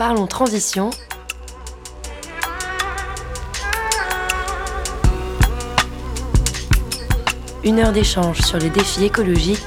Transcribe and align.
Parlons 0.00 0.26
transition. 0.26 0.88
Une 7.62 7.78
heure 7.80 7.92
d'échange 7.92 8.40
sur 8.40 8.56
les 8.56 8.70
défis 8.70 9.04
écologiques 9.04 9.60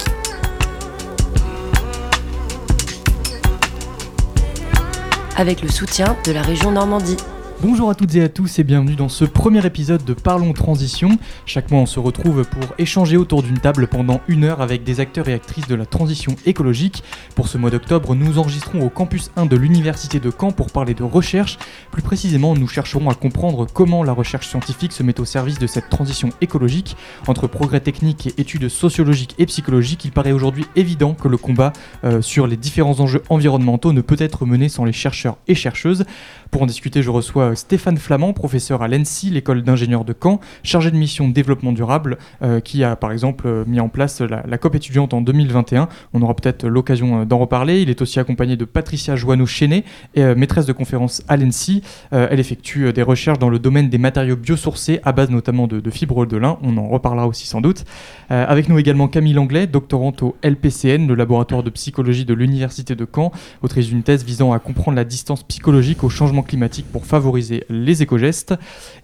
avec 5.38 5.62
le 5.62 5.70
soutien 5.70 6.18
de 6.26 6.32
la 6.32 6.42
région 6.42 6.72
Normandie. 6.72 7.18
Bonjour 7.66 7.90
à 7.90 7.96
toutes 7.96 8.14
et 8.16 8.22
à 8.22 8.28
tous 8.28 8.60
et 8.60 8.66
bienvenue 8.66 8.98
dans 8.98 9.08
ce 9.08 9.24
premier 9.24 9.66
épisode 9.66 10.04
de 10.04 10.14
Parlons 10.14 10.52
Transition. 10.52 11.18
Chaque 11.46 11.72
mois 11.72 11.80
on 11.80 11.86
se 11.86 11.98
retrouve 11.98 12.44
pour 12.44 12.76
échanger 12.78 13.16
autour 13.16 13.42
d'une 13.42 13.58
table 13.58 13.88
pendant 13.88 14.20
une 14.28 14.44
heure 14.44 14.60
avec 14.60 14.84
des 14.84 15.00
acteurs 15.00 15.30
et 15.30 15.34
actrices 15.34 15.70
de 15.70 15.76
la 15.76 15.86
transition 15.86 16.36
écologique. 16.46 17.06
Pour 17.36 17.48
ce 17.48 17.58
mois 17.58 17.70
d'octobre, 17.70 18.16
nous 18.16 18.38
enregistrons 18.38 18.82
au 18.82 18.90
campus 18.90 19.32
1 19.38 19.46
de 19.46 19.56
l'Université 19.56 20.20
de 20.20 20.30
Caen 20.30 20.52
pour 20.52 20.72
parler 20.72 20.94
de 20.94 21.04
recherche. 21.04 21.58
Plus 21.90 22.02
précisément, 22.02 22.54
nous 22.54 22.68
chercherons 22.68 23.10
à 23.10 23.16
comprendre 23.16 23.66
comment 23.74 24.04
la 24.04 24.12
recherche 24.12 24.50
scientifique 24.50 24.92
se 24.92 25.02
met 25.02 25.22
au 25.22 25.26
service 25.26 25.58
de 25.58 25.68
cette 25.68 25.88
transition 25.88 26.32
écologique. 26.42 26.98
Entre 27.28 27.48
progrès 27.48 27.80
techniques 27.80 28.28
et 28.28 28.42
études 28.42 28.68
sociologiques 28.68 29.36
et 29.38 29.46
psychologiques, 29.46 30.04
il 30.04 30.12
paraît 30.12 30.34
aujourd'hui 30.34 30.66
évident 30.76 31.14
que 31.14 31.30
le 31.30 31.38
combat 31.38 31.72
euh, 32.04 32.22
sur 32.22 32.46
les 32.46 32.58
différents 32.58 33.00
enjeux 33.00 33.24
environnementaux 33.30 33.94
ne 33.94 34.02
peut 34.02 34.18
être 34.20 34.46
mené 34.46 34.68
sans 34.68 34.84
les 34.84 34.92
chercheurs 34.92 35.38
et 35.48 35.56
chercheuses. 35.56 36.04
Pour 36.52 36.62
en 36.62 36.66
discuter, 36.66 37.02
je 37.02 37.10
reçois 37.10 37.53
Stéphane 37.56 37.98
Flamand, 37.98 38.34
professeur 38.34 38.82
à 38.82 38.88
l'ENSI, 38.88 39.30
l'école 39.30 39.64
d'ingénieurs 39.64 40.06
de 40.06 40.14
Caen, 40.20 40.40
chargé 40.64 40.92
de 40.92 40.98
mission 40.98 41.28
développement 41.28 41.72
durable, 41.72 42.18
euh, 42.42 42.60
qui 42.60 42.84
a 42.84 42.96
par 42.96 43.12
exemple 43.12 43.48
euh, 43.48 43.64
mis 43.68 43.80
en 43.80 43.90
place 43.90 44.22
la, 44.22 44.58
COP 44.58 44.76
étudiante 44.76 45.14
en 45.14 45.22
2021. 45.22 45.90
On 46.14 46.22
aura 46.22 46.36
peut-être 46.36 46.66
l'occasion 46.66 47.22
euh, 47.22 47.26
d'en 47.26 47.40
reparler. 47.40 47.82
Il 47.82 47.90
est 47.90 48.02
aussi 48.02 48.20
accompagné 48.20 48.56
de 48.56 48.66
Patricia 48.66 49.16
Joanneau-Chenet, 49.16 49.84
maîtresse 50.16 50.66
de 50.66 50.74
conférence 50.74 51.24
à 51.28 51.38
l'ENSI. 51.38 51.82
elle 52.12 52.40
effectue 52.40 52.92
des 52.94 53.02
recherches 53.02 53.40
dans 53.40 53.50
le 53.50 53.60
domaine 53.60 53.90
des 53.90 53.98
matériaux 53.98 54.36
biosourcés, 54.36 55.00
à 55.04 55.12
base 55.12 55.30
notamment 55.30 55.68
de, 55.68 55.90
fibres 55.90 56.26
de 56.26 56.38
lin. 56.38 56.58
On 56.62 56.78
en 56.78 56.88
reparlera 56.88 57.28
aussi 57.28 57.48
sans 57.48 57.62
doute. 57.62 57.84
avec 58.30 58.70
nous 58.70 58.80
également 58.80 59.08
Camille 59.08 59.34
Langlais, 59.34 59.68
doctorante 59.68 60.24
au 60.24 60.36
LPCN, 60.44 61.08
le 61.08 61.16
laboratoire 61.16 61.64
de 61.64 61.70
psychologie 61.70 62.26
de 62.26 62.34
l'Université 62.34 62.96
de 62.96 63.08
Caen, 63.14 63.32
autrice 63.62 63.88
d'une 63.88 64.04
thèse 64.04 64.24
visant 64.24 64.54
à 64.54 64.60
comprendre 64.60 64.96
la 64.96 65.04
distance 65.04 65.44
psychologique 65.44 66.04
au 66.04 66.10
changement 66.10 66.44
climatique 66.44 66.86
pour 66.92 67.06
favoriser 67.06 67.33
les 67.70 68.04
éco-gestes. 68.04 68.54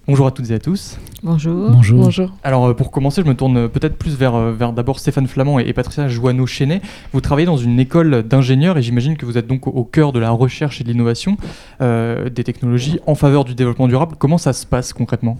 Bonjour 0.08 0.28
à 0.28 0.32
toutes 0.32 0.50
et 0.50 0.54
à 0.54 0.60
tous. 0.60 0.98
Bonjour. 1.24 1.72
Bonjour. 1.72 2.32
Alors 2.44 2.68
euh, 2.68 2.74
pour 2.74 2.92
commencer, 2.92 3.22
je 3.24 3.28
me 3.28 3.36
tourne 3.36 3.70
peut-être 3.70 3.96
plus 3.96 4.16
vers, 4.16 4.36
euh, 4.36 4.52
vers 4.52 4.74
d'abord 4.74 5.00
Stéphane 5.00 5.28
Flamand 5.28 5.60
et, 5.60 5.72
Patricia 5.74 6.08
Joanneau-Chenet. 6.08 6.82
Vous 7.14 7.22
travaillez 7.22 7.46
dans 7.46 7.58
une 7.58 7.80
école 7.80 8.24
d'ingénieurs 8.24 8.78
et 8.78 8.82
j'imagine 8.82 9.18
que 9.18 9.26
vous 9.26 9.38
êtes 9.38 9.48
donc 9.48 9.68
au, 9.68 9.84
cœur 9.84 10.12
de 10.12 10.20
la 10.20 10.32
recherche 10.32 10.82
et 10.82 10.84
de 10.84 10.90
l'innovation 10.90 11.38
euh, 11.82 12.30
des 12.30 12.44
technologies 12.44 13.00
en 13.06 13.16
faveur 13.16 13.46
du 13.46 13.56
développement 13.56 13.88
durable. 13.88 14.16
Comment 14.18 14.38
ça 14.38 14.54
se 14.54 14.66
passe 14.66 14.94
concrètement? 14.94 15.38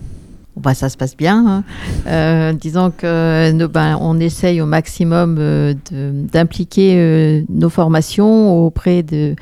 Bah, 0.56 0.74
ça 0.74 0.90
se 0.90 0.98
passe 0.98 1.16
bien. 1.16 1.64
Hein. 2.06 2.54
disons 2.54 2.92
que 2.92 3.66
ben, 3.68 3.98
on 4.02 4.20
essaye 4.20 4.62
au 4.62 4.66
maximum 4.66 5.40
d'impliquer 5.92 7.46
nos 7.50 7.70
formations 7.70 8.66
auprès 8.66 9.04
de 9.04 9.36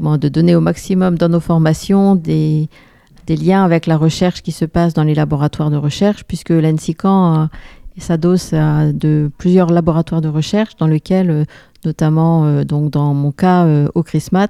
de 0.00 0.28
donner 0.28 0.54
au 0.54 0.60
maximum 0.60 1.16
dans 1.16 1.28
nos 1.28 1.40
formations 1.40 2.14
des, 2.14 2.68
liens 3.28 3.64
avec 3.64 3.86
la 3.86 3.96
recherche 3.96 4.42
qui 4.42 4.52
se 4.52 4.64
passe 4.64 4.94
dans 4.94 5.02
les 5.02 5.14
laboratoires 5.14 5.70
de 5.70 5.76
recherche, 5.76 6.24
puisque 6.24 6.50
l'ENSICAN 6.50 7.42
euh, 7.42 7.46
s'adosse 7.98 8.52
à 8.52 8.92
de 8.92 9.30
plusieurs 9.38 9.70
laboratoires 9.70 10.20
de 10.20 10.28
recherche 10.28 10.76
dans 10.76 10.86
lesquels, 10.86 11.30
euh, 11.30 11.44
notamment 11.84 12.44
euh, 12.44 12.64
donc 12.64 12.90
dans 12.90 13.14
mon 13.14 13.32
cas 13.32 13.66
au 13.94 14.02
CRISMAT, 14.02 14.48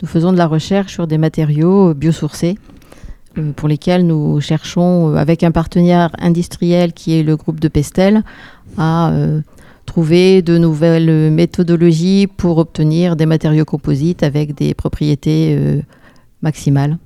nous 0.00 0.08
faisons 0.08 0.32
de 0.32 0.38
la 0.38 0.46
recherche 0.46 0.92
sur 0.92 1.06
des 1.06 1.18
matériaux 1.18 1.92
biosourcés 1.94 2.58
pour 3.56 3.68
lesquels 3.68 4.06
nous 4.06 4.40
cherchons, 4.40 5.16
avec 5.16 5.42
un 5.42 5.50
partenaire 5.50 6.10
industriel 6.18 6.92
qui 6.92 7.18
est 7.18 7.24
le 7.24 7.36
groupe 7.36 7.58
de 7.58 7.66
Pestel, 7.66 8.22
à 8.78 9.12
trouver 9.84 10.42
de 10.42 10.58
nouvelles 10.58 11.30
méthodologies 11.30 12.26
pour 12.26 12.58
obtenir 12.58 13.16
des 13.16 13.26
matériaux 13.26 13.64
composites 13.64 14.22
avec 14.22 14.54
des 14.54 14.74
propriétés 14.74 15.56
euh, 15.56 15.80
maximales, 16.42 16.98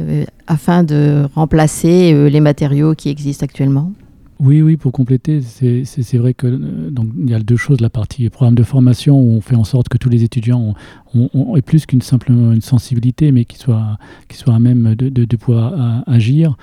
euh, 0.00 0.24
afin 0.46 0.82
de 0.82 1.26
remplacer 1.34 2.12
euh, 2.12 2.28
les 2.28 2.40
matériaux 2.40 2.94
qui 2.94 3.08
existent 3.08 3.44
actuellement. 3.44 3.92
Oui, 4.40 4.62
oui, 4.62 4.76
pour 4.76 4.90
compléter, 4.90 5.40
c'est 5.40 6.18
vrai 6.18 6.34
que 6.34 6.48
donc 6.90 7.06
il 7.16 7.30
y 7.30 7.34
a 7.34 7.38
deux 7.38 7.56
choses 7.56 7.80
la 7.80 7.88
partie 7.88 8.28
programme 8.28 8.56
de 8.56 8.64
formation 8.64 9.16
où 9.16 9.36
on 9.36 9.40
fait 9.40 9.54
en 9.54 9.62
sorte 9.62 9.88
que 9.88 9.96
tous 9.96 10.08
les 10.08 10.24
étudiants 10.24 10.74
ont, 11.14 11.60
plus 11.64 11.86
qu'une 11.86 12.02
simple 12.02 12.32
une 12.32 12.60
sensibilité, 12.60 13.30
mais 13.30 13.44
qu'ils 13.44 13.60
soient, 13.60 13.96
soient 14.32 14.56
à 14.56 14.58
même 14.58 14.96
de, 14.96 15.36
pouvoir 15.36 16.02
agir. 16.08 16.56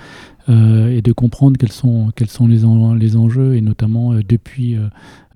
Et 0.48 1.00
de 1.02 1.12
comprendre 1.12 1.56
quels 1.56 1.72
sont, 1.72 2.12
quels 2.14 2.28
sont 2.28 2.46
les, 2.46 2.66
enjeux, 3.16 3.56
et 3.56 3.62
notamment 3.62 4.12
depuis 4.28 4.76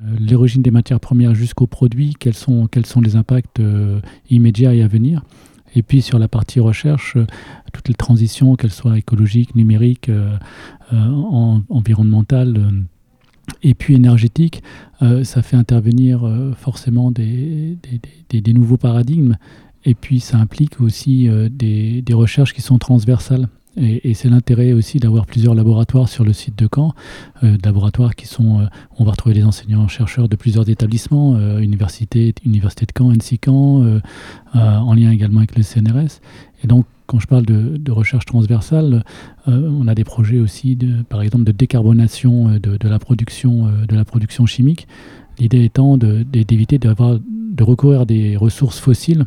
l'origine 0.00 0.62
des 0.62 0.70
matières 0.70 1.00
premières 1.00 1.34
jusqu'au 1.34 1.66
produit, 1.66 2.14
quels 2.18 2.34
sont, 2.34 2.68
les 3.02 3.16
impacts 3.16 3.60
immédiats 4.30 4.74
et 4.74 4.82
à 4.82 4.88
venir. 4.88 5.22
Et 5.74 5.82
puis 5.82 6.00
sur 6.02 6.18
la 6.18 6.28
partie 6.28 6.60
recherche, 6.60 7.16
toutes 7.72 7.88
les 7.88 7.94
transitions, 7.94 8.56
qu'elles 8.56 8.72
soient 8.72 8.98
écologiques, 8.98 9.54
numériques, 9.54 10.10
environnementales, 11.68 12.70
et 13.62 13.74
puis 13.74 13.94
énergétiques, 13.94 14.62
ça 15.00 15.42
fait 15.42 15.56
intervenir 15.56 16.28
forcément 16.56 17.10
des, 17.10 17.78
nouveaux 18.54 18.76
paradigmes. 18.76 19.36
Et 19.84 19.94
puis 19.94 20.20
ça 20.20 20.38
implique 20.38 20.80
aussi 20.80 21.28
des 21.50 22.14
recherches 22.14 22.54
qui 22.54 22.62
sont 22.62 22.78
transversales. 22.78 23.48
Et, 23.76 24.14
c'est 24.14 24.30
l'intérêt 24.30 24.72
aussi 24.72 24.98
d'avoir 24.98 25.26
plusieurs 25.26 25.54
laboratoires 25.54 26.08
sur 26.08 26.24
le 26.24 26.32
site 26.32 26.58
de 26.58 26.66
Caen, 26.74 26.94
euh, 27.44 27.58
laboratoires 27.62 28.14
qui 28.14 28.26
sont, 28.26 28.60
euh, 28.60 28.66
on 28.98 29.04
va 29.04 29.10
retrouver 29.10 29.34
des 29.34 29.44
enseignants-chercheurs 29.44 30.28
de 30.28 30.36
plusieurs 30.36 30.68
établissements, 30.70 31.34
euh, 31.36 31.58
université, 31.58 32.34
université 32.46 32.86
de 32.86 32.92
Caen, 32.96 33.12
NC 33.12 33.38
Caen, 33.44 34.00
en 34.54 34.94
lien 34.94 35.10
également 35.10 35.38
avec 35.38 35.56
le 35.56 35.62
CNRS. 35.62 36.20
Et 36.64 36.66
donc, 36.66 36.86
quand 37.06 37.20
je 37.20 37.26
parle 37.26 37.44
de, 37.44 37.92
recherche 37.92 38.24
transversale, 38.24 39.04
on 39.46 39.86
a 39.86 39.94
des 39.94 40.02
projets 40.02 40.40
aussi, 40.40 40.76
par 41.08 41.22
exemple, 41.22 41.44
de 41.44 41.52
décarbonation 41.52 42.58
de, 42.58 42.88
la, 42.88 42.98
production, 42.98 44.46
chimique. 44.46 44.88
L'idée 45.38 45.64
étant 45.64 45.98
d'éviter 45.98 46.78
de 46.78 47.62
recourir 47.62 48.00
à 48.00 48.04
des 48.06 48.36
ressources 48.36 48.80
fossiles 48.80 49.26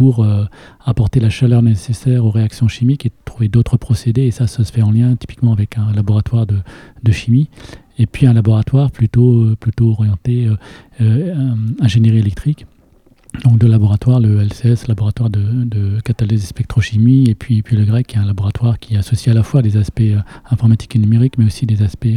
pour 0.00 0.24
euh, 0.24 0.46
apporter 0.82 1.20
la 1.20 1.28
chaleur 1.28 1.60
nécessaire 1.60 2.24
aux 2.24 2.30
réactions 2.30 2.68
chimiques 2.68 3.04
et 3.04 3.12
trouver 3.26 3.48
d'autres 3.48 3.76
procédés. 3.76 4.22
Et 4.22 4.30
ça, 4.30 4.46
ça 4.46 4.64
se 4.64 4.72
fait 4.72 4.80
en 4.80 4.92
lien 4.92 5.14
typiquement 5.14 5.52
avec 5.52 5.76
un 5.76 5.92
laboratoire 5.92 6.46
de, 6.46 7.12
chimie. 7.12 7.50
Et 7.98 8.06
puis 8.06 8.26
un 8.26 8.32
laboratoire 8.32 8.90
plutôt, 8.90 9.42
euh, 9.42 9.56
plutôt 9.60 9.90
orienté 9.90 10.48
euh, 11.02 11.54
ingénierie 11.80 12.16
électrique. 12.16 12.64
Donc 13.44 13.58
deux 13.58 13.68
laboratoires, 13.68 14.20
le 14.20 14.40
LCS, 14.40 14.88
laboratoire 14.88 15.28
de, 15.28 16.00
catalyse 16.02 16.46
spectrochimie, 16.46 17.28
et 17.28 17.34
puis, 17.34 17.60
puis 17.60 17.76
le 17.76 17.84
GREC, 17.84 18.06
qui 18.06 18.16
est 18.16 18.20
un 18.20 18.24
laboratoire 18.24 18.78
qui 18.78 18.96
associe 18.96 19.28
à 19.28 19.36
la 19.36 19.42
fois 19.42 19.60
des 19.60 19.76
aspects 19.76 20.14
informatiques 20.50 20.96
et 20.96 20.98
numériques, 20.98 21.36
mais 21.36 21.44
aussi 21.44 21.66
des 21.66 21.82
aspects, 21.82 22.08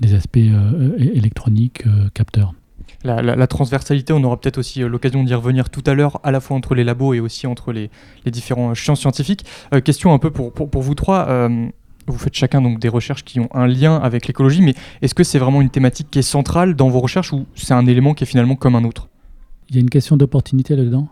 des 0.00 0.14
aspects 0.14 0.50
électroniques, 0.98 1.84
capteurs 2.14 2.54
la, 3.04 3.46
transversalité, 3.46 4.12
on 4.12 4.22
aura 4.24 4.38
peut-être 4.40 4.58
aussi 4.58 4.82
euh, 4.82 4.88
l'occasion 4.88 5.22
d'y 5.24 5.34
revenir 5.34 5.70
tout 5.70 5.82
à 5.86 5.94
l'heure, 5.94 6.20
à 6.22 6.30
la 6.30 6.40
fois 6.40 6.56
entre 6.56 6.74
les 6.74 6.84
labos 6.84 7.14
et 7.14 7.20
aussi 7.20 7.46
entre 7.46 7.72
les, 7.72 7.90
différents 8.26 8.70
euh, 8.70 8.74
champs 8.74 8.94
scientifiques. 8.94 9.44
Euh, 9.74 9.80
question 9.80 10.12
un 10.12 10.18
peu 10.18 10.30
pour, 10.30 10.52
pour, 10.52 10.82
vous 10.82 10.94
trois. 10.94 11.48
vous 12.06 12.18
faites 12.18 12.34
chacun 12.34 12.60
donc 12.60 12.78
des 12.78 12.88
recherches 12.88 13.24
qui 13.24 13.40
ont 13.40 13.48
un 13.54 13.66
lien 13.66 13.96
avec 13.96 14.26
l'écologie, 14.26 14.62
mais 14.62 14.74
est-ce 15.00 15.14
que 15.14 15.24
c'est 15.24 15.38
vraiment 15.38 15.60
une 15.60 15.70
thématique 15.70 16.08
qui 16.10 16.18
est 16.18 16.22
centrale 16.22 16.74
dans 16.74 16.88
vos 16.88 17.00
recherches 17.00 17.32
ou 17.32 17.46
c'est 17.54 17.74
un 17.74 17.86
élément 17.86 18.14
qui 18.14 18.24
est 18.24 18.26
finalement 18.26 18.56
comme 18.56 18.74
un 18.74 18.84
autre? 18.84 19.08
Il 19.70 19.76
y 19.76 19.78
a 19.78 19.80
une 19.80 19.90
question 19.90 20.16
d'opportunité 20.16 20.76
là-dedans 20.76 21.08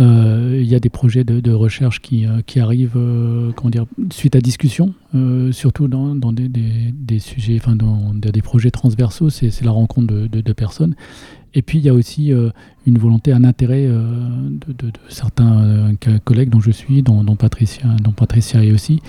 il 0.00 0.66
y 0.66 0.74
a 0.74 0.80
des 0.80 0.88
projets 0.88 1.24
de, 1.24 1.52
recherche 1.52 2.00
qui, 2.00 2.26
euh, 2.26 2.40
qui 2.46 2.60
arrivent 2.60 2.96
euh, 2.96 3.52
dire, 3.66 3.86
suite 4.12 4.34
à 4.36 4.40
discussion, 4.40 4.94
surtout 5.52 5.88
dans, 5.88 6.14
dans 6.14 6.32
des, 6.32 6.48
des, 6.48 7.18
sujets, 7.18 7.58
enfin 7.60 7.76
dans 7.76 8.14
des 8.14 8.42
projets 8.42 8.70
transversaux, 8.70 9.30
c'est 9.30 9.62
la 9.62 9.70
rencontre 9.70 10.12
de, 10.12 10.26
de, 10.26 10.52
personnes. 10.52 10.94
Et 11.54 11.62
puis 11.62 11.78
il 11.78 11.84
y 11.84 11.88
a 11.88 11.94
aussi 11.94 12.32
une 12.86 12.98
volonté, 12.98 13.32
un 13.32 13.44
intérêt 13.44 13.86
de, 13.86 14.92
certains 15.08 15.92
collègues 16.24 16.50
dont 16.50 16.60
je 16.60 16.70
suis, 16.70 17.02
dont, 17.02 17.24
Patricia, 17.36 17.88
dont 18.02 18.12
Patricia 18.12 18.64
est 18.64 18.72
aussi, 18.72 19.00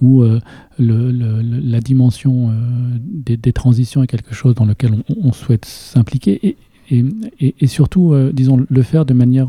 où 0.00 0.24
la 0.78 1.80
dimension 1.80 2.52
des, 3.02 3.52
transitions 3.52 4.02
est 4.02 4.06
quelque 4.06 4.34
chose 4.34 4.54
dans 4.54 4.64
lequel 4.64 4.92
on, 5.22 5.32
souhaite 5.32 5.64
s'impliquer. 5.64 6.56
Et, 6.90 7.04
et, 7.40 7.66
surtout, 7.66 8.14
disons, 8.32 8.64
le 8.68 8.82
faire 8.82 9.04
de 9.04 9.12
manière 9.12 9.48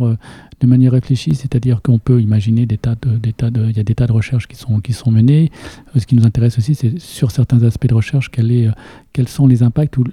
de 0.60 0.68
manière 0.68 0.92
réfléchie, 0.92 1.36
c'est-à-dire 1.36 1.82
qu'on 1.82 2.00
peut 2.00 2.22
imaginer 2.22 2.66
des 2.66 2.78
tas 2.78 2.96
de, 3.02 3.18
des 3.18 3.34
tas 3.34 3.50
de, 3.50 3.66
il 3.70 3.78
y 3.78 3.80
a 3.80 3.84
des 3.84 3.96
tas 3.96 4.08
de 4.08 4.12
recherches 4.12 4.48
qui 4.48 4.56
sont, 4.56 4.80
qui 4.80 4.94
sont 4.94 5.12
menées. 5.12 5.52
Ce 5.96 6.06
qui 6.06 6.16
nous 6.16 6.26
intéresse 6.26 6.58
aussi, 6.58 6.76
c'est 6.76 7.00
sur 7.00 7.32
certains 7.32 7.64
aspects 7.64 7.88
de 7.88 7.94
recherche, 7.94 8.30
est, 8.38 8.68
quels 9.14 9.28
sont 9.28 9.48
les 9.48 9.64
impacts 9.64 9.98
ou 9.98 10.04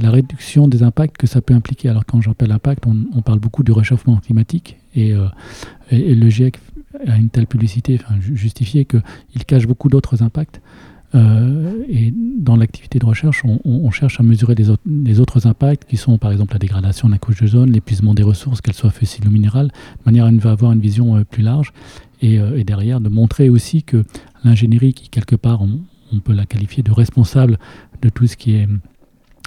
la 0.00 0.10
réduction 0.10 0.68
des 0.68 0.82
impacts 0.82 1.16
que 1.16 1.26
ça 1.26 1.40
peut 1.40 1.54
impliquer. 1.54 1.88
Alors 1.88 2.04
quand 2.04 2.20
j'appelle 2.20 2.52
impact, 2.52 2.84
on, 2.86 3.22
parle 3.22 3.38
beaucoup 3.38 3.62
du 3.62 3.72
réchauffement 3.72 4.16
climatique 4.16 4.78
et, 4.94 5.10
et, 5.90 6.10
et 6.10 6.14
le 6.14 6.28
GIEC 6.30 6.58
a 7.06 7.16
une 7.16 7.28
telle 7.28 7.46
publicité 7.46 8.00
enfin, 8.02 8.16
justifiée 8.20 8.84
qu'il 8.84 9.44
cache 9.46 9.66
beaucoup 9.66 9.88
d'autres 9.88 10.22
impacts. 10.22 10.60
Euh, 11.14 11.84
et 11.88 12.12
dans 12.14 12.56
l'activité 12.56 12.98
de 12.98 13.06
recherche, 13.06 13.42
on, 13.44 13.90
cherche 13.90 14.20
à 14.20 14.22
mesurer 14.22 14.54
les, 14.54 15.20
autres 15.20 15.46
impacts 15.46 15.88
qui 15.88 15.96
sont 15.96 16.18
par 16.18 16.30
exemple 16.30 16.52
la 16.52 16.58
dégradation 16.58 17.08
de 17.08 17.12
la 17.12 17.18
couche 17.18 17.40
de 17.40 17.46
zone, 17.46 17.72
l'épuisement 17.72 18.14
des 18.14 18.22
ressources, 18.22 18.60
qu'elles 18.60 18.74
soient 18.74 18.90
fossiles 18.90 19.26
ou 19.26 19.30
minérales, 19.30 19.68
de 19.68 20.04
manière 20.06 20.24
à 20.26 20.50
avoir 20.50 20.72
une 20.72 20.80
vision 20.80 21.16
euh, 21.16 21.24
plus 21.24 21.42
large. 21.42 21.72
Et, 22.22 22.38
euh, 22.38 22.58
et, 22.58 22.64
derrière 22.64 23.00
de 23.00 23.08
montrer 23.08 23.48
aussi 23.48 23.82
que 23.82 24.04
l'ingénierie, 24.44 24.92
qui 24.92 25.08
quelque 25.08 25.36
part 25.36 25.62
on, 25.62 25.80
on, 26.12 26.20
peut 26.20 26.34
la 26.34 26.46
qualifier 26.46 26.82
de 26.82 26.92
responsable 26.92 27.58
de 28.02 28.08
tout 28.08 28.26
ce 28.26 28.36
qui 28.36 28.54
est 28.54 28.68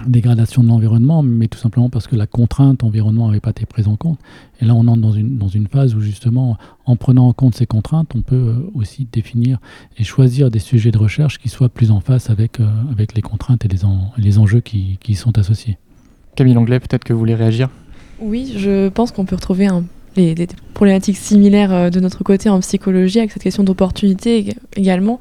dégradation 0.07 0.63
de 0.63 0.68
l'environnement, 0.68 1.24
mais 1.24 1.48
tout 1.48 1.57
simplement 1.57 1.90
parce 1.90 2.07
que 2.07 2.16
la 2.16 2.28
contrainte 2.28 2.84
environnement 2.84 3.28
n'avait 3.28 3.40
pas 3.40 3.51
été 3.51 3.66
prise 3.66 3.88
en 3.88 3.95
compte. 3.95 4.19
Et 4.60 4.66
là, 4.66 4.74
on 4.75 4.88
entre 4.88 5.01
dans 5.01 5.12
une, 5.12 5.38
dans 5.38 5.48
une 5.48 5.68
phase 5.68 5.95
où 5.95 6.01
justement, 6.01 6.57
en 6.86 6.95
prenant 6.95 7.28
en 7.28 7.34
compte 7.34 7.56
ces 7.56 7.66
contraintes, 7.66 8.12
on 8.16 8.22
peut 8.22 8.36
euh, 8.36 8.72
aussi 8.74 9.07
définir 9.12 9.60
et 9.98 10.04
choisir 10.04 10.50
des 10.50 10.60
sujets 10.60 10.92
de 10.92 10.98
recherche 10.98 11.40
qui 11.40 11.50
soient 11.50 11.69
plus 11.69 11.92
en 11.92 12.00
face 12.00 12.30
avec, 12.30 12.60
euh, 12.60 12.68
avec 12.92 13.13
les 13.16 13.22
contraintes 13.22 13.66
et 13.66 13.68
les, 13.68 13.80
les 14.18 14.40
enjeux 14.40 14.62
qui, 14.62 14.98
qui 15.01 15.16
sont 15.16 15.38
associés. 15.38 15.78
Camille 16.36 16.57
Anglais, 16.57 16.80
peut-être 16.80 17.04
que 17.04 17.13
vous 17.13 17.19
voulez 17.19 17.36
réagir? 17.36 17.69
Oui, 18.19 18.54
je 18.57 18.90
pense 18.90 19.12
qu'on 19.12 19.25
peut 19.25 19.36
retrouver 19.36 19.68
un 19.68 19.84
les, 20.15 20.36
des 20.36 20.48
problématiques 20.74 21.18
similaires 21.18 21.74
euh, 21.74 21.89
de 21.89 22.00
notre 22.00 22.24
côté 22.24 22.50
en 22.50 22.60
psychologie, 22.60 23.19
avec 23.19 23.31
cette 23.31 23.44
question 23.44 23.63
d'opportunité 23.63 24.54
également, 24.75 25.19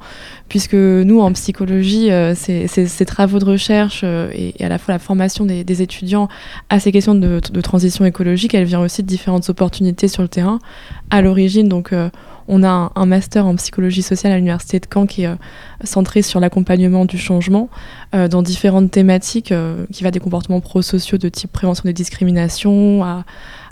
puisque 0.49 0.73
nous, 0.73 1.21
en 1.21 1.31
psychologie, 1.33 2.11
euh, 2.11 2.35
ces, 2.35 3.05
travaux 3.05 3.39
de 3.39 3.45
recherche 3.45 4.01
euh, 4.03 4.29
et, 4.33 4.63
à 4.63 4.69
la 4.69 4.77
fois 4.77 4.93
la 4.93 4.99
formation 4.99 5.45
des, 5.45 5.81
étudiants 5.81 6.27
à 6.69 6.79
ces 6.79 6.91
questions 6.91 7.15
de, 7.15 7.39
transition 7.61 8.05
écologique, 8.05 8.53
elle 8.53 8.65
vient 8.65 8.81
aussi 8.81 9.03
de 9.03 9.07
différentes 9.07 9.49
opportunités 9.49 10.07
sur 10.07 10.21
le 10.21 10.27
terrain. 10.27 10.59
À 11.09 11.21
l'origine, 11.21 11.67
donc, 11.67 11.93
on 12.47 12.63
a 12.63 12.91
un, 12.95 13.05
master 13.05 13.45
en 13.47 13.55
psychologie 13.55 14.01
sociale 14.01 14.33
à 14.33 14.35
l'université 14.35 14.79
de 14.79 14.85
Caen 14.91 15.05
qui 15.05 15.23
est 15.23 15.29
centré 15.83 16.21
sur 16.21 16.39
l'accompagnement 16.39 17.05
du 17.05 17.17
changement 17.17 17.69
dans 18.11 18.41
différentes 18.41 18.91
thématiques 18.91 19.53
qui 19.91 20.03
va 20.03 20.11
des 20.11 20.19
comportements 20.19 20.59
prosociaux 20.59 21.17
de 21.17 21.29
type 21.29 21.51
prévention 21.51 21.83
des 21.85 21.93
discriminations 21.93 23.03
à 23.03 23.23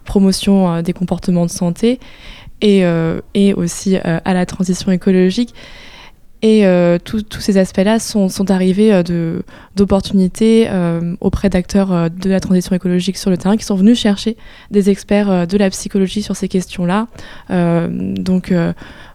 promotion 0.06 0.74
euh, 0.74 0.81
des 0.81 0.94
comportements 0.94 1.45
de 1.45 1.51
santé 1.51 2.00
et, 2.62 2.86
euh, 2.86 3.21
aussi 3.56 3.98
euh, 3.98 4.19
à 4.24 4.33
la 4.33 4.45
transition 4.45 4.92
écologique. 4.92 5.53
Et 6.44 6.65
tous 7.06 7.39
ces 7.39 7.59
aspects-là 7.59 8.00
sont, 8.00 8.27
sont, 8.27 8.50
arrivés 8.50 9.03
d'opportunités 9.75 10.68
auprès 11.19 11.50
d'acteurs 11.50 12.09
de 12.09 12.30
la 12.31 12.39
transition 12.39 12.75
écologique 12.75 13.15
sur 13.18 13.30
le 13.30 13.38
terrain 13.38 13.57
qui 13.57 13.63
sont 13.63 13.75
venus 13.75 14.00
chercher 14.00 14.38
des 14.71 14.89
experts 14.89 15.45
de 15.45 15.57
la 15.59 15.69
psychologie 15.69 16.24
sur 16.24 16.36
ces 16.36 16.48
questions-là. 16.48 17.06
donc, 17.51 18.51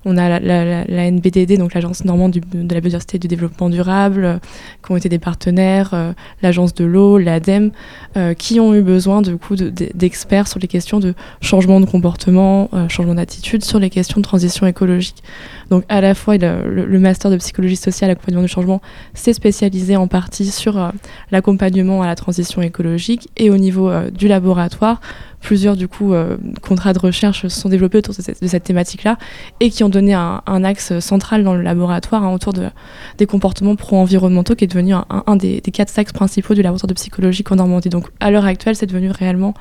on 0.06 0.17
a 0.17 0.38
la, 0.38 1.11
NBDD, 1.11 1.58
donc 1.58 1.75
l'Agence 1.75 2.05
normande 2.05 2.31
de 2.32 2.75
la 2.75 2.81
biodiversité 2.81 3.17
et 3.17 3.19
du 3.19 3.26
développement 3.26 3.69
durable, 3.69 4.25
euh, 4.25 4.38
qui 4.85 4.93
ont 4.93 4.97
été 4.97 5.08
des 5.08 5.19
partenaires, 5.19 5.91
euh, 5.93 6.12
l'Agence 6.43 6.75
de 6.75 6.85
l'eau, 6.85 7.19
l'ADEME, 7.19 7.73
euh, 8.17 8.32
qui 8.32 8.61
ont 8.61 8.73
eu 8.73 8.82
besoin 8.82 9.20
de 9.20 9.35
coup 9.35 9.56
d'experts 9.56 10.47
sur 10.47 10.61
les 10.61 10.69
questions 10.69 11.00
de 11.00 11.14
changement 11.41 11.81
de 11.81 11.87
comportement, 11.87 12.70
changement 12.88 13.17
d'attitude, 13.17 13.64
sur 13.64 13.81
les 13.81 13.91
questions 13.91 14.20
de 14.20 14.25
transition 14.25 14.67
écologique. 14.67 15.23
Donc 15.70 15.82
à 15.88 16.00
la 16.00 16.14
fois 16.14 16.37
le, 16.37 16.99
master 17.00 17.31
de 17.31 17.37
psychologie 17.37 17.76
sociale, 17.76 18.11
accompagnement 18.11 18.43
du 18.43 18.49
changement, 18.49 18.81
s'est 19.14 19.32
spécialisé 19.32 19.97
en 19.97 20.06
partie 20.06 20.52
sur 20.52 20.93
l'accompagnement 21.32 22.02
à 22.02 22.06
la 22.06 22.14
transition 22.14 22.62
écologique 22.62 23.29
et 23.37 23.50
au 23.50 23.56
niveau 23.56 23.91
du 24.11 24.29
laboratoire 24.29 25.00
plusieurs 25.41 25.77
du 25.77 25.88
coup 25.88 26.12
euh, 26.12 26.37
contrats 26.62 26.93
de 26.93 26.99
recherche 26.99 27.43
se 27.43 27.49
sont 27.49 27.69
développés 27.69 27.99
autour 27.99 28.15
de 28.15 28.23
cette, 28.23 28.65
thématique-là 28.65 29.19
et 29.61 29.71
qui 29.71 29.85
ont 29.85 29.88
donné 29.88 30.15
un, 30.15 30.65
axe 30.65 30.99
central 30.99 31.44
dans 31.44 31.55
le 31.55 31.62
laboratoire 31.62 32.25
hein, 32.25 32.33
autour 32.33 32.53
de, 32.53 32.69
des 33.19 33.27
comportements 33.27 33.77
pro-environnementaux 33.77 34.55
qui 34.55 34.65
est 34.65 34.69
devenu 34.69 34.94
un, 34.94 35.37
des, 35.37 35.61
quatre 35.61 35.97
axes 35.99 36.12
principaux 36.12 36.55
du 36.55 36.62
laboratoire 36.62 36.88
de 36.88 36.94
psychologie 36.94 37.44
en 37.50 37.56
Normandie. 37.56 37.88
Donc 37.88 38.09
à 38.21 38.31
l'heure 38.31 38.47
actuelle, 38.47 38.77
c'est 38.77 38.87
devenu 38.87 39.11
réellement 39.11 39.55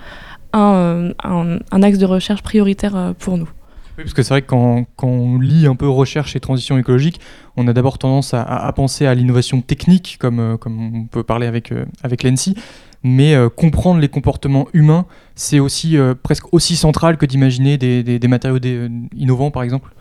un, 0.54 1.14
euh, 1.26 1.60
axe 1.72 1.98
de 1.98 2.06
recherche 2.06 2.42
prioritaire 2.42 2.96
euh, 2.96 3.14
pour 3.18 3.38
nous. 3.38 3.50
Oui, 3.98 4.04
parce 4.04 4.14
que 4.14 4.24
c'est 4.24 4.34
vrai 4.34 4.42
que 4.42 4.48
quand, 4.48 4.86
on 5.04 5.40
lit 5.40 5.68
un 5.68 5.76
peu 5.76 5.88
recherche 5.88 6.36
et 6.36 6.40
transition 6.40 6.78
écologique, 6.78 7.22
on 7.56 7.68
a 7.68 7.74
d'abord 7.74 7.98
tendance 7.98 8.34
à, 8.34 8.74
penser 8.76 9.06
à 9.06 9.16
l'innovation 9.16 9.62
technique, 9.62 10.18
comme, 10.20 10.58
comme 10.58 10.96
on 10.96 11.06
peut 11.06 11.24
parler 11.24 11.48
avec, 11.48 11.74
avec 12.04 12.24
l'ENSI, 12.24 12.56
mais 13.06 13.36
euh, 13.36 13.50
comprendre 13.50 14.00
les 14.00 14.10
comportements 14.10 14.68
humains, 14.74 15.06
c'est 15.36 15.60
aussi 15.60 15.96
euh, 15.96 16.16
presque 16.16 16.52
aussi 16.52 16.76
central 16.76 17.18
que 17.18 17.28
d'imaginer 17.28 17.78
des, 17.78 18.28
matériaux 18.28 18.58
euh, 18.66 18.90
innovants, 19.16 19.52
par 19.52 19.62
exemple. 19.62 19.92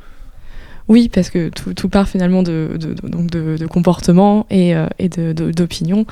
Oui, 0.89 1.11
parce 1.13 1.29
que 1.29 1.51
tout, 1.51 1.89
part 1.91 2.09
finalement 2.09 2.43
de, 2.43 2.79
donc 3.03 3.31
de, 3.31 3.67
comportement 3.67 4.47
et, 4.51 4.75
d'opinion 5.09 6.07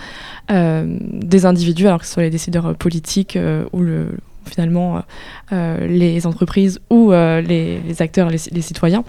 des 0.49 1.47
individus, 1.47 1.87
alors 1.87 2.01
que 2.01 2.07
ce 2.07 2.13
soit 2.13 2.23
les 2.23 2.31
décideurs 2.31 2.75
politiques 2.77 3.39
ou 3.73 3.81
le, 3.81 4.17
finalement 4.47 5.03
les 5.51 6.27
entreprises 6.27 6.81
ou 6.89 7.11
les, 7.11 7.81
acteurs, 8.01 8.31
les 8.31 8.63
citoyens. 8.63 9.05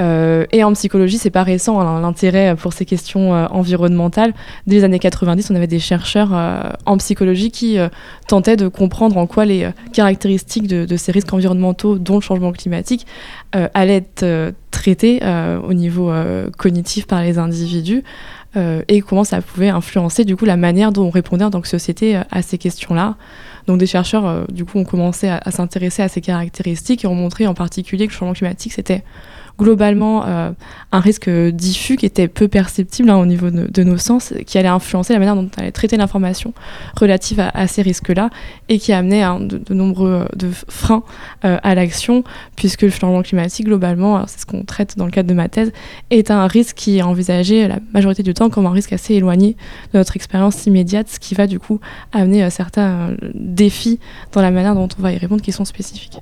Euh, 0.00 0.46
et 0.52 0.64
en 0.64 0.72
psychologie, 0.72 1.18
c'est 1.18 1.30
pas 1.30 1.42
récent 1.42 1.78
hein, 1.80 2.00
l'intérêt 2.00 2.56
pour 2.56 2.72
ces 2.72 2.84
questions 2.84 3.34
euh, 3.34 3.46
environnementales. 3.50 4.32
Dès 4.66 4.76
les 4.76 4.84
années 4.84 4.98
90, 4.98 5.50
on 5.50 5.54
avait 5.54 5.66
des 5.66 5.78
chercheurs 5.78 6.30
euh, 6.32 6.70
en 6.86 6.96
psychologie 6.96 7.50
qui 7.50 7.78
tentaient 8.26 8.56
de 8.56 8.68
comprendre 8.68 9.16
en 9.16 9.26
quoi 9.26 9.44
les 9.44 9.68
caractéristiques 9.92 10.66
de, 10.66 10.96
ces 10.96 11.12
risques 11.12 11.32
environnementaux, 11.32 11.98
dont 11.98 12.16
le 12.16 12.20
changement 12.20 12.52
climatique, 12.52 13.06
allaient 13.52 13.96
être 13.96 14.54
traités 14.70 15.20
au 15.66 15.72
niveau 15.74 16.12
cognitif 16.56 17.06
par 17.06 17.22
les 17.22 17.38
individus. 17.38 18.02
et 18.56 19.00
comment 19.00 19.24
ça 19.24 19.40
pouvait 19.40 19.68
influencer 19.68 20.24
du 20.24 20.36
coup 20.36 20.44
la 20.44 20.56
manière 20.56 20.92
dont 20.92 21.06
on 21.06 21.10
répondait 21.10 21.44
en 21.44 21.50
tant 21.50 21.60
que 21.60 21.68
société 21.68 22.20
à 22.30 22.42
ces 22.42 22.58
questions-là. 22.58 23.16
Donc 23.66 23.78
des 23.78 23.86
chercheurs 23.86 24.46
du 24.50 24.64
coup 24.64 24.78
ont 24.78 24.84
commencé 24.84 25.28
à 25.28 25.50
s'intéresser 25.50 26.02
à 26.02 26.08
ces 26.08 26.20
caractéristiques 26.20 27.04
et 27.04 27.06
ont 27.06 27.14
montré 27.14 27.46
en 27.46 27.54
particulier 27.54 28.06
que 28.06 28.12
le 28.12 28.16
changement 28.16 28.34
climatique 28.34 28.72
c'était 28.72 29.04
globalement 29.62 30.26
euh, 30.26 30.50
un 30.90 31.00
risque 31.00 31.30
diffus 31.30 31.96
qui 31.96 32.06
était 32.06 32.28
peu 32.28 32.48
perceptible 32.48 33.08
hein, 33.10 33.16
au 33.16 33.26
niveau 33.26 33.50
de, 33.50 33.82
nos 33.82 33.96
sens, 33.96 34.34
qui 34.46 34.58
allait 34.58 34.68
influencer 34.68 35.12
la 35.12 35.18
manière 35.18 35.36
dont 35.36 35.48
on 35.56 35.60
allait 35.60 35.72
traiter 35.72 35.96
l'information 35.96 36.52
relative 37.00 37.40
à, 37.40 37.66
ces 37.66 37.82
risques-là 37.82 38.30
et 38.68 38.78
qui 38.78 38.92
amenait 38.92 39.22
hein, 39.22 39.38
de, 39.40 39.74
nombreux 39.74 40.26
freins 40.68 41.04
euh, 41.44 41.58
à 41.62 41.74
l'action, 41.74 42.24
puisque 42.56 42.82
le 42.82 42.90
changement 42.90 43.22
climatique, 43.22 43.66
globalement, 43.66 44.26
c'est 44.26 44.40
ce 44.40 44.46
qu'on 44.46 44.64
traite 44.64 44.98
dans 44.98 45.06
le 45.06 45.10
cadre 45.10 45.28
de 45.28 45.34
ma 45.34 45.48
thèse, 45.48 45.72
est 46.10 46.30
un 46.30 46.46
risque 46.46 46.76
qui 46.76 46.98
est 46.98 47.02
envisagé 47.02 47.68
la 47.68 47.78
majorité 47.94 48.22
du 48.22 48.34
temps 48.34 48.50
comme 48.50 48.66
un 48.66 48.72
risque 48.72 48.92
assez 48.92 49.14
éloigné 49.14 49.56
de 49.92 49.98
notre 49.98 50.16
expérience 50.16 50.66
immédiate, 50.66 51.08
ce 51.08 51.20
qui 51.20 51.34
va 51.34 51.46
du 51.46 51.58
coup 51.58 51.80
amener 52.12 52.44
euh, 52.44 52.50
certains 52.50 53.14
défis 53.34 53.98
dans 54.32 54.42
la 54.42 54.50
manière 54.50 54.74
dont 54.74 54.88
on 54.98 55.02
va 55.02 55.12
y 55.12 55.18
répondre 55.18 55.42
qui 55.42 55.52
sont 55.52 55.64
spécifiques. 55.64 56.20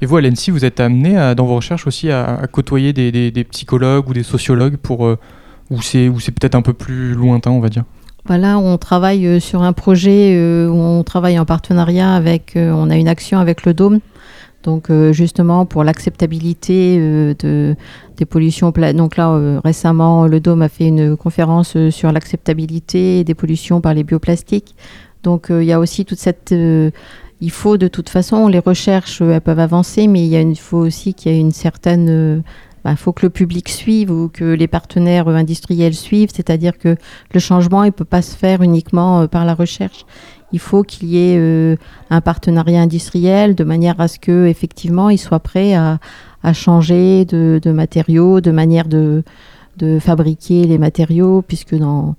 Et 0.00 0.06
vous, 0.06 0.16
à 0.16 0.20
vous 0.20 0.64
êtes 0.64 0.80
amené 0.80 1.34
dans 1.36 1.46
vos 1.46 1.56
recherches 1.56 1.86
aussi 1.86 2.10
à, 2.10 2.46
côtoyer 2.50 2.92
des, 2.92 3.44
psychologues 3.44 4.08
ou 4.08 4.12
des 4.12 4.22
sociologues 4.22 4.76
pour, 4.76 5.06
euh, 5.06 5.18
où 5.70 5.80
c'est 5.82 6.10
peut-être 6.10 6.54
un 6.54 6.62
peu 6.62 6.72
plus 6.72 7.14
lointain, 7.14 7.50
on 7.50 7.60
va 7.60 7.68
dire? 7.68 7.84
Voilà, 8.26 8.58
on 8.58 8.76
travaille 8.78 9.26
euh, 9.26 9.40
sur 9.40 9.62
un 9.62 9.72
projet 9.72 10.36
euh, 10.36 10.68
où 10.68 10.76
on 10.76 11.02
travaille 11.02 11.38
en 11.38 11.44
partenariat 11.44 12.14
avec, 12.14 12.52
on 12.56 12.90
a 12.90 12.96
une 12.96 13.08
action 13.08 13.38
avec 13.38 13.64
le 13.64 13.74
Dôme, 13.74 13.98
donc 14.62 14.90
justement 15.12 15.66
pour 15.66 15.82
l'acceptabilité 15.82 16.98
de, 16.98 17.74
des 18.16 18.24
pollutions. 18.24 18.72
Donc 18.94 19.16
là, 19.16 19.60
récemment, 19.64 20.26
le 20.26 20.40
Dôme 20.40 20.62
a 20.62 20.68
fait 20.68 20.86
une 20.86 21.16
conférence 21.16 21.76
sur 21.90 22.12
l'acceptabilité 22.12 23.24
des 23.24 23.34
pollutions 23.34 23.80
par 23.80 23.94
les 23.94 24.04
bioplastiques. 24.04 24.74
Donc 25.22 25.46
il 25.50 25.64
y 25.64 25.72
a 25.72 25.80
aussi 25.80 26.04
toute 26.04 26.18
cette 26.18 26.52
il 27.40 27.50
faut 27.50 27.76
de 27.76 27.88
toute 27.88 28.08
façon, 28.08 28.48
les 28.48 28.58
recherches, 28.58 29.20
elles 29.20 29.40
peuvent 29.40 29.58
avancer, 29.58 30.08
mais 30.08 30.26
il, 30.26 30.56
faut 30.56 30.78
aussi 30.78 31.14
qu'il 31.14 31.32
y 31.32 31.34
ait 31.34 31.40
une 31.40 31.52
certaine... 31.52 32.42
Il 32.84 32.92
bah, 32.92 32.96
faut 32.96 33.12
que 33.12 33.26
le 33.26 33.30
public 33.30 33.68
suive 33.68 34.10
ou 34.10 34.28
que 34.28 34.44
les 34.44 34.68
partenaires 34.68 35.26
industriels 35.26 35.94
suivent, 35.94 36.30
c'est-à-dire 36.32 36.78
que 36.78 36.96
le 37.34 37.40
changement, 37.40 37.82
il 37.82 37.90
peut 37.90 38.04
pas 38.04 38.22
se 38.22 38.36
faire 38.36 38.62
uniquement 38.62 39.22
euh, 39.22 39.26
par 39.26 39.44
la 39.44 39.54
recherche. 39.54 40.06
Il 40.52 40.60
faut 40.60 40.84
qu'il 40.84 41.08
y 41.08 41.18
ait 41.18 41.36
euh, 41.36 41.76
un 42.08 42.20
partenariat 42.20 42.80
industriel 42.80 43.56
de 43.56 43.64
manière 43.64 44.00
à 44.00 44.06
ce 44.06 44.20
que 44.20 44.46
effectivement, 44.46 45.10
ils 45.10 45.18
soient 45.18 45.40
prêts 45.40 45.74
à, 45.74 45.98
changer 46.54 47.24
de, 47.24 47.72
matériaux, 47.72 48.40
de 48.40 48.52
manière 48.52 48.86
de, 48.86 49.24
de 49.76 49.98
fabriquer 49.98 50.64
les 50.64 50.78
matériaux, 50.78 51.42
puisque 51.42 51.74
dans 51.74 52.14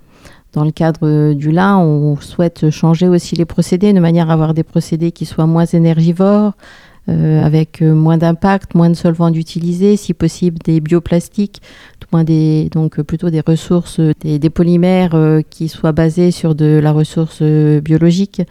dans 0.54 0.64
le 0.64 0.72
cadre 0.72 1.34
du 1.34 1.52
lin, 1.52 1.78
on 1.78 2.16
souhaite 2.18 2.70
changer 2.70 3.08
aussi 3.08 3.36
les 3.36 3.46
procédés 3.46 3.94
de 3.94 4.00
manière 4.00 4.30
à 4.30 4.34
avoir 4.34 4.54
des 4.54 4.64
procédés 4.64 5.12
qui 5.12 5.26
soient 5.26 5.46
moins 5.46 5.66
énergivores, 5.66 6.54
euh, 7.08 7.44
avec 7.44 7.82
euh, 7.82 7.94
moins 7.94 8.18
d'impact, 8.18 8.76
moins 8.76 8.90
de 8.90 8.96
solvants 8.96 9.34
utilisés, 9.34 9.96
si 9.96 10.14
possible 10.14 10.58
des 10.60 10.80
bioplastiques, 10.80 11.62
donc 12.12 13.02
plutôt 13.02 13.30
des 13.30 13.42
ressources, 13.42 14.00
des, 14.00 14.50
polymères 14.50 15.16
qui 15.52 15.70
soient 15.70 15.92
basés 15.92 16.32
sur 16.32 16.56
de 16.56 16.80
la 16.82 16.92
ressource 16.92 17.44
biologique 17.44 18.42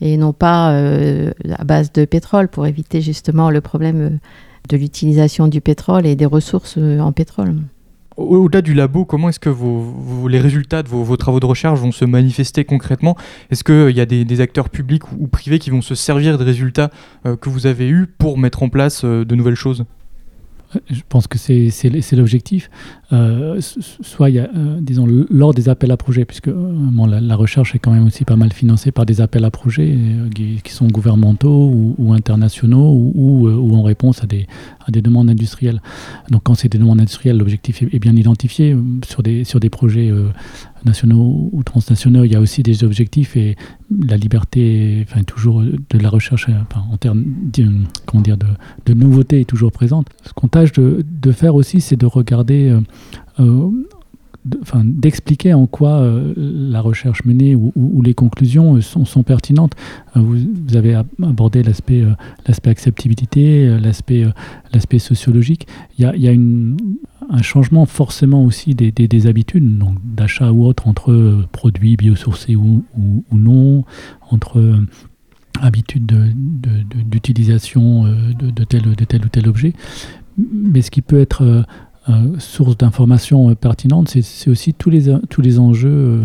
et 0.00 0.16
non 0.16 0.32
pas 0.32 0.68
à 0.70 1.64
base 1.64 1.92
de 1.92 2.04
pétrole 2.04 2.46
pour 2.46 2.64
éviter 2.68 3.00
justement 3.00 3.50
le 3.50 3.60
problème 3.60 4.20
de 4.68 4.76
l'utilisation 4.76 5.48
du 5.48 5.60
pétrole 5.60 6.06
et 6.06 6.14
des 6.14 6.26
ressources 6.26 6.78
en 6.78 7.10
pétrole. 7.10 7.56
Au-delà 8.18 8.62
du 8.62 8.74
labo, 8.74 9.04
comment 9.04 9.28
est-ce 9.28 9.38
que 9.38 9.54
les 10.28 10.40
résultats 10.40 10.82
de 10.82 10.88
vos, 10.88 11.16
travaux 11.16 11.38
de 11.38 11.46
recherche 11.46 11.78
vont 11.78 11.92
se 11.92 12.04
manifester 12.04 12.64
concrètement? 12.64 13.16
Est-ce 13.50 13.62
qu'il 13.62 13.96
y 13.96 14.00
a 14.00 14.06
des, 14.06 14.40
acteurs 14.40 14.70
publics 14.70 15.12
ou, 15.12 15.28
privés 15.28 15.60
qui 15.60 15.70
vont 15.70 15.82
se 15.82 15.94
servir 15.94 16.36
des 16.36 16.42
résultats 16.42 16.90
euh, 17.26 17.36
que 17.36 17.48
vous 17.48 17.68
avez 17.68 17.88
eus 17.88 18.08
pour 18.18 18.36
mettre 18.36 18.64
en 18.64 18.70
place 18.70 19.02
euh, 19.04 19.24
de 19.24 19.36
nouvelles 19.36 19.54
choses? 19.54 19.84
Je 20.90 21.00
pense 21.08 21.26
que 21.26 21.38
c'est 21.38 22.12
l'objectif. 22.12 22.70
Euh, 23.10 23.58
soit, 23.60 24.28
euh, 24.28 24.78
disons, 24.82 25.06
lors 25.30 25.54
des 25.54 25.70
appels 25.70 25.90
à 25.90 25.96
projets, 25.96 26.26
puisque 26.26 26.48
euh, 26.48 27.20
la, 27.20 27.36
recherche 27.36 27.74
est 27.74 27.78
quand 27.78 27.92
même 27.92 28.06
aussi 28.06 28.26
pas 28.26 28.36
mal 28.36 28.52
financée 28.52 28.92
par 28.92 29.06
des 29.06 29.22
appels 29.22 29.46
à 29.46 29.50
projets 29.50 29.96
qui, 30.34 30.60
sont 30.66 30.86
gouvernementaux 30.88 31.72
ou, 31.98 32.12
internationaux 32.12 32.92
ou, 33.14 33.74
en 33.74 33.82
réponse 33.82 34.22
à 34.22 34.26
des, 34.26 34.46
des 34.90 35.02
demandes 35.02 35.30
industrielles. 35.30 35.80
Donc, 36.30 36.42
quand 36.44 36.54
c'est 36.54 36.68
des 36.68 36.78
demandes 36.78 37.00
industrielles, 37.00 37.38
l'objectif 37.38 37.82
est, 37.82 37.98
bien 37.98 38.14
identifié. 38.16 38.76
Sur 39.06 39.22
des, 39.22 39.44
sur 39.44 39.60
des 39.60 39.70
projets 39.70 40.12
nationaux 40.84 41.50
ou 41.52 41.62
transnationaux, 41.62 42.24
il 42.24 42.32
y 42.32 42.36
a 42.36 42.40
aussi 42.40 42.62
des 42.62 42.84
objectifs 42.84 43.36
et 43.36 43.56
la 43.90 44.16
liberté, 44.16 45.06
enfin 45.08 45.22
toujours 45.22 45.62
de 45.62 45.98
la 45.98 46.08
recherche, 46.08 46.48
en 46.74 46.96
termes 46.96 47.24
comment 48.06 48.22
dire, 48.22 48.36
de, 48.36 48.46
de 48.86 48.94
nouveautés 48.94 49.40
est 49.40 49.44
toujours 49.44 49.72
présente. 49.72 50.08
Ce 50.24 50.32
qu'on 50.32 50.48
tâche 50.48 50.72
de, 50.72 51.04
de 51.04 51.32
faire 51.32 51.54
aussi, 51.54 51.80
c'est 51.80 51.96
de 51.96 52.06
regarder, 52.06 52.76
euh, 53.40 53.70
euh, 54.54 54.82
d'expliquer 54.84 55.54
en 55.54 55.66
quoi 55.66 55.98
euh, 55.98 56.34
la 56.36 56.80
recherche 56.80 57.24
menée 57.24 57.54
ou, 57.54 58.02
les 58.02 58.14
conclusions 58.14 58.80
sont, 58.80 59.04
sont 59.04 59.22
pertinentes. 59.22 59.72
Vous, 60.14 60.36
vous, 60.36 60.76
avez 60.76 61.00
abordé 61.22 61.62
l'aspect 61.62 62.04
l'aspect 62.46 62.70
acceptabilité, 62.70 63.78
l'aspect 63.80 64.24
l'aspect 64.72 64.98
sociologique. 64.98 65.66
Il 65.98 66.04
y 66.04 66.06
a, 66.06 66.16
y 66.16 66.28
a 66.28 66.32
un 67.30 67.42
changement 67.42 67.86
forcément 67.86 68.44
aussi 68.44 68.74
des, 68.74 68.90
des, 68.90 69.26
habitudes, 69.26 69.78
d'achat 70.04 70.50
ou 70.50 70.64
autre, 70.64 70.88
entre 70.88 71.12
euh, 71.12 71.46
produits 71.52 71.96
biosourcés 71.96 72.56
ou, 72.56 72.84
ou, 72.96 73.38
non, 73.38 73.84
entre 74.30 74.58
euh, 74.58 74.86
habitudes 75.60 76.06
d'utilisation 77.10 78.04
de, 78.04 78.32
de, 78.32 78.50
de, 78.50 78.64
tel, 78.64 78.82
de 78.82 79.04
tel 79.04 79.24
ou 79.24 79.28
tel 79.28 79.48
objet. 79.48 79.72
Mais 80.36 80.82
ce 80.82 80.90
qui 80.90 81.02
peut 81.02 81.20
être 81.20 81.64
euh, 82.08 82.38
source 82.38 82.76
d'informations 82.76 83.54
pertinentes, 83.54 84.08
c'est 84.08 84.50
aussi 84.50 84.74
tous 84.74 84.90
les, 84.90 85.12
tous 85.28 85.40
les 85.40 85.58
enjeux 85.58 86.24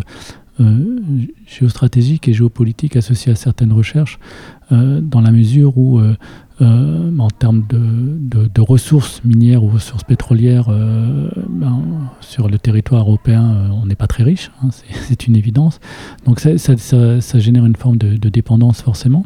géostratégiques 1.47 2.27
et 2.27 2.33
géopolitiques 2.33 2.95
associés 2.95 3.31
à 3.31 3.35
certaines 3.35 3.73
recherches, 3.73 4.19
dans 4.69 5.21
la 5.21 5.31
mesure 5.31 5.77
où 5.77 5.99
euh, 6.61 7.17
en 7.17 7.29
termes 7.29 7.65
de, 7.67 8.61
ressources 8.61 9.23
minières 9.25 9.63
ou 9.63 9.67
ressources 9.67 10.03
pétrolières, 10.03 10.67
euh, 10.69 11.29
ben, 11.49 11.81
sur 12.21 12.47
le 12.47 12.57
territoire 12.59 13.01
européen, 13.01 13.43
euh, 13.43 13.67
on 13.69 13.85
n'est 13.87 13.95
pas 13.95 14.07
très 14.07 14.23
riche, 14.23 14.51
hein, 14.61 14.69
c'est 14.71 15.27
une 15.27 15.35
évidence. 15.35 15.79
Donc 16.25 16.39
ça, 16.39 17.39
génère 17.39 17.65
une 17.65 17.75
forme 17.75 17.97
de, 17.97 18.29
dépendance 18.29 18.81
forcément. 18.81 19.25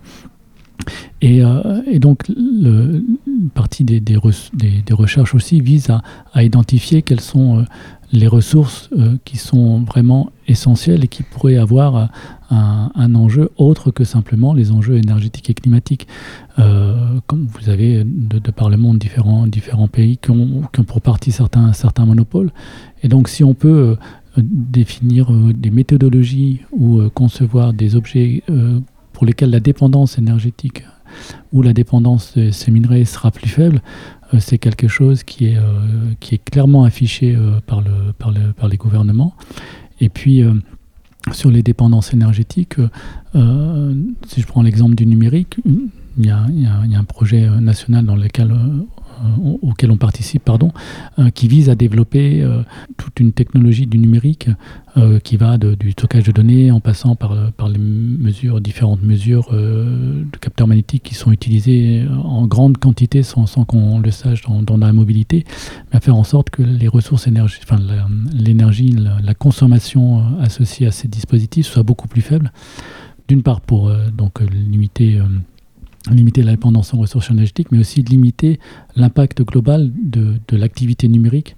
Et, 1.22 1.42
et 1.88 2.00
donc 2.00 2.30
une 2.30 3.50
partie 3.54 3.84
des, 3.84 4.16
recherches 4.92 5.36
aussi 5.36 5.62
vise 5.62 5.90
à, 6.34 6.44
identifier 6.44 7.02
quelles 7.02 7.22
sont 7.22 7.66
les 8.12 8.28
ressources 8.28 8.90
qui 9.26 9.38
sont 9.38 9.82
vraiment 9.82 10.32
essentielles 10.48 11.04
et 11.04 11.08
qui 11.08 11.24
pourraient 11.24 11.58
avoir 11.58 12.10
un, 12.50 13.16
enjeu 13.16 13.50
autre 13.58 13.92
que 13.92 14.04
simplement 14.04 14.54
les 14.54 14.72
enjeux 14.72 14.98
énergétiques 14.98 15.50
et 15.50 15.54
climatiques. 15.54 16.08
Euh, 16.60 17.20
comme 17.28 17.48
vous 17.48 17.70
avez 17.70 18.04
de, 18.04 18.40
par 18.52 18.70
le 18.70 18.78
monde 18.78 18.98
différents, 18.98 19.48
pays 19.88 20.18
qui 20.18 20.32
ont, 20.32 20.64
pour 20.88 21.02
partie 21.02 21.32
certains, 21.32 21.74
certains 21.74 22.06
monopoles. 22.06 22.52
Et 23.04 23.08
donc 23.08 23.30
si 23.30 23.44
on 23.44 23.54
peut 23.54 23.98
euh, 24.38 24.42
définir 24.42 25.32
euh, 25.32 25.54
des 25.54 25.70
méthodologies 25.70 26.62
ou 26.72 27.02
concevoir 27.10 27.74
des 27.74 27.96
objets 27.96 28.44
pour 29.18 29.26
lesquels 29.26 29.50
la 29.50 29.60
dépendance 29.60 30.20
énergétique 30.20 30.84
ou 31.52 31.64
la 31.64 31.74
dépendance 31.74 32.38
de 32.38 32.52
ces 32.52 32.70
minerais 32.70 33.04
sera 33.04 33.32
plus 33.32 33.50
faible, 33.50 33.82
c'est 34.38 34.60
quelque 34.60 34.88
chose 34.88 35.24
qui 35.24 35.46
est, 35.46 35.58
qui 36.20 36.36
est 36.36 36.38
clairement 36.38 36.84
affiché 36.84 37.36
par, 37.66 37.82
le, 37.82 38.14
par, 38.20 38.30
le, 38.30 38.54
par 38.54 38.68
les 38.68 38.78
gouvernements. 38.78 39.34
Et 40.02 40.10
puis, 40.10 40.44
sur 41.34 41.52
les 41.52 41.64
dépendances 41.64 42.14
énergétiques, 42.14 42.76
euh, 43.36 43.94
si 44.28 44.42
je 44.42 44.48
prends 44.48 44.62
l'exemple 44.62 44.96
du 44.96 45.06
numérique, 45.06 45.58
il 46.18 46.26
y, 46.26 46.30
a, 46.30 46.46
un 47.00 47.04
projet 47.04 47.44
euh, 47.44 47.60
national 47.60 48.06
dans 48.06 48.16
lequel, 48.16 48.52
euh, 48.52 48.84
auquel 49.62 49.92
on 49.92 49.98
participe 49.98 50.44
pardon, 50.44 50.72
qui 51.34 51.48
vise 51.48 51.70
à 51.70 51.76
développer 51.76 52.46
toute 52.98 53.20
une 53.20 53.32
technologie 53.32 53.88
du 53.88 53.98
numérique 53.98 54.50
qui 55.24 55.38
va 55.38 55.58
du 55.58 55.92
stockage 55.92 56.24
de 56.24 56.32
données 56.32 56.72
en 56.72 56.80
passant 56.80 57.16
par, 57.16 57.52
par 57.54 57.70
les 57.70 57.78
mesures, 57.80 58.62
différentes 58.62 59.04
mesures 59.04 59.52
de 59.52 60.38
capteurs 60.40 60.68
magnétiques 60.68 61.04
qui 61.04 61.16
sont 61.16 61.32
utilisés 61.32 62.06
en 62.24 62.48
grande 62.48 62.78
quantité 62.78 63.24
sans, 63.24 63.46
qu'on 63.66 64.00
le 64.00 64.12
sache 64.12 64.44
dans, 64.62 64.78
la 64.78 64.94
mobilité, 64.94 65.46
mais 65.92 65.98
à 65.98 66.00
faire 66.00 66.16
en 66.16 66.24
sorte 66.24 66.50
que 66.50 66.64
les 66.64 66.88
ressources 66.88 67.28
énergie, 67.28 67.60
enfin 67.64 67.80
l'énergie, 68.34 68.90
la, 68.90 69.18
la, 69.24 69.34
consommation 69.34 70.40
associée 70.40 70.88
à 70.88 70.92
ces 70.92 71.08
dispositifs 71.08 71.68
soit 71.68 71.84
beaucoup 71.84 72.08
plus 72.08 72.22
faible. 72.22 72.52
D'une 73.28 73.44
part 73.44 73.62
pour 73.62 73.92
donc 74.14 74.40
limiter 74.40 75.20
limiter 76.14 76.44
la 76.44 76.52
dépendance 76.52 76.94
en 76.94 76.98
ressources 76.98 77.30
énergétiques, 77.32 77.72
mais 77.72 77.80
aussi 77.80 78.02
limiter 78.02 78.60
l'impact 78.96 79.44
global 79.44 79.92
de, 79.96 80.36
de 80.48 80.58
l'activité 80.58 81.08
numérique 81.08 81.56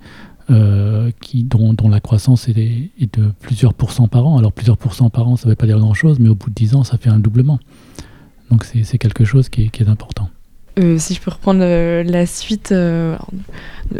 euh, 0.49 1.11
qui, 1.21 1.43
dont, 1.43 1.73
dont, 1.73 1.89
la 1.89 1.99
croissance 1.99 2.47
est, 2.49 2.57
est, 2.57 3.19
de 3.19 3.31
plusieurs 3.39 3.73
pourcents 3.73 4.07
par 4.07 4.25
an. 4.25 4.37
Alors 4.37 4.51
plusieurs 4.51 4.77
pourcents 4.77 5.09
par 5.09 5.27
an, 5.27 5.35
ça 5.35 5.47
ne 5.47 5.51
veut 5.51 5.55
pas 5.55 5.67
dire 5.67 5.79
grand-chose, 5.79 6.19
mais 6.19 6.29
au 6.29 6.35
bout 6.35 6.49
de 6.49 6.55
10 6.55 6.75
ans, 6.75 6.83
ça 6.83 6.97
fait 6.97 7.09
un 7.09 7.19
doublement. 7.19 7.59
Donc 8.49 8.65
c'est 8.65 8.97
quelque 8.97 9.25
chose 9.25 9.49
qui 9.49 9.61
est 9.61 9.89
important. 9.89 10.29
Euh, 10.79 10.97
si 10.97 11.13
je 11.13 11.21
peux 11.21 11.31
reprendre 11.31 11.61
euh, 11.63 12.03
la 12.03 12.25
suite, 12.25 12.71
euh, 12.71 13.17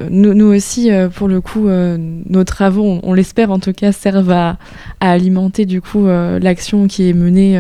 nous, 0.10 0.34
nous, 0.34 0.46
aussi, 0.46 0.92
pour 1.16 1.28
le 1.28 1.42
coup, 1.42 1.68
nos 1.68 2.44
travaux, 2.44 3.00
on, 3.02 3.14
l'espère 3.14 3.52
en 3.52 3.60
tout 3.60 3.74
cas, 3.74 3.92
servent 3.92 4.32
à, 4.32 4.58
alimenter 5.00 5.66
du 5.66 5.82
coup 5.82 6.06
l'action 6.06 6.88
qui 6.88 7.10
est 7.10 7.14
menée 7.14 7.60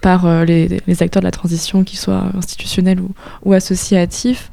par 0.00 0.46
les, 0.46 0.80
acteurs 1.00 1.20
de 1.20 1.26
la 1.26 1.30
transition, 1.30 1.84
qu'ils 1.84 1.98
soient 1.98 2.30
institutionnels 2.34 3.00
ou 3.44 3.52
associatifs. 3.52 4.50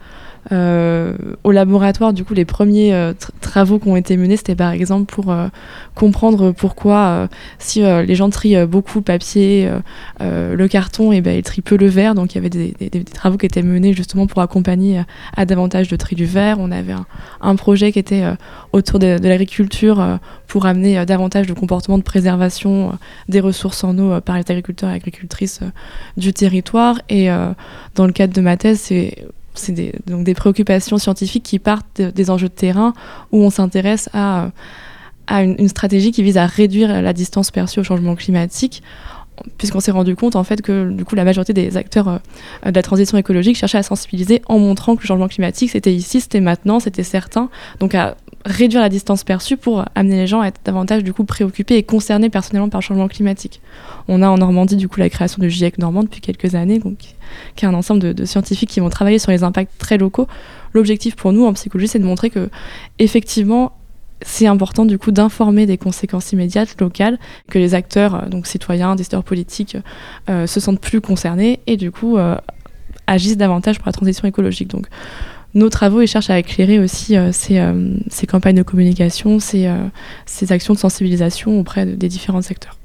Euh, 0.51 1.15
au 1.43 1.51
laboratoire, 1.51 2.13
du 2.13 2.25
coup, 2.25 2.33
les 2.33 2.45
premiers 2.45 2.93
euh, 2.93 3.13
travaux 3.39 3.79
qui 3.79 3.87
ont 3.87 3.95
été 3.95 4.17
menés, 4.17 4.35
c'était 4.35 4.55
par 4.55 4.71
exemple 4.71 5.13
pour 5.13 5.31
euh, 5.31 5.47
comprendre 5.95 6.51
pourquoi, 6.51 7.29
si 7.59 7.81
les 7.81 8.15
gens 8.15 8.29
trient 8.29 8.65
beaucoup 8.65 8.99
le 8.99 9.03
papier, 9.03 9.69
le 10.19 10.67
carton, 10.67 11.11
et 11.11 11.21
ben, 11.21 11.37
ils 11.37 11.43
trient 11.43 11.61
peu 11.61 11.77
le 11.77 11.87
verre. 11.87 12.15
Donc, 12.15 12.33
il 12.33 12.35
y 12.35 12.39
avait 12.39 12.49
des, 12.49 13.03
travaux 13.03 13.37
qui 13.37 13.45
étaient 13.45 13.61
menés 13.61 13.93
justement 13.93 14.27
pour 14.27 14.41
accompagner 14.41 15.01
à 15.37 15.45
davantage 15.45 15.87
de 15.87 15.95
tri 15.95 16.15
du 16.15 16.25
verre. 16.25 16.57
On 16.59 16.71
avait 16.71 16.93
un, 16.93 17.05
un 17.41 17.55
projet 17.55 17.91
qui 17.91 17.99
était 17.99 18.23
autour 18.71 18.99
de, 18.99 19.19
de 19.19 19.27
l'agriculture 19.27 20.19
pour 20.47 20.65
amener 20.65 21.05
davantage 21.05 21.47
de 21.47 21.53
comportements 21.53 21.97
de 21.97 22.03
préservation 22.03 22.97
des 23.29 23.39
ressources 23.39 23.83
en 23.83 23.97
eau 23.97 24.19
par 24.21 24.35
les 24.35 24.43
agriculteurs 24.49 24.89
et 24.89 24.93
agricultrices 24.93 25.61
du 26.17 26.33
territoire. 26.33 26.99
Et 27.09 27.27
dans 27.95 28.07
le 28.07 28.13
cadre 28.13 28.33
de 28.33 28.41
ma 28.41 28.57
thèse, 28.57 28.79
c'est 28.79 29.25
c'est 29.53 29.71
des, 29.71 29.93
donc 30.07 30.23
des 30.23 30.33
préoccupations 30.33 30.97
scientifiques 30.97 31.43
qui 31.43 31.59
partent 31.59 32.01
des 32.01 32.29
enjeux 32.29 32.49
de 32.49 32.53
terrain 32.53 32.93
où 33.31 33.43
on 33.43 33.49
s'intéresse 33.49 34.09
à, 34.13 34.51
à 35.27 35.43
une, 35.43 35.67
stratégie 35.67 36.11
qui 36.11 36.23
vise 36.23 36.37
à 36.37 36.45
réduire 36.45 37.01
la 37.01 37.13
distance 37.13 37.51
perçue 37.51 37.79
au 37.79 37.83
changement 37.83 38.15
climatique 38.15 38.83
puisqu'on 39.57 39.79
s'est 39.79 39.91
rendu 39.91 40.15
compte 40.15 40.35
en 40.35 40.43
fait 40.43 40.61
que 40.61 40.91
du 40.91 41.05
coup 41.05 41.15
la 41.15 41.23
majorité 41.23 41.53
des 41.53 41.77
acteurs 41.77 42.07
euh, 42.07 42.17
de 42.69 42.75
la 42.75 42.83
transition 42.83 43.17
écologique 43.17 43.57
cherchaient 43.57 43.79
à 43.79 43.83
sensibiliser 43.83 44.41
en 44.47 44.59
montrant 44.59 44.95
que 44.95 45.01
le 45.01 45.07
changement 45.07 45.27
climatique 45.27 45.71
c'était 45.71 45.93
ici, 45.93 46.21
c'était 46.21 46.39
maintenant, 46.39 46.79
c'était 46.79 47.03
certain, 47.03 47.49
donc 47.79 47.95
à 47.95 48.15
réduire 48.45 48.81
la 48.81 48.89
distance 48.89 49.23
perçue 49.23 49.57
pour 49.57 49.85
amener 49.95 50.17
les 50.17 50.27
gens 50.27 50.41
à 50.41 50.47
être 50.47 50.59
davantage 50.65 51.03
du 51.03 51.13
coup 51.13 51.23
préoccupés 51.23 51.77
et 51.77 51.83
concernés 51.83 52.29
personnellement 52.29 52.69
par 52.69 52.81
le 52.81 52.83
changement 52.83 53.07
climatique. 53.07 53.61
On 54.07 54.21
a 54.21 54.27
en 54.27 54.37
Normandie 54.37 54.75
du 54.75 54.89
coup 54.89 54.99
la 54.99 55.09
création 55.09 55.41
du 55.41 55.49
GIEC 55.49 55.77
Normand 55.77 56.03
depuis 56.03 56.21
quelques 56.21 56.55
années, 56.55 56.79
donc 56.79 56.97
qui 57.55 57.65
est 57.65 57.67
un 57.67 57.73
ensemble 57.73 58.13
de, 58.13 58.25
scientifiques 58.25 58.69
qui 58.69 58.79
vont 58.79 58.89
travailler 58.89 59.19
sur 59.19 59.31
les 59.31 59.43
impacts 59.43 59.77
très 59.77 59.97
locaux. 59.97 60.27
L'objectif 60.73 61.15
pour 61.15 61.31
nous 61.31 61.45
en 61.45 61.53
psychologie, 61.53 61.87
c'est 61.87 61.99
de 61.99 62.05
montrer 62.05 62.29
que 62.29 62.49
effectivement 62.99 63.73
c'est 64.25 64.47
important 64.47 64.85
du 64.85 64.97
coup 64.97 65.11
d'informer 65.11 65.65
des 65.65 65.77
conséquences 65.77 66.31
immédiates 66.31 66.79
locales, 66.79 67.19
que 67.49 67.59
les 67.59 67.75
acteurs, 67.75 68.29
donc 68.29 68.47
citoyens, 68.47 68.95
décideurs 68.95 69.23
politiques, 69.23 69.77
se 70.27 70.59
sentent 70.61 70.79
plus 70.79 71.01
concernés 71.01 71.59
et 71.67 71.75
du 71.75 71.91
coup 71.91 72.17
agissent 73.05 73.37
davantage 73.37 73.79
pour 73.79 73.87
la 73.87 73.91
transition 73.91 74.25
écologique. 74.25 74.69
Donc 74.69 74.87
nos 75.53 75.69
travaux 75.69 76.01
ils 76.01 76.07
cherchent 76.07 76.29
à 76.29 76.39
éclairer 76.39 76.79
aussi 76.79 77.15
ces, 77.31 77.73
ces, 78.09 78.27
campagnes 78.27 78.55
de 78.55 78.63
communication, 78.63 79.39
ces, 79.39 79.71
ces, 80.25 80.51
actions 80.51 80.73
de 80.73 80.79
sensibilisation 80.79 81.59
auprès 81.59 81.85
des 81.85 82.07
différents 82.07 82.41
secteurs. 82.41 82.77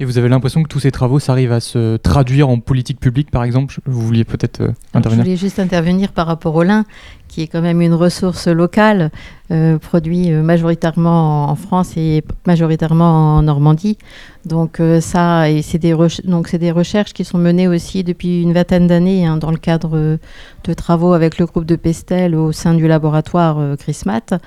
Et 0.00 0.04
vous 0.04 0.16
avez 0.16 0.28
l'impression 0.28 0.62
que 0.62 0.68
tous 0.68 0.78
ces 0.78 0.92
travaux, 0.92 1.18
ça 1.18 1.32
arrive 1.32 1.50
à 1.50 1.58
se 1.58 1.96
traduire 1.96 2.48
en 2.48 2.60
politique 2.60 3.00
publique, 3.00 3.32
par 3.32 3.42
exemple? 3.42 3.80
Vous 3.84 4.00
vouliez 4.00 4.24
peut-être 4.24 4.60
euh, 4.60 4.72
intervenir 4.94 5.24
Je 5.24 5.30
voulais 5.30 5.36
juste 5.36 5.58
intervenir 5.58 6.12
par 6.12 6.28
rapport 6.28 6.54
au 6.54 6.62
lin, 6.62 6.84
qui 7.28 7.42
est 7.42 7.46
quand 7.46 7.60
même 7.60 7.80
une 7.80 7.94
ressource 7.94 8.48
locale, 8.48 9.10
euh, 9.50 9.78
produit 9.78 10.32
euh, 10.32 10.42
majoritairement 10.42 11.48
en 11.50 11.54
France 11.54 11.96
et 11.96 12.24
majoritairement 12.46 13.36
en 13.36 13.42
Normandie. 13.42 13.98
Donc 14.44 14.80
ça, 15.00 15.50
et 15.50 15.60
c'est 15.60 15.78
des, 15.78 15.94
donc 16.24 16.48
c'est 16.48 16.58
des 16.58 16.70
recherches 16.70 17.12
qui 17.12 17.24
sont 17.24 17.36
menées 17.36 17.68
aussi 17.68 18.02
depuis 18.02 18.40
une 18.40 18.54
vingtaine 18.54 18.86
d'années 18.86 19.26
hein, 19.26 19.36
dans 19.36 19.50
le 19.50 19.58
cadre 19.58 20.18
de 20.64 20.74
travaux 20.74 21.12
avec 21.12 21.36
le 21.36 21.44
groupe 21.44 21.66
de 21.66 21.76
Pestel 21.76 22.34
au 22.34 22.50
sein 22.52 22.72
du 22.72 22.88
laboratoire 22.88 23.76
CRISMAT. 23.76 24.40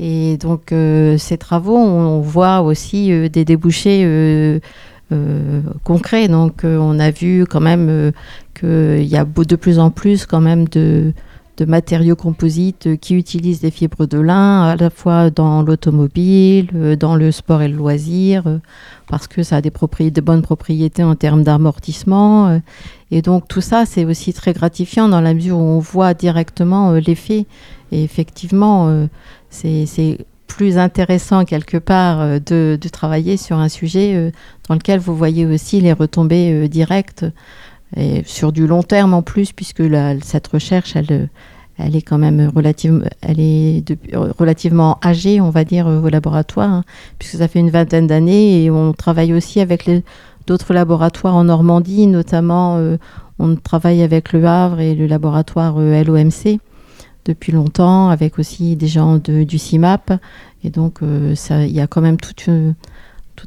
Et 0.00 0.38
donc 0.38 0.74
ces 1.18 1.38
travaux, 1.38 1.76
on 1.76 2.20
voit 2.20 2.62
aussi 2.62 3.28
des 3.28 3.44
débouchés 3.44 4.60
euh, 5.12 5.60
concret. 5.82 6.28
Donc 6.28 6.64
euh, 6.64 6.78
on 6.78 6.98
a 6.98 7.10
vu 7.10 7.44
quand 7.44 7.60
même 7.60 7.88
euh, 7.90 8.10
qu'il 8.58 9.06
y 9.06 9.16
a 9.18 9.24
de 9.24 9.56
plus 9.56 9.78
en 9.78 9.90
plus 9.90 10.24
quand 10.24 10.40
même 10.40 10.66
de, 10.68 11.12
matériaux 11.62 12.16
composites 12.16 12.98
qui 13.00 13.14
utilisent 13.14 13.60
des 13.60 13.70
fibres 13.70 14.06
de 14.06 14.18
lin, 14.18 14.64
à 14.64 14.76
la 14.76 14.90
fois 14.90 15.30
dans 15.30 15.62
l'automobile, 15.62 16.96
dans 16.98 17.16
le 17.16 17.30
sport 17.30 17.62
et 17.62 17.68
le 17.68 17.76
loisir, 17.76 18.60
parce 19.08 19.28
que 19.28 19.42
ça 19.42 19.56
a 19.56 19.60
des, 19.60 19.70
de 19.70 20.20
bonnes 20.20 20.42
propriétés 20.42 21.04
en 21.04 21.14
termes 21.14 21.44
d'amortissement. 21.44 22.60
Et 23.10 23.22
donc 23.22 23.46
tout 23.48 23.60
ça, 23.60 23.86
c'est 23.86 24.04
aussi 24.04 24.32
très 24.32 24.52
gratifiant 24.52 25.08
dans 25.08 25.20
la 25.20 25.34
mesure 25.34 25.58
où 25.58 25.62
on 25.62 25.78
voit 25.78 26.14
directement 26.14 26.92
l'effet. 26.92 27.46
Et 27.92 28.02
effectivement, 28.02 29.06
c'est 29.50 29.86
plus 30.54 30.78
intéressant 30.78 31.44
quelque 31.44 31.78
part 31.78 32.20
euh, 32.20 32.38
de, 32.38 32.78
travailler 32.92 33.36
sur 33.36 33.58
un 33.58 33.68
sujet 33.68 34.14
euh, 34.14 34.30
dans 34.68 34.74
lequel 34.74 35.00
vous 35.00 35.16
voyez 35.16 35.46
aussi 35.46 35.80
les 35.80 35.92
retombées 35.92 36.52
euh, 36.52 36.68
directes 36.68 37.24
et 37.96 38.22
sur 38.24 38.52
du 38.52 38.66
long 38.66 38.82
terme 38.82 39.14
en 39.14 39.22
plus 39.22 39.52
puisque 39.52 39.82
cette 40.22 40.46
recherche 40.48 40.96
elle, 40.96 41.28
elle 41.78 41.96
est 41.96 42.02
quand 42.02 42.18
même 42.18 42.50
relative, 42.54 43.08
elle 43.20 43.40
est 43.40 43.84
relativement 44.38 44.98
âgée 45.04 45.40
on 45.40 45.50
va 45.50 45.64
dire 45.64 45.86
au 45.86 46.08
laboratoire 46.08 46.70
hein, 46.70 46.84
puisque 47.18 47.36
ça 47.36 47.48
fait 47.48 47.60
une 47.60 47.70
vingtaine 47.70 48.06
d'années 48.06 48.64
et 48.64 48.70
on 48.70 48.92
travaille 48.92 49.32
aussi 49.32 49.60
avec 49.60 49.90
d'autres 50.46 50.74
laboratoires 50.74 51.34
en 51.34 51.44
Normandie 51.44 52.06
notamment 52.06 52.78
on 53.38 53.56
travaille 53.56 54.02
avec 54.02 54.32
le 54.32 54.44
Havre 54.44 54.80
et 54.80 54.94
le 54.94 55.06
laboratoire 55.06 55.78
LOMC 55.78 56.58
depuis 57.24 57.52
longtemps, 57.52 58.08
avec 58.08 58.38
aussi 58.38 58.76
des 58.76 58.86
gens 58.86 59.18
du 59.18 59.58
CIMAP. 59.58 60.12
Et 60.62 60.70
donc, 60.70 61.02
euh, 61.02 61.34
il 61.50 61.72
y 61.72 61.80
a 61.80 61.86
quand 61.86 62.00
même 62.00 62.16
tout, 62.16 62.74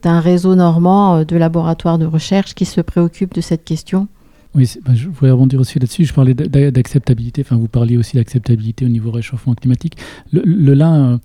un 0.04 0.20
réseau 0.20 0.56
normand 0.56 1.18
euh, 1.18 1.24
de 1.24 1.36
laboratoires 1.38 1.98
de 1.98 2.06
recherche 2.06 2.54
qui 2.54 2.66
se 2.66 2.82
préoccupent 2.82 3.34
de 3.34 3.42
cette 3.42 3.64
question. 3.64 4.08
Oui, 4.58 4.68
bah, 4.84 4.94
je 4.96 5.08
voudrais 5.08 5.30
rebondir 5.30 5.60
aussi 5.60 5.78
là-dessus. 5.78 6.06
Je 6.06 6.14
parlais 6.14 6.34
d'acceptabilité, 6.34 7.44
enfin, 7.44 7.58
vous 7.58 7.68
parliez 7.68 7.96
aussi 7.96 8.18
d'acceptabilité 8.18 8.86
au 8.86 8.90
niveau 8.90 9.12
réchauffement 9.12 9.54
climatique. 9.54 9.98
Le, 10.34 10.74
lin. 10.74 10.96
Euh, 10.96 11.18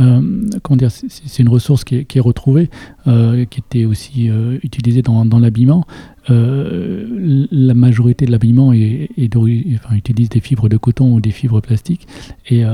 euh, 0.00 0.48
comment 0.62 0.78
dire, 0.78 0.90
c'est 0.90 1.42
une 1.42 1.50
ressource 1.50 1.84
qui 1.84 1.96
est, 1.96 2.20
retrouvée, 2.20 2.70
euh, 3.06 3.44
qui 3.44 3.60
était 3.60 3.84
aussi 3.84 4.30
utilisée 4.64 5.02
dans, 5.02 5.38
l'habillement. 5.38 5.86
La 6.28 7.74
majorité 7.74 8.26
de 8.26 8.30
l'habillement 8.30 8.72
utilise 8.72 10.28
des 10.28 10.40
fibres 10.40 10.68
de 10.68 10.76
coton 10.76 11.14
ou 11.14 11.20
des 11.20 11.30
fibres 11.30 11.60
plastiques. 11.60 12.06
Et, 12.48 12.64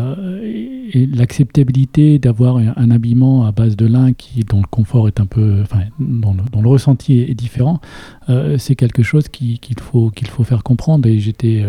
l'acceptabilité 1.15 2.19
d'avoir 2.19 2.57
un, 2.57 2.91
habillement 2.91 3.45
à 3.45 3.53
base 3.53 3.77
de 3.77 3.87
lin 3.87 4.13
dont 4.49 4.61
le 4.61 4.67
confort 4.71 5.07
est 5.09 5.21
un 5.21 5.27
peu, 5.27 5.61
enfin, 5.63 5.81
dont, 5.99 6.35
le, 6.35 6.69
ressenti 6.69 7.21
est, 7.21 7.35
différent, 7.35 7.81
c'est 8.59 8.75
quelque 8.75 9.03
chose 9.03 9.29
qu'il 9.29 9.59
faut, 9.81 10.11
qu'il 10.11 10.29
faut 10.29 10.45
faire 10.45 10.63
comprendre. 10.63 11.09
Et 11.09 11.19
j'étais 11.19 11.63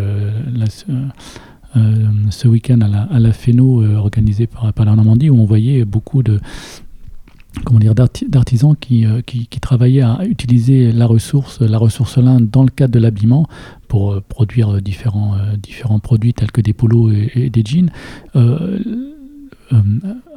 euh, 1.77 2.07
ce 2.31 2.47
week-end 2.47 2.81
à 2.81 2.87
la, 2.87 3.01
à 3.03 3.19
la 3.19 3.31
FENO 3.31 3.83
euh, 3.83 3.95
organisé 3.95 4.47
par, 4.47 4.73
par 4.73 4.85
la 4.85 4.95
Normandie 4.95 5.29
où 5.29 5.39
on 5.39 5.45
voyait 5.45 5.85
beaucoup 5.85 6.23
de, 6.23 6.39
comment 7.65 7.79
dire, 7.79 7.95
d'artisans 7.95 8.75
qui, 8.79 9.05
euh, 9.05 9.21
qui, 9.21 9.47
travaillaient 9.59 10.01
à 10.01 10.25
utiliser 10.25 10.91
la 10.91 11.05
ressource, 11.05 11.61
la 11.61 11.77
ressource 11.77 12.17
lin 12.17 12.39
dans 12.39 12.63
le 12.63 12.69
cadre 12.69 12.93
de 12.93 12.99
l'habillement 12.99 13.47
pour 13.87 14.21
produire 14.21 14.81
différents, 14.81 15.35
différents 15.61 15.99
produits 15.99 16.33
tels 16.33 16.51
que 16.51 16.61
des 16.61 16.73
polos 16.73 17.11
et, 17.35 17.49
des 17.49 17.63
jeans. 17.65 17.91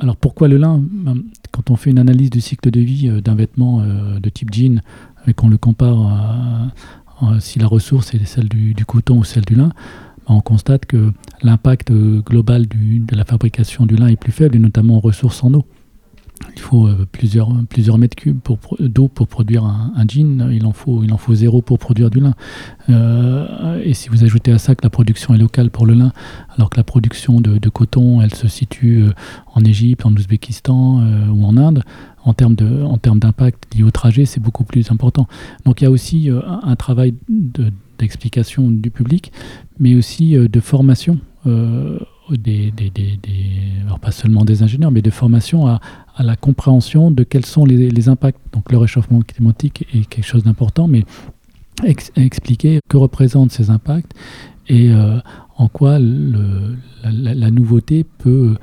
alors 0.01 0.17
pourquoi 0.17 0.49
le 0.49 0.57
lin? 0.57 0.83
Quand 1.51 1.71
on 1.71 1.77
fait 1.77 1.91
une 1.91 1.99
analyse 1.99 2.31
du 2.31 2.41
cycle 2.41 2.71
de 2.71 2.81
vie 2.81 3.11
d'un 3.23 3.35
vêtement 3.35 3.85
de 3.85 4.29
type 4.31 4.53
jean 4.53 4.81
et 5.27 5.35
qu'on 5.35 5.51
le 5.51 5.59
compare 5.59 5.99
à, 6.01 7.41
si 7.41 7.59
la 7.59 7.67
ressource 7.67 8.15
est 8.15 8.25
celle 8.25 8.49
du, 8.49 8.75
coton 8.87 9.19
ou 9.19 9.25
celle 9.25 9.45
du 9.45 9.55
lin, 9.55 9.71
on 10.27 10.41
constate 10.41 10.87
que 10.87 11.13
l'impact 11.43 11.91
euh, 11.91 12.21
global 12.21 12.67
de 12.69 13.17
la 13.17 13.25
fabrication 13.25 13.87
du 13.87 13.97
lin 13.97 14.09
est 14.09 14.17
plus 14.17 14.33
faible, 14.33 14.57
et 14.57 14.59
notamment 14.59 14.97
en 14.97 15.01
ressources 15.01 15.43
en 15.45 15.53
eau. 15.55 15.65
Il 16.55 16.61
faut 16.61 16.87
euh, 16.87 17.07
plusieurs, 17.11 17.51
plusieurs 17.69 17.99
mètres 17.99 18.17
cubes 18.17 18.41
d'eau 18.81 19.09
pour 19.09 19.29
produire 19.29 19.65
un, 19.65 20.05
jean, 20.09 20.49
il 20.51 20.67
en, 20.67 20.73
faut, 20.73 21.03
il 21.03 21.13
en 21.13 21.17
faut 21.17 21.35
zéro 21.35 21.63
pour 21.63 21.79
produire 21.79 22.11
du 22.11 22.21
lin. 22.21 22.35
Euh, 22.91 23.81
et 23.85 23.95
si 23.95 24.09
vous 24.09 24.25
ajoutez 24.25 24.53
à 24.53 24.59
ça 24.59 24.75
que 24.75 24.83
la 24.83 24.91
production 24.91 25.35
est 25.35 25.39
locale 25.39 25.71
pour 25.71 25.87
le 25.87 25.95
lin, 25.95 26.13
alors 26.57 26.71
que 26.71 26.77
la 26.77 26.85
production 26.85 27.41
de, 27.41 27.69
coton, 27.69 28.21
elle 28.21 28.35
se 28.35 28.49
situe 28.49 29.07
en 29.55 29.65
Égypte, 29.65 30.05
en 30.05 30.13
Ouzbékistan 30.13 31.03
ou 31.31 31.45
en 31.45 31.57
Inde, 31.57 31.83
en 32.25 32.35
termes 32.35 32.55
d'impact 32.55 33.75
lié 33.75 33.83
au 33.83 33.91
trajet, 33.91 34.27
c'est 34.27 34.41
beaucoup 34.41 34.65
plus 34.65 34.91
important. 34.91 35.27
Donc 35.65 35.81
il 35.81 35.85
y 35.85 35.87
a 35.87 35.91
aussi 35.91 36.31
un 36.63 36.77
travail 36.77 37.15
de, 37.29 37.73
d'explication 38.03 38.71
du 38.71 38.91
public, 38.91 39.33
mais 39.79 39.95
aussi 39.95 40.37
euh, 40.37 40.49
de 40.49 40.61
formation. 40.61 41.19
Euh, 42.31 42.37
des, 42.37 42.73
alors 43.85 43.99
pas 43.99 44.13
seulement 44.13 44.45
des 44.45 44.63
ingénieurs, 44.63 44.91
mais 44.91 45.03
de 45.03 45.11
formation 45.11 45.67
à, 45.67 45.81
la 46.19 46.37
compréhension 46.37 47.11
de 47.11 47.25
quels 47.25 47.47
sont 47.47 47.65
les, 47.65 48.09
impacts. 48.09 48.39
Donc 48.53 48.71
le 48.71 48.79
réchauffement 48.79 49.21
climatique 49.23 49.87
est 49.95 50.07
quelque 50.07 50.25
chose 50.25 50.45
d'important, 50.45 50.87
mais 50.87 51.05
expliquer 52.17 52.81
que 52.89 52.97
représentent 52.97 53.51
ces 53.51 53.71
impacts 53.71 54.13
et 54.69 54.93
euh, 54.93 55.19
en 55.57 55.69
quoi 55.69 55.99
la, 55.99 57.51
nouveauté 57.51 58.05
peut 58.05 58.57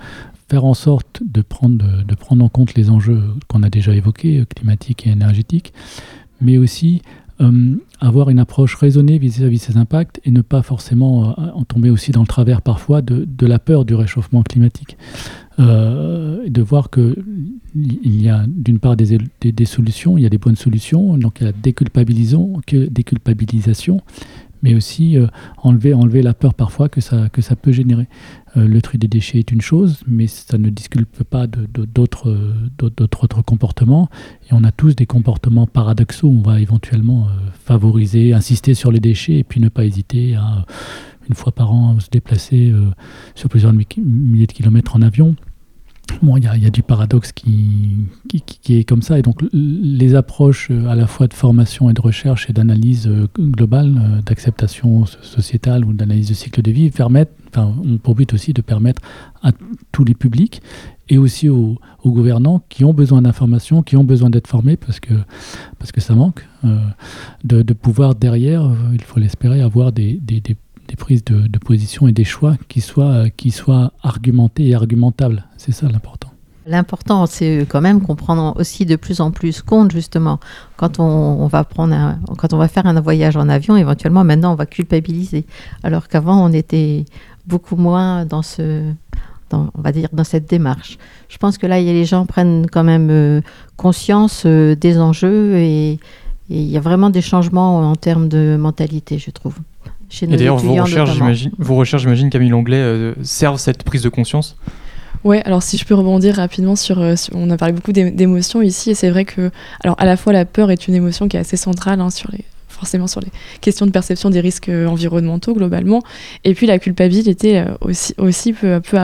faire 0.47 0.63
en 0.63 0.73
sorte 0.73 1.21
de 1.25 1.41
prendre, 1.41 2.03
de 2.03 2.15
prendre 2.15 2.45
en 2.45 2.49
compte 2.49 2.75
les 2.75 2.89
enjeux 2.89 3.23
qu'on 3.47 3.63
a 3.63 3.69
déjà 3.69 3.93
évoqués, 3.93 4.45
climatiques 4.55 5.05
et 5.07 5.09
énergétiques, 5.09 5.73
mais 6.39 6.57
aussi 6.57 7.01
euh, 7.41 7.75
avoir 8.01 8.29
une 8.29 8.39
approche 8.39 8.75
raisonnée 8.75 9.17
vis-à-vis 9.17 9.59
de 9.59 9.63
ces 9.63 9.77
impacts 9.77 10.19
et 10.25 10.31
ne 10.31 10.41
pas 10.41 10.61
forcément 10.61 11.29
euh, 11.29 11.51
en 11.53 11.63
tomber 11.63 11.89
aussi 11.89 12.11
dans 12.11 12.19
le 12.19 12.27
travers 12.27 12.61
parfois 12.61 13.01
de, 13.01 13.45
la 13.45 13.59
peur 13.59 13.85
du 13.85 13.95
réchauffement 13.95 14.43
climatique. 14.43 14.97
Euh, 15.57 16.49
de 16.49 16.61
voir 16.61 16.89
qu'il 16.89 17.15
y 18.03 18.29
a 18.29 18.45
d'une 18.47 18.79
part 18.79 18.97
des, 18.97 19.19
solutions, 19.65 20.17
il 20.17 20.23
y 20.23 20.25
a 20.25 20.29
des 20.29 20.37
bonnes 20.37 20.57
solutions, 20.57 21.17
donc 21.17 21.39
il 21.39 21.43
y 21.43 21.47
a 21.47 21.51
la 21.51 21.57
déculpabilisation, 21.57 22.61
déculpabilisation 22.67 24.01
mais 24.61 24.75
aussi 24.75 25.17
enlever, 25.63 25.93
enlever 25.93 26.21
la 26.21 26.33
peur 26.33 26.53
parfois 26.53 26.89
que 26.89 26.99
ça, 26.99 27.29
que 27.29 27.41
ça 27.41 27.55
peut 27.55 27.71
générer. 27.71 28.07
Euh, 28.57 28.67
le 28.67 28.81
tri 28.81 28.97
des 28.97 29.07
déchets 29.07 29.39
est 29.39 29.51
une 29.51 29.61
chose, 29.61 30.03
mais 30.07 30.27
ça 30.27 30.57
ne 30.57 30.69
disculpe 30.69 31.23
pas 31.23 31.47
d'autres 31.47 32.35
d'autres 32.77 33.41
comportements. 33.41 34.09
Et 34.49 34.53
on 34.53 34.63
a 34.63 34.71
tous 34.71 34.95
des 34.95 35.05
comportements 35.05 35.67
paradoxaux. 35.67 36.29
On 36.29 36.41
va 36.41 36.59
éventuellement 36.59 37.27
euh, 37.27 37.31
favoriser, 37.63 38.33
insister 38.33 38.73
sur 38.73 38.91
les 38.91 38.99
déchets 38.99 39.37
et 39.37 39.43
puis 39.43 39.59
ne 39.59 39.69
pas 39.69 39.85
hésiter 39.85 40.35
à, 40.35 40.65
une 41.29 41.35
fois 41.35 41.51
par 41.51 41.71
an, 41.71 41.99
se 41.99 42.09
déplacer 42.09 42.73
sur 43.35 43.49
plusieurs 43.49 43.71
milliers 43.71 44.47
de 44.47 44.51
kilomètres 44.51 44.95
en 44.95 45.01
avion. 45.03 45.35
Bon, 46.21 46.35
il 46.35 46.43
y, 46.43 46.65
a 46.65 46.69
du 46.69 46.83
paradoxe 46.83 47.31
qui, 47.31 47.95
qui, 48.45 48.77
est 48.77 48.83
comme 48.83 49.01
ça. 49.01 49.17
Et 49.19 49.21
donc, 49.21 49.41
les 49.53 50.15
approches 50.15 50.69
euh, 50.69 50.87
à 50.87 50.95
la 50.95 51.07
fois 51.07 51.27
de 51.27 51.33
formation 51.33 51.89
et 51.89 51.93
de 51.93 52.01
recherche 52.01 52.49
et 52.49 52.53
d'analyse 52.53 53.07
euh, 53.07 53.27
globale, 53.37 53.95
euh, 53.97 54.21
d'acceptation 54.21 55.05
sociétale 55.05 55.85
ou 55.85 55.93
d'analyse 55.93 56.27
de 56.29 56.33
cycle 56.33 56.61
de 56.61 56.71
vie, 56.71 56.89
permettent, 56.89 57.33
pour 58.03 58.15
but 58.15 58.33
aussi 58.33 58.53
de 58.53 58.61
permettre 58.61 59.01
à 59.41 59.51
tous 59.91 60.03
les 60.03 60.13
publics 60.13 60.61
et 61.09 61.17
aussi 61.17 61.49
aux, 61.49 61.77
gouvernants 62.05 62.61
qui 62.69 62.85
ont 62.85 62.93
besoin 62.93 63.21
d'informations, 63.21 63.83
qui 63.83 63.95
ont 63.97 64.03
besoin 64.03 64.29
d'être 64.29 64.47
formés 64.47 64.77
parce 64.77 64.99
que, 64.99 65.13
ça 65.97 66.15
manque, 66.15 66.45
de, 67.43 67.73
pouvoir 67.73 68.15
derrière, 68.15 68.71
il 68.93 69.01
faut 69.01 69.19
l'espérer, 69.19 69.61
avoir 69.61 69.91
des, 69.91 70.19
prises 70.97 71.23
de, 71.23 71.57
position 71.57 72.07
et 72.07 72.11
des 72.11 72.23
choix 72.23 72.55
qui 72.67 72.81
soient, 72.81 73.29
qui 73.31 73.51
soient 73.51 73.93
argumentés 74.01 74.67
et 74.67 74.75
argumentables. 74.75 75.45
C'est 75.57 75.71
ça 75.71 75.87
l'important. 75.87 76.29
L'important, 76.69 77.25
c'est 77.25 77.65
quand 77.67 77.81
même 77.81 77.99
qu'on 77.99 78.15
prend 78.15 78.53
aussi 78.55 78.85
de 78.85 78.95
plus 78.95 79.21
en 79.21 79.31
plus 79.31 79.63
compte, 79.63 79.91
justement, 79.91 80.39
quand 80.77 80.99
on, 80.99 81.47
va 81.47 81.63
prendre 81.63 82.19
quand 82.37 82.53
on 82.53 82.57
va 82.57 82.67
faire 82.67 82.85
un 82.85 82.99
voyage 83.01 83.35
en 83.37 83.49
avion, 83.49 83.75
éventuellement, 83.75 84.23
maintenant, 84.23 84.51
on 84.51 84.55
va 84.55 84.67
culpabiliser. 84.67 85.47
Alors 85.81 86.07
qu'avant, 86.07 86.45
on 86.45 86.53
était 86.53 87.05
beaucoup 87.45 87.75
moins 87.75 88.25
dans 88.25 88.41
ce, 88.41 88.91
on 89.53 89.81
va 89.81 89.91
dire, 89.91 90.09
dans 90.13 90.23
cette 90.23 90.49
démarche. 90.49 90.97
Je 91.27 91.37
pense 91.37 91.57
que 91.57 91.67
là, 91.67 91.79
les 91.79 92.05
gens 92.05 92.25
prennent 92.25 92.67
quand 92.71 92.83
même 92.83 93.09
euh, 93.09 93.41
conscience 93.77 94.43
euh, 94.45 94.75
des 94.75 94.99
enjeux 94.99 95.55
et 95.57 95.99
il 96.49 96.63
y 96.63 96.77
a 96.77 96.79
vraiment 96.79 97.09
des 97.09 97.21
changements 97.21 97.91
en 97.91 97.95
termes 97.95 98.27
de 98.27 98.57
mentalité, 98.59 99.19
je 99.19 99.31
trouve. 99.31 99.55
Chez 100.09 100.25
nos 100.25 100.33
et 100.33 100.37
d'ailleurs, 100.37 100.57
vos 100.57 100.73
recherches, 100.73 101.13
j'imagine, 101.13 101.51
vos 101.59 101.75
recherches, 101.75 102.01
j'imagine, 102.01 102.29
Camille 102.29 102.49
Longlais, 102.49 102.77
euh, 102.77 103.13
servent 103.21 103.59
cette 103.59 103.83
prise 103.83 104.01
de 104.01 104.09
conscience? 104.09 104.57
Ouais, 105.23 105.41
alors 105.43 105.61
si 105.61 105.77
je 105.77 105.85
peux 105.85 105.93
rebondir 105.93 106.35
rapidement 106.35 106.75
sur, 106.75 106.97
on 107.33 107.49
a 107.49 107.57
parlé 107.57 107.73
beaucoup 107.73 107.91
d'émotions 107.91 108.61
ici, 108.61 108.91
et 108.91 108.95
c'est 108.95 109.09
vrai 109.09 109.25
que, 109.25 109.51
alors 109.83 109.95
à 109.99 110.05
la 110.05 110.15
fois 110.15 110.31
la 110.31 110.45
peur 110.45 110.71
est 110.71 110.87
une 110.87 110.95
émotion 110.95 111.27
qui 111.27 111.35
est 111.35 111.41
assez 111.41 111.57
centrale 111.57 111.99
hein, 111.99 112.09
sur 112.09 112.31
les, 112.31 112.45
forcément 112.79 113.07
sur 113.07 113.19
les 113.19 113.27
questions 113.59 113.85
de 113.85 113.91
perception 113.91 114.29
des 114.29 114.39
risques 114.39 114.69
euh, 114.69 114.87
environnementaux 114.87 115.53
globalement. 115.53 116.01
Et 116.45 116.53
puis 116.53 116.65
la 116.65 116.79
culpabilité 116.79 117.59
euh, 117.59 117.65
aussi, 118.17 118.55
euh, 118.63 118.79
peut 118.79 118.97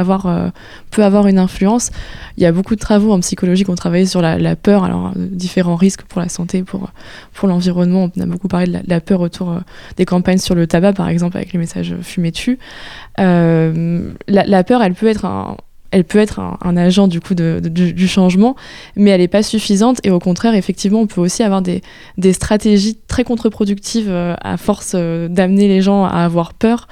avoir 1.04 1.28
une 1.28 1.40
influence. 1.40 1.92
Il 2.38 2.44
y 2.44 2.46
a 2.46 2.52
beaucoup 2.52 2.76
de 2.76 2.80
travaux 2.80 3.12
en 3.12 3.20
psychologie 3.20 3.66
qui 3.66 3.70
ont 3.70 3.76
travaillé 3.76 4.06
sur 4.06 4.22
la, 4.22 4.56
peur, 4.56 4.84
alors 4.84 5.12
différents 5.16 5.76
risques 5.76 6.04
pour 6.04 6.22
la 6.22 6.30
santé, 6.30 6.64
pour, 6.64 6.92
pour 7.34 7.48
l'environnement. 7.48 8.10
On 8.16 8.22
a 8.22 8.26
beaucoup 8.26 8.48
parlé 8.48 8.68
de 8.68 8.80
la, 8.88 9.02
peur 9.02 9.20
autour 9.20 9.60
des 9.98 10.06
campagnes 10.06 10.38
sur 10.38 10.56
le 10.56 10.68
tabac, 10.68 10.94
par 10.94 11.10
exemple, 11.10 11.36
avec 11.38 11.52
les 11.52 11.60
messages 11.60 11.96
fumés 12.02 12.32
tu 12.32 12.58
la, 13.18 13.72
la, 14.28 14.64
peur, 14.64 14.82
elle 14.82 14.94
peut 14.94 15.08
être 15.08 15.26
un, 15.26 15.58
elle 15.96 16.04
peut 16.04 16.20
être 16.20 16.42
un, 16.42 16.76
agent 16.76 17.08
du 17.08 17.22
coup 17.22 17.36
du, 17.36 18.08
changement, 18.10 18.58
mais 18.98 19.12
elle 19.12 19.22
n'est 19.22 19.30
pas 19.30 19.44
suffisante. 19.44 20.02
Et 20.04 20.12
au 20.12 20.20
contraire, 20.20 20.54
effectivement, 20.54 21.00
on 21.00 21.08
peut 21.08 21.22
aussi 21.22 21.42
avoir 21.42 21.62
des, 21.62 21.84
des 22.18 22.34
stratégies 22.34 22.98
très 23.08 23.24
contre-productives 23.24 24.10
euh, 24.10 24.36
à 24.42 24.58
force 24.58 24.92
euh, 24.94 25.30
d'amener 25.30 25.70
les 25.70 25.80
gens 25.80 26.04
à 26.04 26.26
avoir 26.26 26.54
peur. 26.54 26.90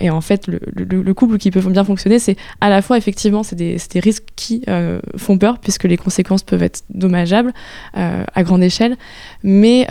Et 0.00 0.10
en, 0.10 0.20
fait, 0.20 0.46
le, 0.46 1.14
couple 1.14 1.38
qui 1.38 1.50
peut 1.50 1.60
bien 1.60 1.84
fonctionner, 1.84 2.18
c'est 2.18 2.36
à 2.60 2.68
la 2.68 2.82
fois, 2.82 2.98
effectivement, 2.98 3.42
c'est 3.42 3.56
des, 3.56 3.78
risques 3.96 4.28
qui 4.36 4.62
euh, 4.68 5.00
font 5.16 5.38
peur, 5.38 5.58
puisque 5.58 5.84
les 5.84 5.96
conséquences 5.96 6.42
peuvent 6.42 6.62
être 6.62 6.82
dommageables 6.90 7.52
à 7.94 8.42
grande 8.42 8.62
échelle. 8.62 8.96
Mais 9.42 9.86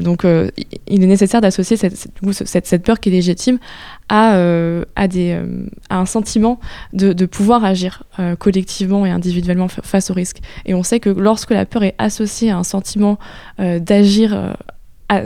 donc, 0.00 0.24
il 0.24 1.02
est 1.02 1.06
nécessaire 1.06 1.40
d'associer 1.40 1.76
cette, 1.76 2.82
peur 2.82 3.00
qui 3.00 3.08
est 3.08 3.12
légitime 3.12 3.58
à, 4.08 4.36
un 5.90 6.06
sentiment 6.06 6.60
de, 6.92 7.12
de 7.12 7.26
pouvoir 7.26 7.64
agir 7.64 8.04
collectivement 8.38 9.06
et 9.06 9.10
individuellement 9.10 9.68
face 9.68 10.10
aux 10.10 10.14
risques. 10.14 10.40
Et 10.66 10.74
on 10.74 10.82
sait 10.82 11.00
que 11.00 11.10
lorsque 11.10 11.50
la 11.50 11.66
peur 11.66 11.82
est 11.84 11.94
associée 11.98 12.50
à 12.50 12.58
un 12.58 12.64
sentiment 12.64 13.18
d'agir 13.58 14.56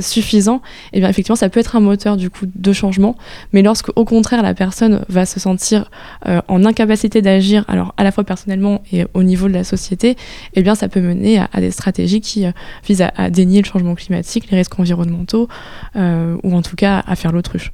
suffisant, 0.00 0.56
et 0.92 0.98
eh 0.98 1.00
bien 1.00 1.08
effectivement 1.08 1.36
ça 1.36 1.48
peut 1.48 1.60
être 1.60 1.76
un 1.76 1.80
moteur 1.80 2.16
du 2.16 2.30
coup 2.30 2.46
de 2.52 2.72
changement. 2.72 3.16
Mais 3.52 3.62
lorsque 3.62 3.90
au 3.96 4.04
contraire 4.04 4.42
la 4.42 4.54
personne 4.54 5.04
va 5.08 5.26
se 5.26 5.38
sentir 5.38 5.90
euh, 6.26 6.40
en 6.48 6.64
incapacité 6.64 7.22
d'agir, 7.22 7.64
alors 7.68 7.94
à 7.96 8.04
la 8.04 8.12
fois 8.12 8.24
personnellement 8.24 8.82
et 8.92 9.06
au 9.14 9.22
niveau 9.22 9.48
de 9.48 9.52
la 9.52 9.64
société, 9.64 10.10
et 10.10 10.16
eh 10.54 10.62
bien 10.62 10.74
ça 10.74 10.88
peut 10.88 11.00
mener 11.00 11.38
à, 11.38 11.60
des 11.60 11.70
stratégies 11.70 12.20
qui 12.20 12.46
euh, 12.46 12.52
visent 12.86 13.04
à, 13.14 13.30
dénier 13.30 13.60
le 13.60 13.66
changement 13.66 13.94
climatique, 13.94 14.50
les 14.50 14.56
risques 14.56 14.78
environnementaux, 14.78 15.48
euh, 15.96 16.36
ou 16.42 16.54
en 16.54 16.62
tout 16.62 16.76
cas 16.76 17.02
à 17.06 17.16
faire 17.16 17.32
l'autruche. 17.32 17.72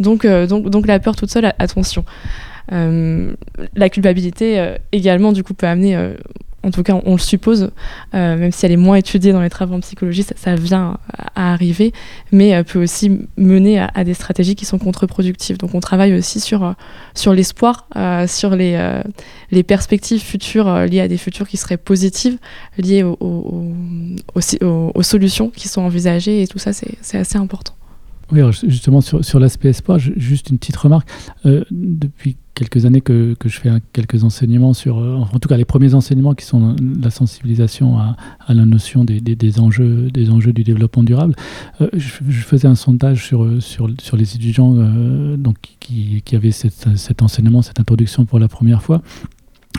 Donc, 0.00 0.26
donc, 0.26 0.68
donc 0.68 0.86
la 0.86 0.98
peur 0.98 1.14
toute 1.14 1.30
seule, 1.30 1.52
attention. 1.58 2.04
la 2.70 3.88
culpabilité 3.90 4.74
également 4.90 5.32
du 5.32 5.44
coup 5.44 5.54
peut 5.54 5.66
amener 5.66 5.96
en 6.62 6.70
tout 6.70 6.82
cas 6.82 6.94
on, 7.04 7.12
le 7.12 7.18
suppose, 7.18 7.70
euh, 8.14 8.36
même 8.36 8.52
si 8.52 8.64
elle 8.66 8.72
est 8.72 8.76
moins 8.76 8.96
étudiée 8.96 9.32
dans 9.32 9.40
les 9.40 9.50
travaux 9.50 9.74
en 9.74 9.80
psychologie, 9.80 10.24
ça, 10.36 10.54
vient 10.54 10.98
à 11.34 11.52
arriver, 11.52 11.92
mais 12.30 12.54
euh, 12.54 12.62
peut 12.62 12.82
aussi 12.82 13.20
mener 13.36 13.80
à, 13.80 14.04
des 14.04 14.14
stratégies 14.14 14.54
qui 14.54 14.64
sont 14.64 14.78
contre-productives. 14.78 15.58
Donc 15.58 15.74
on 15.74 15.80
travaille 15.80 16.14
aussi 16.14 16.40
sur, 16.40 16.64
euh, 16.64 16.72
sur 17.14 17.34
l'espoir, 17.34 17.86
sur 18.26 18.54
les, 18.56 19.00
les 19.50 19.62
perspectives 19.62 20.20
futures 20.20 20.86
liées 20.86 21.00
à 21.00 21.08
des 21.08 21.18
futurs 21.18 21.48
qui 21.48 21.56
seraient 21.56 21.76
positives, 21.76 22.38
liées 22.78 23.02
aux, 23.02 23.72
aux 24.34 25.02
solutions 25.02 25.50
qui 25.50 25.68
sont 25.68 25.82
envisagées, 25.82 26.42
et 26.42 26.46
tout 26.46 26.58
ça 26.58 26.72
c'est 26.72 27.18
assez 27.18 27.38
important. 27.38 27.74
Oui, 28.32 28.40
justement 28.66 29.00
sur, 29.00 29.24
sur 29.24 29.38
l'aspect 29.38 29.68
espoir, 29.68 29.98
juste 29.98 30.50
une 30.50 30.58
petite 30.58 30.76
remarque. 30.76 31.08
depuis 31.44 32.36
quelques 32.54 32.84
années 32.86 33.00
que, 33.00 33.34
que, 33.34 33.48
je 33.48 33.58
fais 33.58 33.70
quelques 33.92 34.24
enseignements 34.24 34.74
sur, 34.74 34.98
euh, 34.98 35.16
en 35.16 35.38
tout 35.38 35.48
cas 35.48 35.56
les 35.56 35.64
premiers 35.64 35.94
enseignements 35.94 36.34
qui 36.34 36.44
sont 36.44 36.76
la 37.00 37.10
sensibilisation 37.10 37.98
à, 37.98 38.16
la 38.48 38.64
notion 38.64 39.04
des, 39.04 39.20
des, 39.20 39.60
enjeux, 39.60 40.10
des 40.10 40.30
enjeux 40.30 40.52
du 40.52 40.64
développement 40.64 41.02
durable. 41.02 41.34
Euh, 41.80 41.88
je, 41.94 42.42
faisais 42.42 42.68
un 42.68 42.74
sondage 42.74 43.24
sur, 43.24 43.62
sur, 43.62 43.88
sur 44.00 44.16
les 44.16 44.36
étudiants 44.36 44.74
euh, 44.76 45.36
donc, 45.36 45.56
qui, 45.80 46.22
qui 46.24 46.36
avaient 46.36 46.52
cet 46.52 47.22
enseignement, 47.22 47.62
cette 47.62 47.80
introduction 47.80 48.26
pour 48.26 48.38
la 48.38 48.48
première 48.48 48.82
fois 48.82 49.02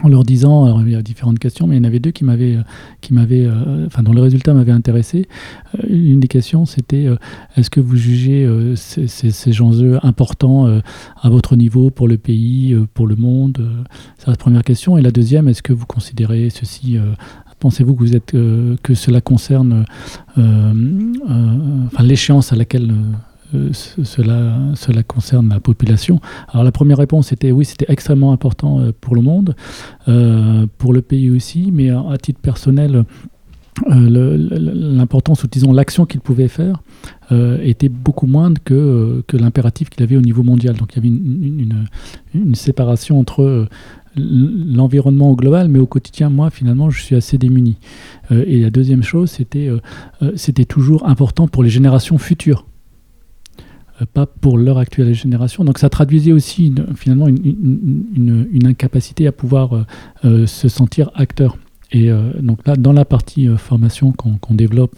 en 0.02 0.10
leur 0.10 0.24
disant, 0.24 0.66
alors 0.66 0.82
il 0.82 0.92
y 0.92 0.96
a 0.96 1.02
différentes 1.02 1.40
questions, 1.40 1.68
mais 1.68 1.76
il 1.76 1.80
y 1.80 1.82
en 1.82 1.88
avait 1.88 2.00
deux 2.00 2.12
qui 2.12 2.24
m'avaient, 2.24 2.56
euh, 2.56 2.64
qui 3.02 3.14
m'avaient, 3.14 3.46
euh, 3.46 3.86
enfin 3.86 4.04
dont 4.04 4.14
le 4.14 4.22
résultat 4.22 4.54
m'avait 4.54 4.72
intéressé. 4.72 5.28
Euh, 5.76 5.88
une 5.90 6.20
des 6.20 6.28
questions, 6.28 6.66
c'était 6.66 7.08
est-ce 7.56 7.70
que 7.70 7.80
vous 7.80 7.96
jugez 7.96 8.48
ces, 8.76 9.08
ces, 9.08 9.62
enjeux 9.62 10.00
importants 10.04 10.68
à 11.22 11.30
votre 11.30 11.56
niveau 11.56 11.90
pour 11.90 12.08
le 12.08 12.18
pays, 12.18 12.76
pour 12.94 13.08
le 13.08 13.16
monde 13.16 13.86
C'est 14.18 14.28
la 14.30 14.36
première 14.36 14.64
question. 14.64 14.98
Et 14.98 15.02
la 15.02 15.12
deuxième, 15.12 15.48
est-ce 15.48 15.62
que 15.62 15.74
vous 15.74 15.86
considérez 15.86 16.50
ceci 16.50 16.98
Pensez-vous 17.60 17.96
que, 17.96 18.00
vous 18.00 18.16
êtes, 18.16 18.32
que 18.32 18.94
cela 18.94 19.22
concerne 19.22 19.86
enfin, 20.36 22.04
l'échéance 22.04 22.52
à 22.52 22.56
laquelle 22.56 22.94
euh, 23.54 23.72
cela, 23.74 25.04
concerne 25.04 25.50
la 25.50 25.60
population 25.60 26.20
Alors 26.50 26.64
la 26.64 26.72
première 26.72 26.98
réponse 26.98 27.32
était 27.32 27.52
oui, 27.52 27.66
c'était 27.66 27.86
extrêmement 27.90 28.32
important 28.32 28.80
euh, 28.80 28.92
pour 29.00 29.16
le 29.16 29.22
monde, 29.22 29.56
euh, 30.08 30.66
pour 30.78 30.94
le 30.94 31.02
pays 31.02 31.30
aussi, 31.30 31.72
mais 31.72 31.90
à, 31.90 32.18
titre 32.22 32.40
personnel, 32.40 33.06
l'importance, 33.88 35.44
ou 35.44 35.48
disons 35.48 35.74
l'action 35.74 36.06
qu'il 36.06 36.22
pouvait 36.22 36.48
faire, 36.48 36.84
était 37.32 37.90
beaucoup 37.90 38.28
moindre 38.28 38.62
que, 38.64 39.24
l'impératif 39.34 39.90
qu'il 39.90 40.04
avait 40.04 40.16
au 40.16 40.22
niveau 40.22 40.44
mondial. 40.44 40.76
Donc 40.76 40.94
il 40.94 40.96
y 40.98 41.00
avait 41.00 41.08
une, 42.36 42.56
séparation 42.56 43.20
entre 43.20 43.68
l'environnement 44.16 45.34
global, 45.34 45.70
mais 45.70 45.80
au 45.80 45.88
quotidien, 45.88 46.30
moi, 46.30 46.52
finalement, 46.52 46.92
je 46.92 47.02
suis 47.02 47.16
assez 47.16 47.40
démuni. 47.40 47.78
et 48.30 48.62
la 48.62 48.70
deuxième 48.70 49.02
chose, 49.02 49.32
c'était 49.32 50.66
toujours 50.66 51.08
important 51.08 51.48
pour 51.48 51.64
les 51.64 51.72
générations 51.72 52.20
futures. 52.20 52.68
Euh, 54.02 54.06
pas 54.12 54.26
pour 54.26 54.58
leur 54.58 54.78
actuelle 54.78 55.14
génération. 55.14 55.64
Donc 55.64 55.78
ça 55.78 55.90
traduisait 55.90 56.32
aussi 56.32 56.74
finalement 56.96 57.28
une, 57.28 58.62
incapacité 58.66 59.28
à 59.28 59.32
pouvoir 59.32 59.74
euh, 59.74 59.84
euh, 60.26 60.48
se 60.48 60.68
sentir 60.68 61.12
acteur. 61.16 61.58
Et 61.96 62.10
donc 62.42 62.66
là, 62.66 62.76
dans 62.76 62.92
la 62.92 63.06
partie 63.06 63.48
formation 63.56 64.14
qu'on 64.14 64.56
développe 64.56 64.96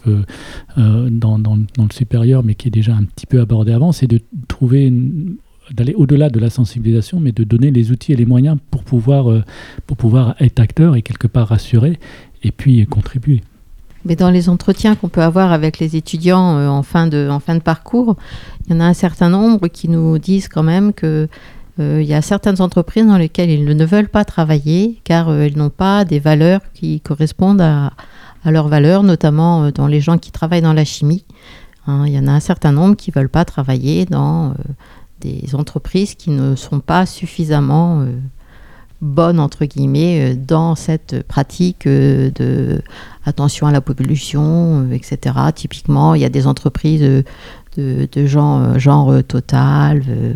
dans, 0.78 1.38
dans, 1.40 1.58
le 1.58 1.92
supérieur, 1.94 2.42
mais 2.42 2.56
qui 2.56 2.70
est 2.70 2.72
déjà 2.72 2.96
un 2.96 3.04
petit 3.04 3.26
peu 3.26 3.42
abordé 3.42 3.74
avant, 3.74 3.92
c'est 3.92 4.08
de 4.08 4.22
trouver 4.48 4.94
d'aller 5.72 5.94
au-delà 5.94 6.30
de 6.30 6.40
la 6.40 6.50
sensibilisation, 6.50 7.20
mais 7.20 7.34
de 7.34 7.44
donner 7.44 7.70
les 7.70 7.92
outils 7.92 8.14
et 8.14 8.16
les 8.16 8.26
moyens 8.26 8.58
pour 8.72 8.86
pouvoir, 8.86 9.44
pour 9.88 9.98
pouvoir 9.98 10.36
être 10.40 10.62
acteur 10.62 10.96
et 10.96 11.02
quelque 11.02 11.28
part 11.28 11.50
rassurer 11.50 12.00
et 12.44 12.54
puis 12.54 12.86
contribuer. 12.86 13.42
Mais 14.06 14.16
dans 14.16 14.30
les 14.30 14.50
entretiens 14.50 14.96
qu'on 14.96 15.10
peut 15.10 15.24
avoir 15.24 15.52
avec 15.52 15.80
les 15.80 15.96
étudiants 15.96 16.70
en, 16.70 16.84
fin 16.84 17.08
de, 17.08 17.28
en 17.30 17.40
fin 17.40 17.56
de 17.56 17.62
parcours, 17.62 18.16
il 18.68 18.74
y 18.74 18.78
en 18.78 18.80
a 18.80 18.86
un 18.86 18.94
certain 18.94 19.30
nombre 19.30 19.68
qui 19.68 19.90
nous 19.90 20.20
disent 20.20 20.48
quand 20.48 20.64
même 20.64 20.94
que 20.94 21.28
euh, 21.80 22.02
il 22.02 22.08
y 22.08 22.14
a 22.14 22.22
certaines 22.22 22.62
entreprises 22.62 23.06
dans 23.06 23.18
lesquelles 23.18 23.50
ils 23.50 23.66
ne 23.66 23.86
veulent 23.86 24.08
pas 24.08 24.24
travailler 24.24 25.02
car 25.04 25.30
euh, 25.30 25.42
elles 25.42 25.58
n'ont 25.58 25.70
pas 25.70 26.06
des 26.06 26.20
valeurs 26.20 26.62
qui 26.74 27.02
correspondent 27.02 27.62
à, 27.62 27.92
leurs 28.46 28.68
valeurs, 28.68 29.04
notamment 29.04 29.66
euh, 29.66 29.72
dans 29.72 29.88
les 29.88 30.00
gens 30.00 30.18
qui 30.18 30.32
travaillent 30.32 30.62
dans 30.62 30.74
la 30.74 30.86
chimie. 30.86 31.26
Hein. 31.88 32.06
il 32.08 32.14
y 32.14 32.20
en 32.20 32.28
a 32.28 32.32
un 32.32 32.40
certain 32.40 32.72
nombre 32.72 32.96
qui 32.96 33.12
ne 33.12 33.16
veulent 33.16 33.30
pas 33.30 33.44
travailler 33.44 34.06
dans 34.06 34.54
des 35.20 35.54
entreprises 35.54 36.16
qui 36.16 36.32
ne 36.32 36.56
sont 36.56 36.80
pas 36.80 37.06
suffisamment 37.06 38.06
bonnes, 39.02 39.40
entre 39.40 39.66
guillemets, 39.66 40.36
dans 40.36 40.76
cette 40.76 41.24
pratique 41.28 41.86
de 41.88 42.82
attention 43.26 43.68
à 43.68 43.72
la 43.72 43.82
pollution, 43.82 44.90
etc. 44.92 45.36
Typiquement, 45.54 46.14
il 46.16 46.22
y 46.22 46.26
a 46.26 46.30
des 46.30 46.48
entreprises 46.48 47.24
de, 47.78 48.26
gens, 48.26 48.60
euh, 48.60 48.80
genre 48.80 49.12
euh, 49.12 49.22
Total, 49.22 50.04
euh, 50.08 50.34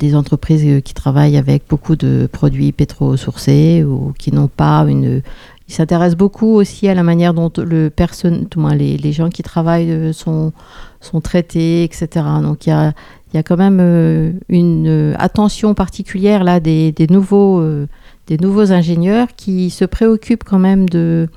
des 0.00 0.14
entreprises 0.14 0.82
qui 0.82 0.94
travaillent 0.94 1.36
avec 1.36 1.64
beaucoup 1.68 1.96
de 1.96 2.28
produits 2.32 2.72
pétro-sourcés 2.72 3.84
ou 3.84 4.14
qui 4.18 4.32
n'ont 4.32 4.48
pas 4.48 4.84
une. 4.88 5.22
Ils 5.68 5.74
s'intéressent 5.74 6.16
beaucoup 6.16 6.54
aussi 6.54 6.88
à 6.88 6.94
la 6.94 7.02
manière 7.02 7.34
dont 7.34 7.52
le 7.58 7.90
personne, 7.90 8.46
tout 8.46 8.60
moins 8.60 8.74
les, 8.74 8.96
les, 8.96 9.12
gens 9.12 9.28
qui 9.28 9.42
travaillent 9.42 10.14
sont, 10.14 10.52
sont 11.00 11.20
traités, 11.20 11.82
etc. 11.82 12.08
Donc 12.40 12.66
il 12.66 12.70
y 12.70 12.72
a, 12.72 12.94
il 13.36 13.38
y 13.38 13.40
a 13.40 13.42
quand 13.42 13.58
même 13.58 13.80
euh, 13.82 14.32
une 14.48 14.86
euh, 14.88 15.14
attention 15.18 15.74
particulière 15.74 16.42
là 16.42 16.58
des, 16.58 16.90
des 16.90 17.06
nouveaux, 17.06 17.60
euh, 17.60 17.86
des 18.28 18.38
nouveaux 18.38 18.72
ingénieurs 18.72 19.28
qui 19.36 19.68
se 19.68 19.84
préoccupent 19.84 20.42
quand 20.44 20.58
même 20.58 20.88
de 20.88 21.28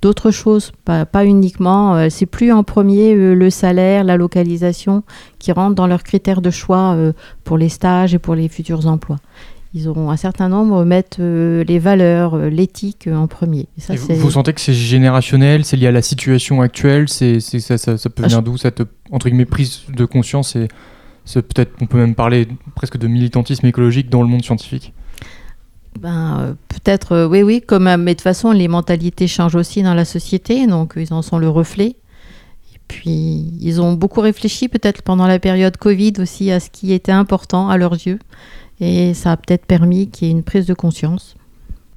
d'autres 0.00 0.30
choses, 0.30 0.70
pas, 0.84 1.04
pas 1.06 1.24
uniquement. 1.26 2.08
c'est 2.08 2.24
plus 2.24 2.52
en 2.52 2.62
premier 2.62 3.14
le 3.14 3.50
salaire, 3.50 4.02
la 4.04 4.16
localisation 4.16 5.02
qui 5.40 5.50
rentrent 5.52 5.74
dans 5.74 5.86
leurs 5.88 6.04
critères 6.04 6.40
de 6.40 6.48
choix 6.50 6.96
pour 7.44 7.58
les 7.58 7.68
stages 7.68 8.14
et 8.14 8.18
pour 8.18 8.34
les 8.34 8.48
futurs 8.48 8.86
emplois. 8.86 9.18
Ils 9.74 9.88
auront 9.88 10.10
un 10.10 10.16
certain 10.16 10.48
nombre 10.48 10.84
mettent 10.84 11.18
les 11.18 11.78
valeurs, 11.78 12.38
l'éthique 12.38 13.10
en 13.12 13.26
premier. 13.26 13.66
Et 13.76 13.80
ça, 13.82 13.92
Et 13.92 13.96
vous, 13.98 14.14
vous 14.14 14.30
sentez 14.30 14.54
que 14.54 14.60
c'est 14.62 14.72
générationnel, 14.72 15.66
c'est 15.66 15.76
lié 15.76 15.88
à 15.88 15.92
la 15.92 16.00
situation 16.02 16.62
actuelle, 16.62 17.10
c'est, 17.10 17.40
ça, 17.40 17.76
ça- 17.76 17.98
ça 17.98 18.08
peut 18.08 18.22
Ah, 18.24 18.28
venir 18.28 18.42
d'où 18.42 18.56
cette 18.56 18.82
entre 19.12 19.28
guillemets 19.28 19.44
prise 19.44 19.82
de 19.94 20.06
conscience 20.06 20.56
et 20.56 20.68
peut-être 21.24 21.72
on 21.80 21.86
peut 21.86 21.98
même 21.98 22.14
parler 22.14 22.48
presque 22.74 22.96
de 22.96 23.06
militantisme 23.06 23.66
écologique 23.66 24.08
dans 24.08 24.22
le 24.22 24.28
monde 24.28 24.44
scientifique. 24.44 24.92
Ben, 25.98 26.40
euh, 26.40 26.54
peut-être, 26.68 27.12
euh, 27.12 27.26
oui, 27.26 27.42
oui, 27.42 27.60
comme, 27.60 27.86
euh, 27.86 27.96
mais 27.96 28.12
de 28.12 28.18
toute 28.18 28.22
façon, 28.22 28.52
les 28.52 28.68
mentalités 28.68 29.26
changent 29.26 29.56
aussi 29.56 29.82
dans 29.82 29.94
la 29.94 30.04
société, 30.04 30.66
donc 30.66 30.94
ils 30.96 31.12
en 31.12 31.22
sont 31.22 31.38
le 31.38 31.48
reflet. 31.48 31.96
Et 32.74 32.78
puis, 32.88 33.52
ils 33.60 33.80
ont 33.80 33.94
beaucoup 33.94 34.20
réfléchi, 34.20 34.68
peut-être 34.68 35.02
pendant 35.02 35.26
la 35.26 35.38
période 35.38 35.76
Covid 35.76 36.14
aussi, 36.18 36.50
à 36.50 36.60
ce 36.60 36.70
qui 36.70 36.92
était 36.92 37.12
important 37.12 37.68
à 37.68 37.76
leurs 37.76 37.94
yeux. 37.94 38.18
Et 38.80 39.14
ça 39.14 39.32
a 39.32 39.36
peut-être 39.36 39.66
permis 39.66 40.08
qu'il 40.08 40.28
y 40.28 40.30
ait 40.30 40.34
une 40.34 40.42
prise 40.42 40.66
de 40.66 40.74
conscience. 40.74 41.34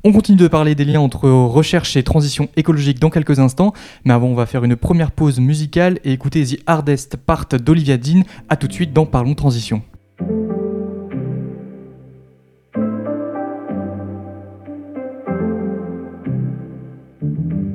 On 0.05 0.11
continue 0.11 0.37
de 0.37 0.49
parler 0.49 0.75
des 0.75 0.83
liens 0.83 0.99
entre 0.99 1.29
recherche 1.29 1.95
et 1.95 2.03
transition 2.03 2.49
écologique 2.57 2.99
dans 2.99 3.09
quelques 3.09 3.39
instants, 3.39 3.71
mais 4.03 4.13
avant 4.13 4.27
on 4.27 4.35
va 4.35 4.45
faire 4.45 4.65
une 4.65 4.75
première 4.75 5.11
pause 5.11 5.39
musicale 5.39 5.97
et 6.03 6.11
écouter 6.11 6.43
The 6.43 6.59
Hardest 6.67 7.15
Part 7.15 7.45
d'Olivia 7.45 7.95
Dean. 7.95 8.23
A 8.49 8.57
tout 8.57 8.67
de 8.67 8.73
suite 8.73 8.91
dans 8.91 9.05
Parlons 9.05 9.33
Transition. 9.33 9.81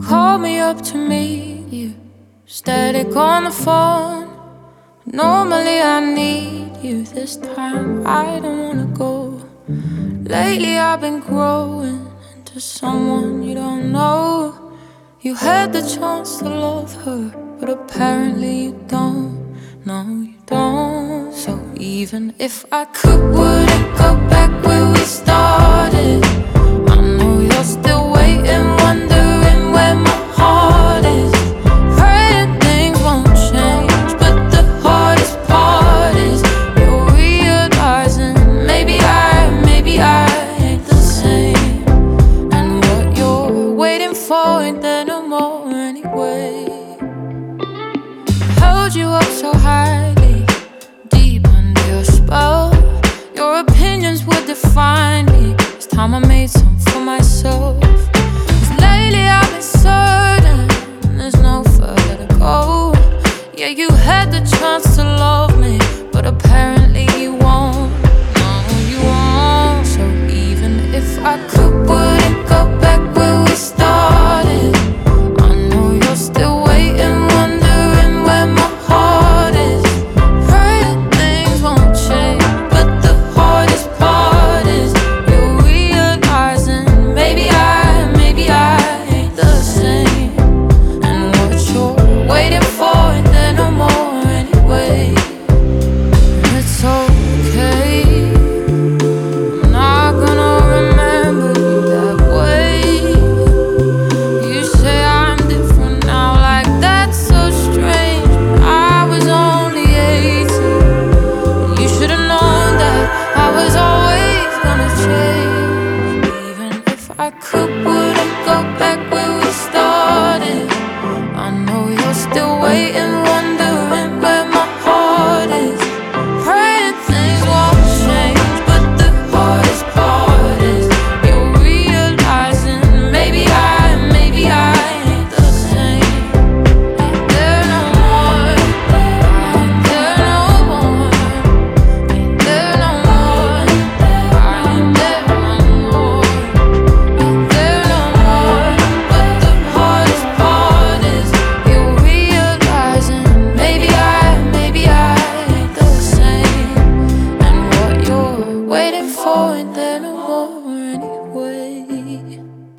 Call 0.06 0.38
me 0.38 0.60
up 0.60 0.82
to 0.82 0.98
meet 0.98 1.72
you. 1.72 1.92
On 3.16 3.48
the 3.48 3.50
phone. 3.50 4.26
Normally 5.10 5.80
I 5.80 6.14
need 6.14 6.84
you. 6.84 7.04
This 7.04 7.40
time 7.40 8.06
I 8.06 8.38
don't 8.38 8.58
wanna 8.58 8.86
go. 8.92 9.40
Lately 10.26 10.76
I've 10.76 11.00
been 11.00 11.20
growing 11.20 12.08
into 12.58 12.66
someone 12.66 13.42
you 13.44 13.54
don't 13.54 13.92
know. 13.92 14.72
You 15.20 15.34
had 15.36 15.72
the 15.72 15.82
chance 15.82 16.38
to 16.38 16.48
love 16.48 16.92
her, 17.04 17.30
but 17.60 17.68
apparently 17.68 18.64
you 18.64 18.84
don't. 18.88 19.56
No, 19.84 20.02
you 20.02 20.34
don't. 20.46 21.32
So 21.32 21.52
even 21.76 22.34
if 22.38 22.64
I 22.72 22.84
could, 22.86 23.20
would 23.36 23.68
it 23.78 23.98
go 23.98 24.16
back 24.28 24.50
where 24.64 24.90
we 24.92 24.98
started? 24.98 26.57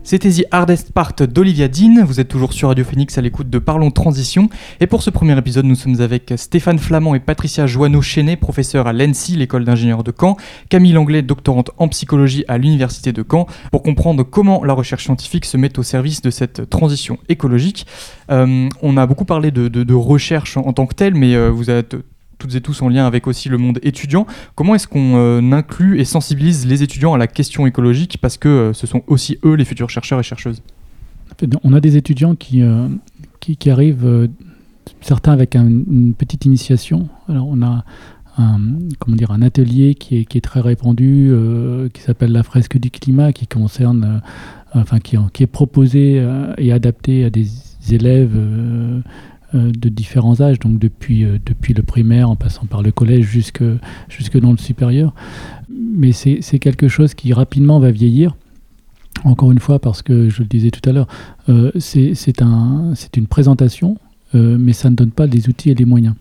C'était 0.09 0.31
The 0.31 0.45
Hardest 0.49 0.91
Part 0.91 1.13
d'Olivia 1.19 1.67
Dean. 1.67 2.03
Vous 2.03 2.19
êtes 2.19 2.29
toujours 2.29 2.51
sur 2.51 2.69
Radio 2.69 2.83
Phoenix 2.83 3.15
à 3.19 3.21
l'écoute 3.21 3.47
de 3.47 3.59
Parlons 3.59 3.91
Transition. 3.91 4.49
Et 4.79 4.87
pour 4.87 5.03
ce 5.03 5.11
premier 5.11 5.37
épisode, 5.37 5.65
nous 5.65 5.75
sommes 5.75 6.01
avec 6.01 6.33
Stéphane 6.35 6.79
Flamand 6.79 7.13
et 7.13 7.19
Patricia 7.19 7.67
Joanneau-Chenet, 7.67 8.35
professeurs 8.35 8.87
à 8.87 8.93
l'ENSI, 8.93 9.35
l'école 9.35 9.65
d'ingénieurs 9.65 10.03
de 10.03 10.11
Caen, 10.19 10.35
Camille 10.69 10.93
Langlais, 10.93 11.21
doctorante 11.21 11.69
en 11.77 11.87
psychologie 11.89 12.43
à 12.47 12.57
l'Université 12.57 13.11
de 13.11 13.23
Caen, 13.23 13.45
pour 13.71 13.83
comprendre 13.83 14.23
comment 14.23 14.65
la 14.65 14.73
recherche 14.73 15.03
scientifique 15.03 15.45
se 15.45 15.57
met 15.57 15.77
au 15.77 15.83
service 15.83 16.23
de 16.23 16.31
cette 16.31 16.67
transition 16.71 17.19
écologique. 17.29 17.85
Euh, 18.31 18.67
on 18.81 18.97
a 18.97 19.05
beaucoup 19.05 19.25
parlé 19.25 19.51
de, 19.51 19.93
recherche 19.93 20.57
en, 20.57 20.61
en 20.61 20.73
tant 20.73 20.87
que 20.87 20.95
telle, 20.95 21.13
mais 21.13 21.35
euh, 21.35 21.51
vous 21.51 21.69
êtes 21.69 21.95
toutes 22.39 22.55
et 22.55 22.61
tous 22.61 22.81
en 22.81 22.89
lien 22.89 23.05
avec 23.05 23.27
aussi 23.27 23.49
le 23.49 23.57
monde 23.59 23.79
étudiant. 23.83 24.25
Comment 24.55 24.73
est-ce 24.73 24.87
qu'on 24.87 25.17
euh, 25.17 25.41
inclut 25.51 25.99
et 25.99 26.05
sensibilise 26.05 26.65
les 26.65 26.81
étudiants 26.81 27.13
à 27.13 27.17
la 27.19 27.27
question 27.27 27.67
écologique 27.67 28.17
parce 28.19 28.37
que 28.37 28.47
euh, 28.49 28.73
ce 28.73 28.87
sont 28.87 29.03
aussi 29.07 29.37
eux 29.43 29.53
les 29.53 29.65
futurs 29.65 29.89
chercheurs 29.89 30.19
et 30.19 30.23
chercheuses? 30.23 30.63
On 31.63 31.73
a 31.73 31.79
des 31.79 31.95
étudiants 31.95 32.35
qui, 32.35 32.63
euh, 32.63 32.87
qui, 33.39 33.69
arrivent, 33.69 34.29
certains 34.99 35.31
avec 35.31 35.55
un- 35.55 35.67
une 35.67 36.13
petite 36.13 36.45
initiation. 36.45 37.07
Alors 37.27 37.47
on 37.47 37.61
a 37.61 37.85
un, 38.37 38.59
comment 38.99 39.15
dire, 39.15 39.31
un 39.31 39.41
atelier 39.41 39.95
qui 39.95 40.17
est, 40.17 40.25
qui 40.25 40.37
est 40.37 40.41
très 40.41 40.61
répandu, 40.61 41.31
qui 41.93 42.01
s'appelle 42.01 42.31
la 42.31 42.43
fresque 42.43 42.77
du 42.77 42.89
climat, 42.89 43.31
qui 43.33 43.47
concerne, 43.47 44.21
enfin 44.73 44.99
qui, 44.99 45.17
qui 45.33 45.43
est 45.43 45.47
proposé 45.47 46.25
et 46.57 46.71
adapté 46.71 47.25
à 47.25 47.29
des 47.29 47.47
élèves 47.91 48.37
de 49.53 49.89
différents 49.89 50.41
âges, 50.41 50.59
donc 50.59 50.77
depuis, 50.77 51.23
euh, 51.23 51.39
depuis 51.45 51.73
le 51.73 51.81
primaire 51.81 52.29
en 52.29 52.35
passant 52.35 52.65
par 52.65 52.83
le 52.83 52.91
collège 52.91 53.25
jusque, 53.25 53.63
jusque 54.07 54.39
dans 54.39 54.51
le 54.51 54.57
supérieur. 54.57 55.13
Mais 55.69 56.11
c'est 56.11 56.59
quelque 56.59 56.87
chose 56.87 57.13
qui 57.13 57.33
rapidement 57.33 57.79
va 57.79 57.91
vieillir. 57.91 58.35
Encore 59.23 59.51
une 59.51 59.59
fois, 59.59 59.79
parce 59.79 60.01
que 60.01 60.29
je 60.29 60.43
le 60.43 60.47
disais 60.47 60.69
tout 60.69 60.87
à 60.87 60.93
l'heure, 60.93 61.07
euh, 61.49 61.71
c'est 61.77 62.41
un, 62.41 62.93
une 63.17 63.27
présentation, 63.27 63.97
euh, 64.35 64.57
mais 64.59 64.73
ça 64.73 64.89
ne 64.89 64.95
donne 64.95 65.11
pas 65.11 65.25
les 65.25 65.49
outils 65.49 65.71
et 65.71 65.75
les 65.75 65.85
moyens. 65.85 66.15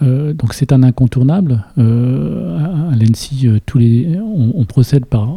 donc 0.00 0.54
c'est 0.54 0.72
un 0.72 0.82
incontournable. 0.82 1.64
à, 1.76 2.94
l'ENSI, 2.96 3.48
on, 3.74 4.64
procède 4.64 5.04
par, 5.04 5.28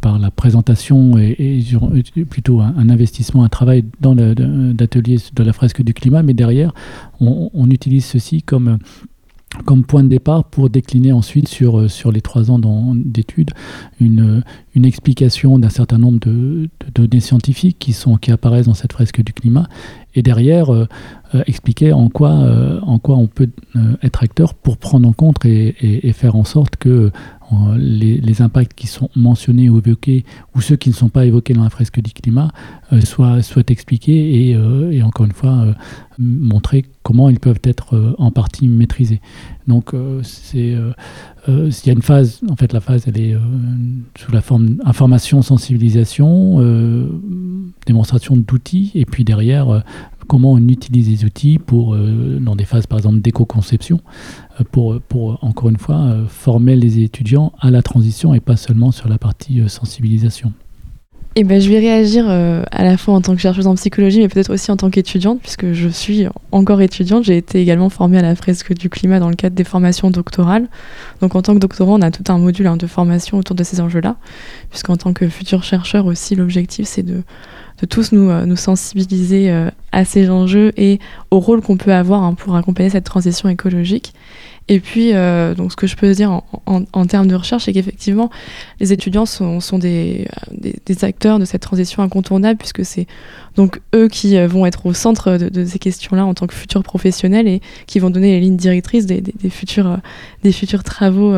par 0.00 0.18
la 0.18 0.30
présentation 0.30 1.18
et, 1.18 1.62
plutôt 2.28 2.60
un, 2.60 2.88
investissement, 2.88 3.44
un 3.44 3.48
travail 3.48 3.84
dans 4.00 4.14
d'atelier 4.14 5.18
de 5.34 5.42
la 5.42 5.52
fresque 5.52 5.82
du 5.82 5.94
climat, 5.94 6.22
mais 6.22 6.34
derrière, 6.34 6.72
on, 7.20 7.70
utilise 7.70 8.04
ceci 8.04 8.42
comme 8.42 8.78
comme 9.64 9.84
point 9.84 10.02
de 10.02 10.08
départ 10.08 10.44
pour 10.44 10.68
décliner 10.68 11.12
ensuite 11.12 11.48
sur, 11.48 11.78
euh, 11.78 11.88
sur 11.88 12.12
les 12.12 12.20
trois 12.20 12.50
ans 12.50 12.60
d'études 12.94 13.52
une, 14.00 14.42
une 14.74 14.84
explication 14.84 15.58
d'un 15.58 15.68
certain 15.68 15.98
nombre 15.98 16.18
de, 16.20 16.68
données 16.94 17.20
scientifiques 17.20 17.78
qui, 17.78 17.92
sont, 17.92 18.16
qui 18.16 18.32
apparaissent 18.32 18.66
dans 18.66 18.74
cette 18.74 18.92
fresque 18.92 19.22
du 19.22 19.32
climat. 19.32 19.68
Et 20.14 20.22
derrière 20.22 20.72
euh, 20.72 20.86
euh, 21.34 21.42
expliquer 21.46 21.92
en 21.92 22.08
quoi, 22.08 22.30
en 22.82 22.98
quoi 22.98 23.16
on 23.16 23.26
peut 23.26 23.50
être 24.02 24.22
acteur 24.22 24.54
pour 24.54 24.78
prendre 24.78 25.08
en 25.08 25.12
compte 25.12 25.44
et, 25.44 26.12
faire 26.12 26.36
en 26.36 26.44
sorte 26.44 26.76
que 26.76 27.10
les, 27.78 28.18
les, 28.18 28.42
impacts 28.42 28.74
qui 28.74 28.86
sont 28.86 29.08
mentionnés 29.14 29.68
ou 29.68 29.78
évoqués 29.78 30.24
ou 30.54 30.60
ceux 30.60 30.76
qui 30.76 30.88
ne 30.90 30.94
sont 30.94 31.08
pas 31.08 31.26
évoqués 31.26 31.54
dans 31.54 31.64
la 31.64 31.70
fresque 31.70 32.00
du 32.00 32.12
climat 32.12 32.50
soient, 33.04 33.42
soient 33.42 33.62
expliqués 33.68 34.50
et, 34.50 34.50
et 34.50 35.02
encore 35.02 35.26
une 35.26 35.32
fois 35.32 35.66
montrer 36.18 36.84
comment 37.02 37.28
ils 37.28 37.38
peuvent 37.38 37.60
être 37.62 38.16
en 38.18 38.30
partie 38.30 38.68
maîtrisés. 38.68 39.20
Donc 39.66 39.92
c'est 40.22 40.76
euh, 41.48 41.70
il 41.70 41.86
y 41.86 41.90
a 41.90 41.92
une 41.92 42.02
phase, 42.02 42.40
en 42.48 42.56
fait 42.56 42.72
la 42.72 42.80
phase 42.80 43.04
elle 43.06 43.20
est 43.20 43.34
euh, 43.34 43.40
sous 44.18 44.32
la 44.32 44.40
forme 44.40 44.78
information, 44.84 45.42
sensibilisation, 45.42 46.56
euh, 46.58 47.08
démonstration 47.86 48.36
d'outils, 48.36 48.90
et 48.94 49.04
puis 49.04 49.24
derrière 49.24 49.84
comment 50.26 50.52
on 50.52 50.68
utilise 50.68 51.08
les 51.08 51.24
outils 51.24 51.58
pour, 51.58 51.96
dans 51.96 52.56
des 52.56 52.64
phases 52.64 52.86
par 52.86 52.98
exemple 52.98 53.20
d'éco-conception, 53.20 54.00
pour, 54.72 55.00
pour 55.00 55.38
encore 55.42 55.68
une 55.68 55.78
fois 55.78 56.16
former 56.28 56.76
les 56.76 57.00
étudiants 57.00 57.52
à 57.60 57.70
la 57.70 57.82
transition 57.82 58.34
et 58.34 58.40
pas 58.40 58.56
seulement 58.56 58.92
sur 58.92 59.08
la 59.08 59.18
partie 59.18 59.62
sensibilisation. 59.68 60.52
Eh 61.38 61.44
ben, 61.44 61.60
je 61.60 61.68
vais 61.68 61.78
réagir 61.78 62.24
euh, 62.30 62.62
à 62.70 62.82
la 62.82 62.96
fois 62.96 63.12
en 63.12 63.20
tant 63.20 63.34
que 63.34 63.42
chercheuse 63.42 63.66
en 63.66 63.74
psychologie, 63.74 64.20
mais 64.20 64.28
peut-être 64.28 64.50
aussi 64.50 64.70
en 64.70 64.78
tant 64.78 64.88
qu'étudiante, 64.88 65.38
puisque 65.42 65.72
je 65.72 65.88
suis 65.90 66.26
encore 66.50 66.80
étudiante. 66.80 67.24
J'ai 67.24 67.36
été 67.36 67.60
également 67.60 67.90
formée 67.90 68.16
à 68.16 68.22
la 68.22 68.34
fresque 68.34 68.72
du 68.72 68.88
climat 68.88 69.20
dans 69.20 69.28
le 69.28 69.34
cadre 69.34 69.54
des 69.54 69.62
formations 69.62 70.10
doctorales. 70.10 70.66
Donc 71.20 71.34
en 71.34 71.42
tant 71.42 71.52
que 71.52 71.58
doctorant, 71.58 71.98
on 71.98 72.02
a 72.02 72.10
tout 72.10 72.24
un 72.32 72.38
module 72.38 72.66
hein, 72.66 72.78
de 72.78 72.86
formation 72.86 73.36
autour 73.36 73.54
de 73.54 73.64
ces 73.64 73.82
enjeux-là, 73.82 74.16
puisqu'en 74.70 74.96
tant 74.96 75.12
que 75.12 75.28
futur 75.28 75.62
chercheur 75.62 76.06
aussi, 76.06 76.36
l'objectif 76.36 76.86
c'est 76.88 77.02
de, 77.02 77.22
de, 77.80 77.86
tous 77.86 78.12
nous, 78.12 78.30
euh, 78.30 78.46
nous 78.46 78.56
sensibiliser 78.56 79.50
euh, 79.50 79.70
à 79.92 80.04
ces 80.04 80.30
enjeux 80.30 80.72
et 80.76 80.98
au 81.30 81.40
rôle 81.40 81.60
qu'on 81.60 81.76
peut 81.76 81.92
avoir 81.92 82.22
hein, 82.22 82.34
pour 82.34 82.56
accompagner 82.56 82.90
cette 82.90 83.04
transition 83.04 83.48
écologique. 83.48 84.12
Et 84.68 84.80
puis, 84.80 85.14
euh, 85.14 85.54
donc, 85.54 85.70
ce 85.70 85.76
que 85.76 85.86
je 85.86 85.94
peux 85.94 86.12
dire 86.12 86.42
en, 86.66 87.06
termes 87.06 87.28
de 87.28 87.36
recherche, 87.36 87.66
c'est 87.66 87.72
qu'effectivement, 87.72 88.30
les 88.80 88.92
étudiants 88.92 89.24
sont, 89.24 89.60
des, 89.78 90.26
acteurs 91.02 91.38
de 91.38 91.44
cette 91.44 91.62
transition 91.62 92.02
incontournable, 92.02 92.58
puisque 92.58 92.84
c'est 92.84 93.06
donc 93.54 93.80
eux 93.94 94.08
qui 94.08 94.36
vont 94.44 94.66
être 94.66 94.86
au 94.86 94.92
centre 94.92 95.38
de, 95.38 95.64
ces 95.64 95.78
questions-là 95.78 96.26
en 96.26 96.34
tant 96.34 96.48
que 96.48 96.54
futurs 96.54 96.82
professionnels 96.82 97.46
et 97.46 97.60
qui 97.86 98.00
vont 98.00 98.10
donner 98.10 98.32
les 98.32 98.40
lignes 98.40 98.56
directrices 98.56 99.06
des, 99.06 99.22
futurs, 99.50 100.00
travaux 100.82 101.32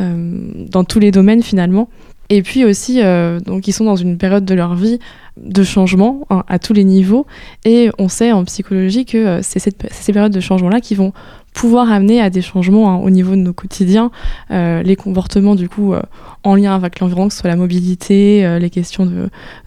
dans 0.00 0.84
tous 0.84 0.98
les 0.98 1.12
domaines 1.12 1.44
finalement. 1.44 1.88
Et 2.30 2.42
puis 2.42 2.64
aussi, 2.64 3.00
donc, 3.44 3.68
ils 3.68 3.72
sont 3.72 3.84
dans 3.84 3.96
une 3.96 4.18
période 4.18 4.44
de 4.44 4.54
leur 4.54 4.74
vie 4.74 4.98
de 5.38 5.62
changement 5.62 6.26
hein, 6.30 6.44
à 6.48 6.58
tous 6.58 6.72
les 6.72 6.84
niveaux. 6.84 7.26
Et 7.64 7.90
on 7.98 8.08
sait 8.08 8.32
en 8.32 8.44
psychologie 8.44 9.06
que 9.06 9.40
c'est 9.42 9.58
ces 9.60 10.12
périodes 10.12 10.32
de 10.32 10.40
changement-là 10.40 10.80
qui 10.80 10.94
vont 10.94 11.12
pouvoir 11.58 11.90
amener 11.90 12.20
à 12.20 12.30
des 12.30 12.40
changements 12.40 12.88
hein, 12.88 12.98
au 12.98 13.10
niveau 13.10 13.32
de 13.32 13.40
nos 13.40 13.52
quotidiens, 13.52 14.12
euh, 14.52 14.80
les 14.84 14.94
comportements 14.94 15.56
du 15.56 15.68
coup 15.68 15.92
euh, 15.92 16.00
en 16.44 16.54
lien 16.54 16.72
avec 16.72 17.00
l'environnement, 17.00 17.26
que 17.26 17.34
ce 17.34 17.40
soit 17.40 17.50
la 17.50 17.56
mobilité, 17.56 18.46
euh, 18.46 18.60
les 18.60 18.70
questions 18.70 19.10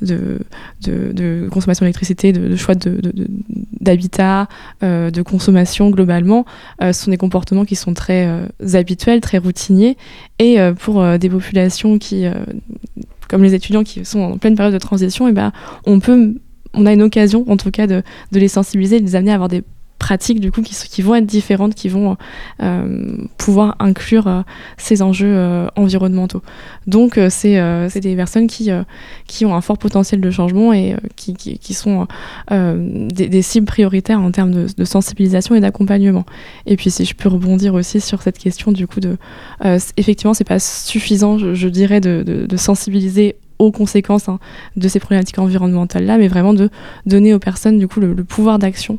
de, 0.01 0.39
consommation 1.49 1.83
d'électricité, 1.83 2.31
de, 2.31 2.55
choix 2.55 2.75
d'habitat, 3.81 4.47
de, 4.81 5.21
consommation 5.21 5.89
globalement, 5.89 6.45
ce 6.79 6.93
sont 6.93 7.11
des 7.11 7.17
comportements 7.17 7.65
qui 7.65 7.75
sont 7.75 7.93
très 7.93 8.25
habituels, 8.73 9.19
très 9.19 9.37
routiniers, 9.37 9.97
et 10.39 10.57
pour 10.79 11.05
des 11.17 11.29
populations 11.29 11.97
qui, 11.97 12.25
comme 13.27 13.43
les 13.43 13.53
étudiants 13.53 13.83
qui 13.83 14.05
sont 14.05 14.21
en 14.21 14.37
pleine 14.37 14.55
période 14.55 14.73
de 14.73 14.79
transition, 14.79 15.27
eh 15.27 15.33
ben, 15.33 15.51
on 15.85 16.85
a 16.85 16.93
une 16.93 17.01
occasion 17.01 17.43
en 17.49 17.57
tout 17.57 17.71
cas 17.71 17.85
de, 17.85 18.01
de 18.31 18.39
les 18.39 18.47
sensibiliser, 18.47 19.01
de 19.01 19.05
les 19.05 19.15
amener 19.15 19.31
à 19.31 19.35
avoir 19.35 19.49
des 19.49 19.63
pratiques 20.01 20.39
du 20.39 20.51
coup 20.51 20.63
qui, 20.63 21.01
vont 21.03 21.13
être 21.13 21.27
différentes, 21.27 21.75
qui 21.75 21.87
vont 21.87 22.17
euh, 22.63 23.17
pouvoir 23.37 23.75
inclure 23.79 24.27
euh, 24.27 24.41
ces 24.77 25.03
enjeux 25.03 25.31
euh, 25.31 25.67
environnementaux. 25.75 26.41
Donc 26.87 27.19
c'est 27.29 27.99
des 28.01 28.15
personnes 28.15 28.47
qui, 28.47 28.71
ont 28.71 29.55
un 29.55 29.61
fort 29.61 29.77
potentiel 29.77 30.19
de 30.19 30.31
changement 30.31 30.73
et 30.73 30.95
qui, 31.15 31.73
sont 31.73 32.07
des, 32.49 33.41
cibles 33.43 33.67
prioritaires 33.67 34.19
en 34.19 34.31
termes 34.31 34.51
de, 34.51 34.85
sensibilisation 34.85 35.53
et 35.53 35.59
d'accompagnement. 35.59 36.25
Et 36.65 36.77
puis 36.77 36.89
si 36.89 37.05
je 37.05 37.13
peux 37.13 37.29
rebondir 37.29 37.75
aussi 37.75 38.01
sur 38.01 38.23
cette 38.23 38.39
question 38.39 38.71
du 38.71 38.87
coup 38.87 38.99
de 38.99 39.17
effectivement 39.97 40.33
c'est 40.33 40.43
pas 40.43 40.59
suffisant 40.59 41.37
je, 41.37 41.67
dirais 41.67 42.01
de 42.01 42.57
sensibiliser 42.57 43.35
aux 43.61 43.71
conséquences 43.71 44.27
hein, 44.27 44.39
de 44.75 44.87
ces 44.87 44.99
problématiques 44.99 45.37
environnementales-là, 45.37 46.17
mais 46.17 46.27
vraiment 46.27 46.53
de 46.53 46.69
donner 47.05 47.33
aux 47.33 47.39
personnes 47.39 47.77
du 47.77 47.87
coup 47.87 47.99
le, 47.99 48.15
pouvoir 48.23 48.57
d'action. 48.59 48.97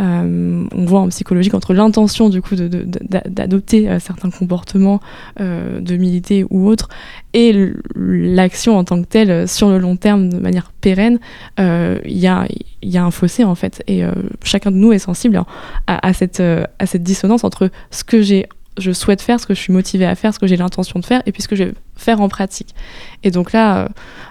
Euh, 0.00 0.64
on 0.74 0.84
voit 0.84 1.00
en 1.00 1.08
psychologie 1.08 1.48
qu'entre 1.48 1.74
l'intention 1.74 2.28
du 2.28 2.42
coup 2.42 2.54
d'adopter 2.56 3.88
euh, 3.88 3.98
certains 3.98 4.30
comportements, 4.30 5.00
euh, 5.40 5.80
de 5.80 5.96
militer 5.96 6.44
ou 6.50 6.68
autres, 6.68 6.88
et 7.32 7.72
l'action 7.94 8.76
en 8.76 8.84
tant 8.84 9.00
que 9.00 9.06
telle 9.06 9.48
sur 9.48 9.70
le 9.70 9.78
long 9.78 9.96
terme 9.96 10.28
de 10.28 10.38
manière 10.38 10.72
pérenne, 10.80 11.18
il 11.58 12.18
y 12.18 12.26
a, 12.26 12.46
y, 12.82 12.98
a, 12.98 13.04
un 13.04 13.10
fossé 13.10 13.44
en 13.44 13.54
fait. 13.54 13.82
Et 13.86 14.02
chacun 14.44 14.70
de 14.70 14.76
nous 14.76 14.92
est 14.92 14.98
sensible 14.98 15.42
à, 15.86 16.12
cette, 16.12 16.40
à 16.40 16.86
cette 16.86 17.02
dissonance 17.02 17.44
entre 17.44 17.70
ce 17.90 18.04
que 18.04 18.20
j'ai 18.20 18.46
je 18.78 18.92
souhaite 18.92 19.20
faire, 19.20 19.38
ce 19.40 19.46
que 19.46 19.54
je 19.54 19.60
suis 19.60 19.72
motivée 19.72 20.06
à 20.06 20.14
faire, 20.14 20.32
ce 20.32 20.38
que 20.38 20.46
j'ai 20.46 20.56
l'intention 20.56 20.98
de 20.98 21.04
faire, 21.04 21.22
et 21.26 21.32
puis 21.32 21.42
ce 21.42 21.48
que 21.48 21.56
je 21.56 21.64
vais 21.64 21.74
faire 21.96 22.20
en 22.20 22.28
pratique. 22.28 22.74
Et 23.22 23.30
donc 23.30 23.52
là, 23.52 23.78
euh, 23.78 23.88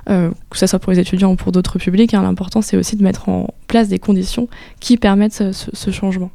euh, 0.10 0.32
que 0.50 0.58
ce 0.58 0.68
soit 0.68 0.80
pour 0.80 0.92
les 0.92 1.00
étudiants 1.00 1.32
ou 1.32 1.36
pour 1.36 1.52
d'autres 1.52 1.78
publics, 1.78 2.14
hein, 2.14 2.24
l'important 2.24 2.62
c'est 2.62 2.78
aussi 2.78 2.96
de 2.96 3.04
mettre 3.04 3.30
en 3.30 3.54
place 3.68 3.88
des 3.88 4.00
conditions 4.00 4.48
qui 4.80 4.98
permettent 4.98 5.52
ce, 5.52 5.92
changement. 5.92 6.32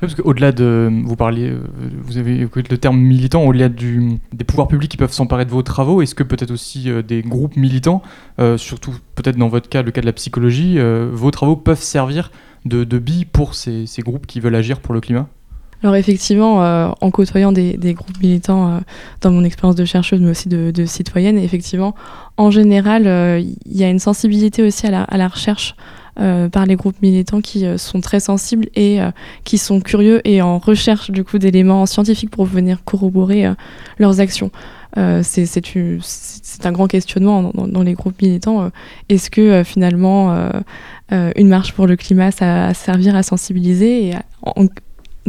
parce 0.00 0.14
qu'au-delà 0.14 0.52
de, 0.52 0.90
vous 1.04 1.16
parliez, 1.16 1.50
euh, 1.50 1.60
vous 2.02 2.16
avez 2.16 2.38
le 2.38 2.78
terme 2.78 2.98
militant, 2.98 3.44
au-delà 3.44 3.68
des 3.68 4.44
pouvoirs 4.46 4.68
publics 4.68 4.90
qui 4.90 4.96
peuvent 4.96 5.12
s'emparer 5.12 5.44
de 5.44 5.50
vos 5.50 5.62
travaux, 5.62 6.00
est-ce 6.00 6.14
que 6.14 6.22
peut-être 6.22 6.50
aussi 6.50 6.88
des 7.06 7.22
groupes 7.22 7.56
militants, 7.56 8.02
surtout 8.56 8.94
peut-être 9.14 9.36
dans 9.36 9.48
votre 9.48 9.68
cas, 9.68 9.82
le 9.82 9.90
cas 9.90 10.00
de 10.00 10.06
la 10.06 10.12
psychologie, 10.12 10.78
vos 11.12 11.30
travaux 11.30 11.56
peuvent 11.56 11.82
servir 11.82 12.30
de, 12.64 12.84
de 12.84 12.98
billes 12.98 13.26
pour 13.26 13.54
ces 13.54 13.86
groupes 13.98 14.26
qui 14.26 14.40
veulent 14.40 14.54
agir 14.54 14.80
pour 14.80 14.94
le 14.94 15.00
climat? 15.00 15.28
Alors 15.82 15.96
effectivement, 15.96 16.62
euh, 16.62 16.90
en 17.00 17.10
côtoyant 17.10 17.52
des, 17.52 17.94
groupes 17.94 18.20
militants 18.20 18.68
euh, 18.70 18.78
dans 19.22 19.30
mon 19.30 19.44
expérience 19.44 19.76
de 19.76 19.84
chercheuse, 19.84 20.20
mais 20.20 20.30
aussi 20.30 20.48
de, 20.48 20.84
citoyenne, 20.84 21.38
effectivement, 21.38 21.94
en 22.36 22.50
général, 22.50 23.06
euh, 23.06 23.40
il 23.40 23.76
y 23.76 23.84
a 23.84 23.88
une 23.88 23.98
sensibilité 23.98 24.62
aussi 24.62 24.86
à 24.86 25.06
la, 25.16 25.28
recherche 25.28 25.74
par 26.52 26.66
les 26.66 26.76
groupes 26.76 27.00
militants 27.00 27.40
qui 27.40 27.64
sont 27.78 28.02
très 28.02 28.20
sensibles 28.20 28.66
et 28.74 28.98
qui 29.44 29.56
sont 29.56 29.80
curieux 29.80 30.20
et 30.28 30.42
en 30.42 30.58
recherche 30.58 31.10
du 31.10 31.24
coup 31.24 31.38
d'éléments 31.38 31.86
scientifiques 31.86 32.28
pour 32.28 32.44
venir 32.44 32.84
corroborer 32.84 33.50
leurs 33.98 34.20
actions. 34.20 34.50
c'est 35.22 36.66
un 36.66 36.72
grand 36.72 36.88
questionnement 36.88 37.52
dans, 37.54 37.82
les 37.82 37.94
groupes 37.94 38.20
militants. 38.20 38.70
Est-ce 39.08 39.30
que 39.30 39.62
finalement 39.64 40.50
une 41.10 41.48
marche 41.48 41.72
pour 41.72 41.86
le 41.86 41.96
climat, 41.96 42.32
ça 42.32 42.44
va 42.44 42.74
servir 42.74 43.16
à 43.16 43.22
sensibiliser 43.22 44.08
et 44.08 44.14
à 44.14 44.22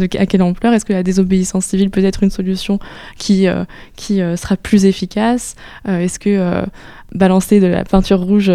quelle 0.08 0.42
ampleur. 0.42 0.74
Est-ce 0.74 0.86
que 0.86 0.94
la 0.94 1.04
désobéissance 1.04 1.66
civile 1.66 1.90
peut 1.90 2.04
être 2.04 2.24
une 2.24 2.30
solution 2.30 2.80
qui, 3.18 3.48
euh, 3.48 3.66
qui 3.96 4.22
euh, 4.22 4.36
sera 4.36 4.58
plus 4.58 4.86
efficace? 4.86 5.56
Euh, 5.88 6.00
Est-ce 6.00 6.20
que 6.20 6.64
balancer 7.14 7.60
de 7.60 7.68
la 7.68 7.84
peinture 7.84 8.20
rouge 8.20 8.52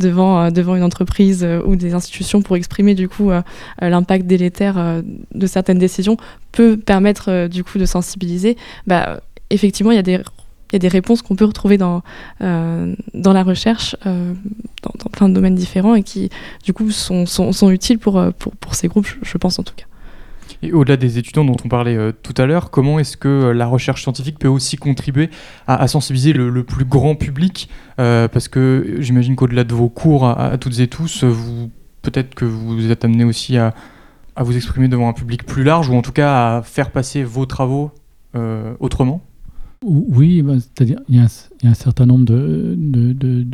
devant, 0.00 0.50
devant 0.50 0.74
une 0.74 0.82
entreprise 0.82 1.46
ou 1.64 1.76
des 1.76 1.94
institutions 1.94 2.42
pour 2.42 2.56
exprimer 2.56 2.94
du 2.94 3.08
coup 3.08 3.30
l'impact 3.80 4.26
délétère 4.26 5.02
de 5.34 5.46
certaines 5.46 5.78
décisions 5.78 6.16
peut 6.50 6.76
permettre 6.76 7.46
du 7.46 7.62
coup 7.62 7.78
de 7.78 7.86
sensibiliser? 7.86 8.56
Bah, 8.86 9.20
Effectivement, 9.50 9.92
il 9.92 9.96
y 9.96 9.98
a 9.98 10.02
des 10.02 10.20
il 10.70 10.76
y 10.76 10.76
a 10.76 10.78
des 10.78 10.88
réponses 10.88 11.20
qu'on 11.20 11.36
peut 11.36 11.44
retrouver 11.44 11.76
dans, 11.76 12.02
dans 12.40 13.32
la 13.34 13.42
recherche, 13.42 13.94
dans, 14.04 15.10
plein 15.12 15.28
de 15.28 15.34
domaines 15.34 15.54
différents, 15.54 15.94
et 15.94 16.02
qui, 16.02 16.30
du 16.64 16.72
coup, 16.72 16.90
sont, 16.90 17.26
sont, 17.26 17.52
sont 17.52 17.70
utiles 17.70 17.98
pour, 17.98 18.24
pour, 18.38 18.56
pour, 18.56 18.74
ces 18.74 18.88
groupes, 18.88 19.06
je 19.22 19.36
pense 19.36 19.58
en 19.58 19.64
tout 19.64 19.74
cas. 19.76 19.84
Et 20.62 20.72
au-delà 20.72 20.96
des 20.96 21.18
étudiants 21.18 21.44
dont 21.44 21.56
on 21.64 21.68
parlait 21.68 21.96
euh, 21.96 22.12
tout 22.12 22.34
à 22.36 22.46
l'heure, 22.46 22.70
comment 22.70 23.00
est-ce 23.00 23.16
que 23.16 23.28
euh, 23.28 23.52
la 23.52 23.66
recherche 23.66 24.02
scientifique 24.02 24.38
peut 24.38 24.48
aussi 24.48 24.76
contribuer 24.76 25.28
à, 25.66 25.88
sensibiliser 25.88 26.32
le, 26.32 26.62
plus 26.62 26.84
grand 26.84 27.16
public 27.16 27.68
euh, 27.98 28.28
Parce 28.28 28.46
que 28.46 28.96
j'imagine 29.00 29.34
qu'au-delà 29.34 29.64
de 29.64 29.74
vos 29.74 29.88
cours 29.88 30.26
à, 30.28 30.56
toutes 30.58 30.78
et 30.78 30.86
tous, 30.86 31.24
vous 31.24 31.70
peut-être 32.02 32.34
que 32.34 32.44
vous 32.44 32.90
êtes 32.90 33.04
amené 33.04 33.24
aussi 33.24 33.56
à 33.56 33.74
vous 34.36 34.56
exprimer 34.56 34.88
devant 34.88 35.08
un 35.08 35.12
public 35.12 35.44
plus 35.44 35.62
large 35.62 35.88
ou 35.88 35.94
en 35.94 36.02
tout 36.02 36.12
cas 36.12 36.56
à 36.56 36.62
faire 36.62 36.90
passer 36.90 37.22
vos 37.22 37.46
travaux 37.46 37.92
autrement? 38.80 39.22
Oui, 39.82 40.42
bah, 40.42 40.54
c'est-à-dire 40.58 41.00
il 41.08 41.16
y, 41.16 41.18
a 41.18 41.26
un 41.64 41.74
certain 41.74 42.06
nombre 42.06 42.24
de, 42.24 42.74
de, 42.76 43.12
de, 43.12 43.44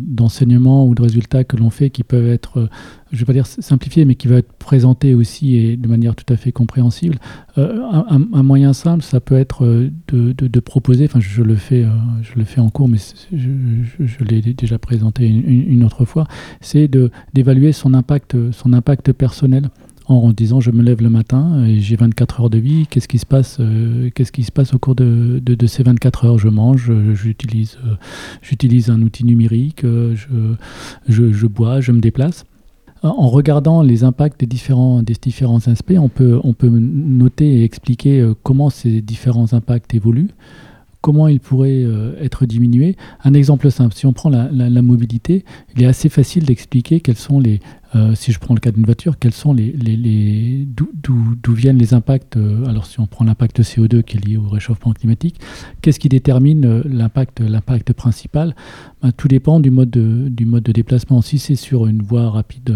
d'enseignements 0.00 0.86
ou 0.86 0.94
de 0.94 1.02
résultats 1.02 1.44
que 1.44 1.56
l'on 1.56 1.70
fait 1.70 1.90
qui 1.90 2.02
peuvent 2.02 2.28
être, 2.28 2.58
euh, 2.58 2.68
je 3.10 3.16
ne 3.16 3.20
vais 3.20 3.24
pas 3.26 3.32
dire 3.32 3.46
simplifiés, 3.46 4.04
mais 4.04 4.14
qui 4.14 4.28
vont 4.28 4.36
être 4.36 4.52
présentés 4.54 5.14
aussi 5.14 5.56
et 5.56 5.76
de 5.76 5.88
manière 5.88 6.14
tout 6.14 6.30
à 6.32 6.36
fait 6.36 6.52
compréhensible. 6.52 7.18
Euh, 7.58 7.80
un, 8.08 8.42
moyen 8.42 8.72
simple, 8.72 9.02
ça 9.02 9.20
peut 9.20 9.36
être 9.36 9.64
euh, 9.64 9.90
de, 10.08 10.60
proposer, 10.60 11.04
enfin 11.04 11.20
je, 11.20 11.42
le 11.42 11.54
fais, 11.54 11.86
je 12.22 12.38
le 12.38 12.44
fais 12.44 12.60
en 12.60 12.70
cours, 12.70 12.88
mais 12.88 12.98
je, 13.32 14.24
l'ai 14.24 14.40
déjà 14.40 14.78
présenté 14.78 15.26
une, 15.28 15.48
une 15.48 15.84
autre 15.84 16.04
fois, 16.04 16.26
c'est 16.60 16.90
d'évaluer 17.34 17.72
son 17.72 17.94
impact, 17.94 18.36
son 18.52 18.72
impact 18.72 19.12
personnel 19.12 19.68
en 20.12 20.32
disant 20.32 20.60
je 20.60 20.70
me 20.70 20.82
lève 20.82 21.02
le 21.02 21.10
matin 21.10 21.64
et 21.64 21.80
j'ai 21.80 21.96
24 21.96 22.40
heures 22.40 22.50
de 22.50 22.58
vie, 22.58 22.86
qu'est-ce 22.88 23.08
qui 23.08 23.18
se 23.18 23.26
passe, 23.26 23.58
euh, 23.60 24.10
qu'est-ce 24.14 24.32
qui 24.32 24.42
se 24.44 24.52
passe 24.52 24.74
au 24.74 24.78
cours 24.78 24.94
de, 24.94 25.40
ces 25.66 25.82
24 25.82 26.26
heures? 26.26 26.38
Je 26.38 26.48
mange, 26.48 26.90
j'utilise, 27.14 27.78
euh, 27.84 27.94
j'utilise 28.42 28.90
un 28.90 29.00
outil 29.02 29.24
numérique, 29.24 29.84
euh, 29.84 30.14
je, 31.08 31.46
bois, 31.46 31.80
je 31.80 31.92
me 31.92 32.00
déplace. 32.00 32.44
En 33.02 33.28
regardant 33.28 33.82
les 33.82 34.04
impacts 34.04 34.38
des 34.38 34.46
différents, 34.46 35.02
des 35.02 35.14
différents 35.20 35.66
aspects, 35.66 35.94
on 35.98 36.08
peut, 36.08 36.38
on 36.44 36.52
peut 36.52 36.68
noter 36.68 37.60
et 37.60 37.64
expliquer 37.64 38.24
comment 38.44 38.70
ces 38.70 39.00
différents 39.02 39.52
impacts 39.54 39.94
évoluent 39.94 40.30
comment 41.00 41.26
il 41.26 41.40
pourrait 41.40 41.84
être 42.20 42.46
diminué. 42.46 42.96
Un 43.24 43.34
exemple 43.34 43.72
simple, 43.72 43.92
si 43.92 44.06
on 44.06 44.12
prend 44.12 44.30
la 44.30 44.82
mobilité, 44.82 45.44
il 45.74 45.82
est 45.82 45.86
assez 45.86 46.08
facile 46.08 46.44
d'expliquer 46.44 47.00
quels 47.00 47.16
sont 47.16 47.40
les, 47.40 47.58
euh, 47.94 48.14
si 48.14 48.32
je 48.32 48.38
prends 48.38 48.54
le 48.54 48.60
cas 48.60 48.70
d'une 48.70 48.84
voiture, 48.84 49.18
quels 49.18 49.32
sont 49.32 49.52
les, 49.52 49.72
les, 49.72 50.66
d'où 50.66 51.52
viennent 51.52 51.78
les 51.78 51.94
impacts 51.94 52.36
euh, 52.36 52.64
Alors, 52.66 52.86
si 52.86 53.00
on 53.00 53.06
prend 53.06 53.24
l'impact 53.24 53.60
CO2 53.60 54.02
qui 54.02 54.16
est 54.16 54.26
lié 54.26 54.36
au 54.36 54.48
réchauffement 54.48 54.92
climatique, 54.92 55.40
qu'est-ce 55.82 56.00
qui 56.00 56.08
détermine 56.08 56.64
euh, 56.64 56.82
l'impact, 56.86 57.40
l'impact 57.40 57.92
principal? 57.92 58.54
Ben, 59.02 59.12
Tout 59.12 59.28
dépend 59.28 59.60
du 59.60 59.70
mode 59.70 59.90
de, 59.90 60.28
du 60.28 60.46
mode 60.46 60.62
de 60.62 60.72
déplacement. 60.72 61.20
Si 61.20 61.38
c'est 61.38 61.56
sur 61.56 61.86
une 61.86 62.02
voie 62.02 62.30
rapide, 62.30 62.74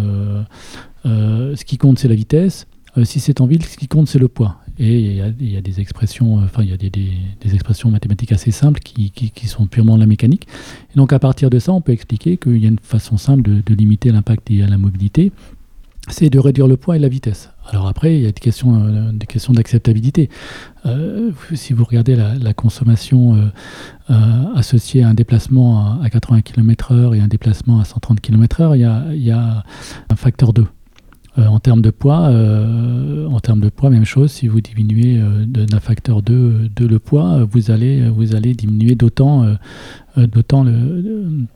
ce 1.05 1.65
qui 1.65 1.79
compte 1.79 1.99
c'est 1.99 2.09
la 2.09 2.15
vitesse. 2.15 2.67
si 3.05 3.21
c'est 3.21 3.41
en 3.41 3.47
ville, 3.47 3.65
ce 3.65 3.77
qui 3.77 3.89
compte 3.89 4.09
c'est 4.09 4.19
le 4.19 4.29
poids. 4.29 4.59
Et 4.79 5.01
il 5.41 5.51
y, 5.51 5.57
a 5.57 5.61
des 5.63 5.81
expressions, 5.81 6.37
enfin 6.37 6.63
il 6.63 6.71
y 6.71 6.73
a 6.73 6.77
des, 6.77 7.55
expressions 7.55 7.91
mathématiques 7.91 8.33
assez 8.33 8.51
simples 8.51 8.81
qui, 8.81 9.11
sont 9.47 9.67
purement 9.67 9.95
de 9.95 10.01
la 10.01 10.07
mécanique. 10.07 10.47
Donc 10.97 11.13
à 11.13 11.19
partir 11.19 11.49
de 11.49 11.59
ça, 11.59 11.73
on 11.73 11.81
peut 11.81 11.93
expliquer 11.93 12.37
qu'il 12.37 12.59
y 12.59 12.67
a 12.67 12.69
une 12.69 12.79
façon 12.79 13.17
simple 13.17 13.43
de, 13.43 13.75
limiter 13.75 14.13
l'impact 14.13 14.51
lié 14.51 14.63
à 14.63 14.67
la 14.67 14.77
mobilité, 14.77 15.33
c'est 16.09 16.31
de 16.31 16.39
réduire 16.39 16.67
le 16.69 16.77
poids 16.77 16.97
et 16.97 16.99
la 16.99 17.09
vitesse. 17.09 17.51
Alors 17.69 17.89
après, 17.89 18.17
il 18.17 18.23
y 18.23 18.27
a 18.27 18.33
des 18.33 18.41
questions, 18.41 18.85
euh, 18.85 19.13
des 19.13 19.27
questions 19.27 19.53
d'acceptabilité. 19.53 20.31
Euh, 20.85 21.33
si 21.55 21.73
vous 21.73 21.85
regardez 21.85 22.15
la, 22.15 22.55
consommation 22.55 23.51
euh, 24.11 24.15
associée 24.55 25.03
à 25.03 25.09
un 25.09 25.15
déplacement 25.15 26.01
à, 26.01 26.09
80 26.09 26.43
km/h 26.43 27.17
et 27.17 27.21
un 27.21 27.29
déplacement 27.29 27.81
à 27.81 27.85
130 27.85 28.21
km/h, 28.21 28.77
il 28.77 28.83
y 28.83 28.85
a, 28.85 29.05
il 29.13 29.23
y 29.23 29.33
a 29.33 29.65
un 30.11 30.17
facteur 30.17 30.53
2. 30.53 30.67
Euh, 31.39 31.47
en 31.47 31.59
termes 31.59 31.83
de 31.83 31.91
poids, 31.91 32.29
euh, 32.29 33.27
en 33.29 33.41
termes 33.41 33.61
de 33.61 33.69
poids, 33.69 33.91
même 33.91 34.07
chose. 34.07 34.33
Si 34.33 34.49
vous 34.49 34.61
diminuez 34.61 35.19
euh, 35.19 35.45
d'un 35.45 35.81
facteur 35.81 36.23
2, 36.23 36.71
le 36.81 36.99
poids, 36.99 37.47
vous 37.51 37.71
allez, 37.71 38.09
vous 38.09 38.35
allez 38.35 38.55
diminuer 38.55 38.95
d'autant, 38.95 39.45
d'autant 40.17 40.65
le 40.65 41.47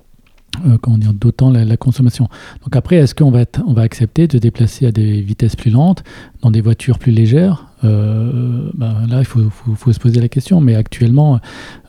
comment 0.82 0.98
dire, 0.98 1.14
d'autant 1.14 1.50
la, 1.50 1.76
consommation. 1.76 2.28
Donc 2.64 2.74
après, 2.76 2.96
est-ce 2.96 3.14
qu'on 3.14 3.30
va, 3.30 3.44
on 3.66 3.72
va 3.72 3.82
accepter 3.82 4.26
de 4.26 4.32
se 4.32 4.38
déplacer 4.38 4.86
à 4.86 4.92
des 4.92 5.20
vitesses 5.20 5.56
plus 5.56 5.70
lentes, 5.70 6.02
dans 6.42 6.50
des 6.50 6.60
voitures 6.60 6.98
plus 6.98 7.12
légères? 7.12 7.69
Ben 7.82 9.06
Là, 9.08 9.20
il 9.20 9.24
faut, 9.24 9.92
se 9.92 9.98
poser 9.98 10.20
la 10.20 10.28
question. 10.28 10.60
Mais 10.60 10.74
actuellement, 10.74 11.40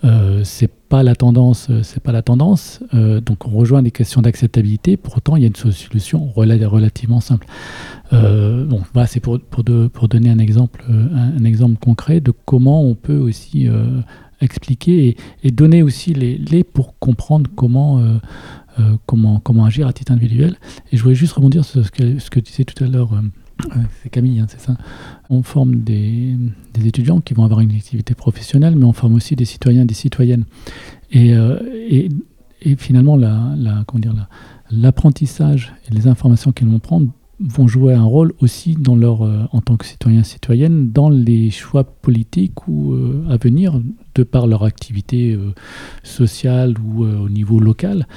euh, 0.03 0.41
c'est 0.43 0.71
pas 0.91 1.03
la 1.03 1.15
tendance, 1.15 1.69
euh, 1.69 1.83
pas 2.03 2.11
la 2.11 2.21
tendance. 2.21 2.81
Euh, 2.93 3.21
donc 3.21 3.47
on 3.47 3.51
rejoint 3.51 3.81
des 3.81 3.91
questions 3.91 4.21
d'acceptabilité. 4.21 4.97
Pourtant, 4.97 5.37
il 5.37 5.41
y 5.41 5.45
a 5.45 5.47
une 5.47 5.55
solution 5.55 6.27
relativement 6.35 7.21
simple. 7.21 7.47
Euh, 8.11 8.67
c'est 9.07 9.21
pour, 9.21 9.39
pour, 9.39 9.63
pour, 9.93 10.07
donner 10.09 10.29
un 10.29 10.39
exemple, 10.39 10.83
concret 11.79 12.19
de 12.19 12.33
comment 12.45 12.83
on 12.83 12.93
peut 12.93 13.17
aussi 13.17 13.69
expliquer 14.41 15.15
et, 15.43 15.51
donner 15.51 15.81
aussi 15.81 16.13
les, 16.13 16.63
pour 16.65 16.99
comprendre 16.99 17.49
comment 17.55 18.01
agir 19.65 19.87
à 19.87 19.93
titre 19.93 20.11
individuel. 20.11 20.57
Et 20.91 20.97
je 20.97 21.03
voulais 21.03 21.15
juste 21.15 21.31
rebondir 21.33 21.63
sur 21.63 21.85
ce 21.85 21.91
que, 21.91 22.19
ce 22.19 22.29
que 22.29 22.41
tu 22.41 22.51
disais 22.51 22.65
tout 22.65 22.83
à 22.83 22.87
l'heure 22.87 23.13
c'est 24.01 24.09
Camille, 24.09 24.39
hein, 24.39 24.47
c'est 24.49 24.59
ça. 24.59 24.78
On 25.30 25.43
forme 25.43 25.82
des, 25.82 26.36
étudiants 26.86 27.22
qui 27.22 27.34
vont 27.34 27.43
avoir 27.43 27.59
une 27.59 27.72
activité 27.72 28.16
professionnelle, 28.16 28.76
mais 28.76 28.86
on 28.86 28.93
forme 28.93 29.14
aussi 29.14 29.36
des 29.36 29.45
citoyens 29.45 29.86
des 29.86 29.93
citoyennes. 29.93 30.45
Et, 31.12 31.34
euh, 31.34 31.57
finalement, 32.78 33.18
l'apprentissage 34.72 35.74
et 35.89 35.93
les 35.93 36.07
informations 36.07 36.51
qu'ils 36.51 36.68
vont 36.68 36.80
prendre 36.80 37.07
vont 37.43 37.67
jouer 37.67 37.93
un 37.93 38.03
rôle 38.03 38.33
aussi 38.39 38.75
dans 38.75 38.95
leur, 38.95 39.23
euh, 39.23 39.43
en 39.51 39.61
tant 39.61 39.77
que 39.77 39.85
citoyens 39.85 40.23
citoyennes 40.23 40.91
dans 40.91 41.09
les 41.09 41.49
choix 41.49 41.83
politiques 41.83 42.67
ou 42.67 42.93
euh, 42.93 43.23
à 43.29 43.37
venir 43.37 43.81
de 44.15 44.23
par 44.23 44.47
leur 44.47 44.63
activité 44.63 45.33
euh, 45.33 45.53
sociale 46.03 46.75
ou 46.79 47.03
au 47.05 47.29
niveau 47.29 47.59
local, 47.59 48.07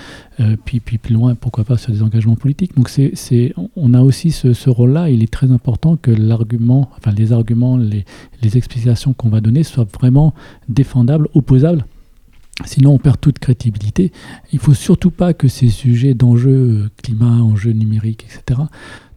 puis, 0.64 0.80
puis 0.80 0.98
plus 0.98 1.14
loin, 1.14 1.34
pourquoi 1.34 1.64
pas 1.64 1.76
sur 1.76 1.92
des 1.92 2.02
engagements 2.02 2.34
politiques. 2.34 2.74
Donc 2.76 2.88
c'est, 2.88 3.12
c'est, 3.14 3.54
on 3.76 3.94
a 3.94 4.00
aussi 4.00 4.32
ce, 4.32 4.52
ce, 4.52 4.68
rôle-là, 4.70 5.10
il 5.10 5.22
est 5.22 5.32
très 5.32 5.52
important 5.52 5.96
que 5.96 6.10
l'argument, 6.10 6.90
enfin 6.98 7.12
les 7.12 7.32
arguments, 7.32 7.76
les, 7.76 8.04
les 8.42 8.56
explications 8.56 9.12
qu'on 9.12 9.28
va 9.28 9.40
donner 9.40 9.62
soient 9.62 9.86
vraiment 10.00 10.34
défendables, 10.68 11.28
opposables 11.34 11.84
Sinon, 12.64 12.92
on 12.94 12.98
perd 12.98 13.20
toute 13.20 13.40
crédibilité. 13.40 14.12
Il 14.52 14.56
ne 14.56 14.60
faut 14.60 14.74
surtout 14.74 15.10
pas 15.10 15.34
que 15.34 15.48
ces 15.48 15.68
sujets 15.68 16.14
d'enjeux 16.14 16.88
climat, 17.02 17.42
enjeux 17.42 17.72
numériques, 17.72 18.24
etc., 18.24 18.60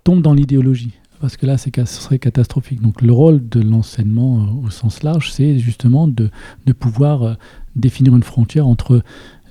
tombe 0.08 0.22
dans 0.22 0.34
l'idéologie. 0.34 0.93
Parce 1.20 1.36
que 1.36 1.45
là, 1.45 1.58
ce 1.58 1.70
serait 1.86 2.18
catastrophique. 2.18 2.82
Donc 2.82 3.01
le 3.01 3.12
rôle 3.12 3.49
de 3.49 3.60
l'enseignement 3.60 4.39
euh, 4.39 4.66
au 4.68 4.70
sens 4.70 5.03
large, 5.03 5.34
c'est 5.34 5.60
justement 5.60 6.08
de, 6.08 6.30
de 6.66 6.72
pouvoir 6.72 7.24
euh, 7.24 7.34
définir 7.76 8.16
une 8.16 8.24
frontière 8.24 8.68
entre 8.68 9.01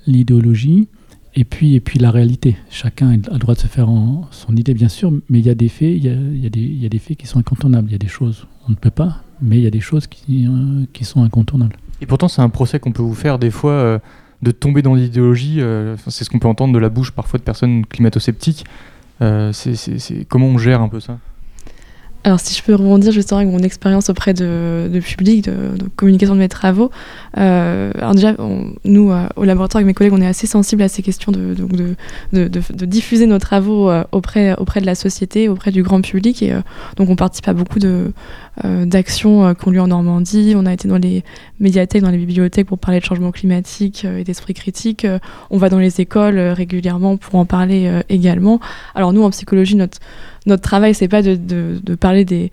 l'idéologie 0.07 0.87
et 1.35 1.43
puis, 1.43 1.75
et 1.75 1.79
puis 1.79 1.99
la 1.99 2.09
réalité. 2.09 2.57
Chacun 2.71 3.09
a 3.11 3.33
le 3.33 3.37
droit 3.37 3.53
de 3.53 3.59
se 3.59 3.67
faire 3.67 3.87
son 4.31 4.55
idée, 4.55 4.73
bien 4.73 4.89
sûr, 4.89 5.11
mais 5.29 5.37
il 5.37 5.45
y 5.45 5.51
a 5.51 5.53
des 5.53 5.69
faits, 5.69 5.95
y 6.03 6.09
a, 6.09 6.13
y 6.13 6.49
y 6.49 6.85
a 6.87 6.89
des 6.89 6.99
faits 6.99 7.17
qui 7.17 7.27
sont 7.27 7.37
incontournables. 7.37 7.89
Il 7.89 7.91
y 7.91 7.95
a 7.95 7.99
des 7.99 8.07
choses 8.07 8.47
on 8.67 8.71
ne 8.71 8.75
peut 8.77 8.89
pas, 8.89 9.21
mais 9.39 9.57
il 9.57 9.63
y 9.63 9.67
a 9.67 9.71
des 9.71 9.79
choses 9.79 10.07
qui, 10.07 10.47
euh, 10.47 10.85
qui 10.91 11.05
sont 11.05 11.21
incontournables. 11.21 11.75
Et 12.01 12.07
pourtant, 12.07 12.29
c'est 12.29 12.41
un 12.41 12.49
procès 12.49 12.79
qu'on 12.79 12.93
peut 12.93 13.03
vous 13.03 13.13
faire 13.13 13.37
des 13.37 13.51
fois 13.51 14.01
de 14.41 14.51
tomber 14.51 14.81
dans 14.81 14.95
l'idéologie. 14.95 15.59
c'est 16.07 16.23
ce 16.23 16.29
qu'on 16.31 16.39
peut 16.39 16.47
entendre 16.47 16.73
de 16.73 16.79
la 16.79 16.89
bouche 16.89 17.11
parfois 17.11 17.37
de 17.37 17.43
personnes 17.43 17.85
climato-sceptiques. 17.85 18.65
Euh, 19.21 19.51
c'est 19.51 20.25
comment 20.27 20.47
on 20.47 20.57
gère 20.57 20.81
un 20.81 20.89
peu 20.89 20.99
ça? 20.99 21.17
Alors 22.27 22.41
si 22.41 22.53
je 22.53 22.61
peux 22.61 22.75
rebondir 22.75 23.13
justement 23.13 23.39
avec 23.39 23.49
mon 23.49 23.59
expérience 23.59 24.09
auprès 24.09 24.33
de, 24.33 24.99
public, 24.99 25.45
de, 25.45 25.87
communication 25.95 26.35
de 26.35 26.41
mes 26.41 26.49
travaux, 26.49 26.91
euh, 27.37 27.89
alors 27.97 28.15
déjà 28.15 28.35
nous 28.83 29.11
euh, 29.11 29.29
au 29.37 29.45
laboratoire 29.45 29.77
avec 29.77 29.87
mes 29.87 29.93
collègues 29.93 30.11
on 30.11 30.21
est 30.21 30.27
assez 30.27 30.45
sensibles 30.45 30.81
à 30.81 30.89
ces 30.89 31.01
questions 31.03 31.31
de, 31.31 31.55
diffuser 32.85 33.27
nos 33.27 33.39
travaux 33.39 33.89
auprès, 34.11 34.53
auprès 34.57 34.81
de 34.81 34.85
la 34.85 34.95
société, 34.95 35.47
auprès 35.47 35.71
du 35.71 35.83
grand 35.83 36.01
public. 36.01 36.43
Et 36.43 36.53
donc 36.97 37.09
on 37.09 37.15
participe 37.15 37.47
à 37.47 37.53
beaucoup 37.53 37.79
d'actions 38.65 39.55
qu'on 39.55 39.71
lui 39.71 39.79
en 39.79 39.87
Normandie, 39.87 40.53
on 40.57 40.65
a 40.65 40.73
été 40.73 40.89
dans 40.89 40.97
les 40.97 41.23
médiathèques, 41.61 42.01
dans 42.01 42.11
les 42.11 42.17
bibliothèques 42.17 42.67
pour 42.67 42.77
parler 42.77 42.99
de 42.99 43.05
changement 43.05 43.31
climatique 43.31 44.03
et 44.03 44.25
d'esprit 44.25 44.53
critique, 44.53 45.07
on 45.49 45.57
va 45.57 45.69
dans 45.69 45.79
les 45.79 46.01
écoles 46.01 46.37
régulièrement 46.37 47.15
pour 47.15 47.35
en 47.35 47.45
parler 47.45 47.89
également. 48.09 48.59
Alors 48.95 49.13
nous 49.13 49.23
en 49.23 49.29
psychologie 49.29 49.77
notre 49.77 49.99
notre 50.47 50.63
travail, 50.63 50.95
c'est 50.95 51.07
pas 51.07 51.21
de, 51.21 51.95
parler 51.99 52.25
des, 52.25 52.51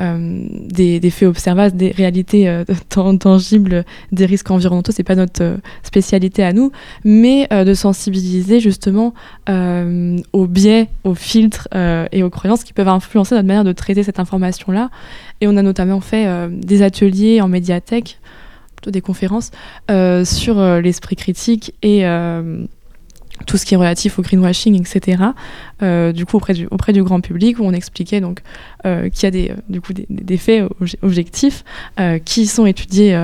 euh, 0.00 0.46
des, 0.50 1.10
faits 1.10 1.28
observables, 1.28 1.76
des 1.76 1.90
réalités 1.90 2.48
euh, 2.48 2.64
tangibles, 3.18 3.84
des 4.12 4.26
risques 4.26 4.50
environnementaux, 4.50 4.92
c'est 4.92 5.04
pas 5.04 5.14
notre 5.14 5.42
euh, 5.42 5.56
spécialité 5.82 6.42
à 6.42 6.52
nous, 6.52 6.72
mais 7.04 7.48
de 7.50 7.74
sensibiliser 7.74 8.60
justement 8.60 9.14
aux 9.48 10.46
biais, 10.46 10.88
aux 11.04 11.14
filtres 11.14 11.68
et 12.12 12.22
aux 12.22 12.30
croyances 12.30 12.64
qui 12.64 12.72
peuvent 12.72 12.88
influencer 12.88 13.34
notre 13.34 13.46
manière 13.46 13.64
de 13.64 13.72
traiter 13.72 14.02
cette 14.02 14.18
information-là. 14.18 14.90
Et 15.40 15.46
on 15.46 15.56
a 15.56 15.62
notamment 15.62 16.00
fait 16.00 16.26
des 16.50 16.82
ateliers 16.82 17.40
en 17.40 17.48
médiathèque, 17.48 18.18
plutôt 18.74 18.90
des 18.90 19.00
conférences, 19.00 19.52
sur 20.24 20.60
l'esprit 20.80 21.16
critique 21.16 21.74
et 21.82 22.04
tout 23.44 23.56
ce 23.58 23.66
qui 23.66 23.74
est 23.74 23.76
relatif 23.76 24.18
au 24.18 24.22
greenwashing, 24.22 24.80
etc. 24.80 25.22
Euh, 25.82 26.12
du 26.12 26.24
coup 26.24 26.38
auprès 26.38 26.54
du, 26.54 26.66
auprès 26.70 26.94
du 26.94 27.02
grand 27.02 27.20
public 27.20 27.58
où 27.58 27.62
on 27.62 27.72
expliquait 27.72 28.22
donc 28.22 28.40
euh, 28.86 29.10
qu'il 29.10 29.24
y 29.24 29.26
a 29.26 29.30
des, 29.30 29.50
euh, 29.50 29.54
du 29.68 29.82
coup, 29.82 29.92
des, 29.92 30.36
faits 30.38 30.64
objectifs 31.02 31.64
qui 32.24 32.46
sont 32.46 32.66
étudiés 32.66 33.18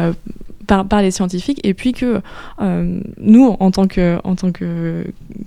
par, 0.67 0.87
par 0.87 1.03
les 1.03 1.11
scientifiques, 1.11 1.61
et 1.65 1.75
puis 1.75 1.93
que 1.93 2.21
nous, 3.19 3.57
en 3.59 3.71
tant 3.71 3.87
que 3.87 4.19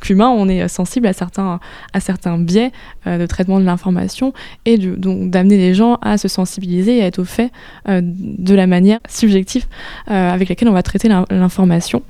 qu'humains, 0.02 0.30
on 0.30 0.48
est 0.48 0.68
sensible 0.68 1.08
à 1.08 1.14
certains 1.14 1.60
à 1.94 2.00
certains 2.00 2.38
biais 2.38 2.72
de 3.06 3.26
traitement 3.26 3.60
de 3.60 3.66
l'information 3.66 4.34
et 4.66 4.78
donc 4.78 5.32
d'amener 5.32 5.58
les 5.58 5.74
gens 5.74 5.98
à 6.02 6.18
se 6.18 6.28
sensibiliser 6.28 6.98
et 6.98 7.04
à 7.04 7.08
être 7.08 7.20
au 7.20 7.26
fait 7.26 7.52
de 7.88 8.54
la 8.54 8.68
manière 8.68 9.00
subjective 9.10 9.66
avec 10.08 10.50
laquelle 10.50 10.70
on 10.70 10.74
va 10.74 10.84
traiter 10.84 11.08
l'in- 11.10 11.26
l'information. 11.30 12.04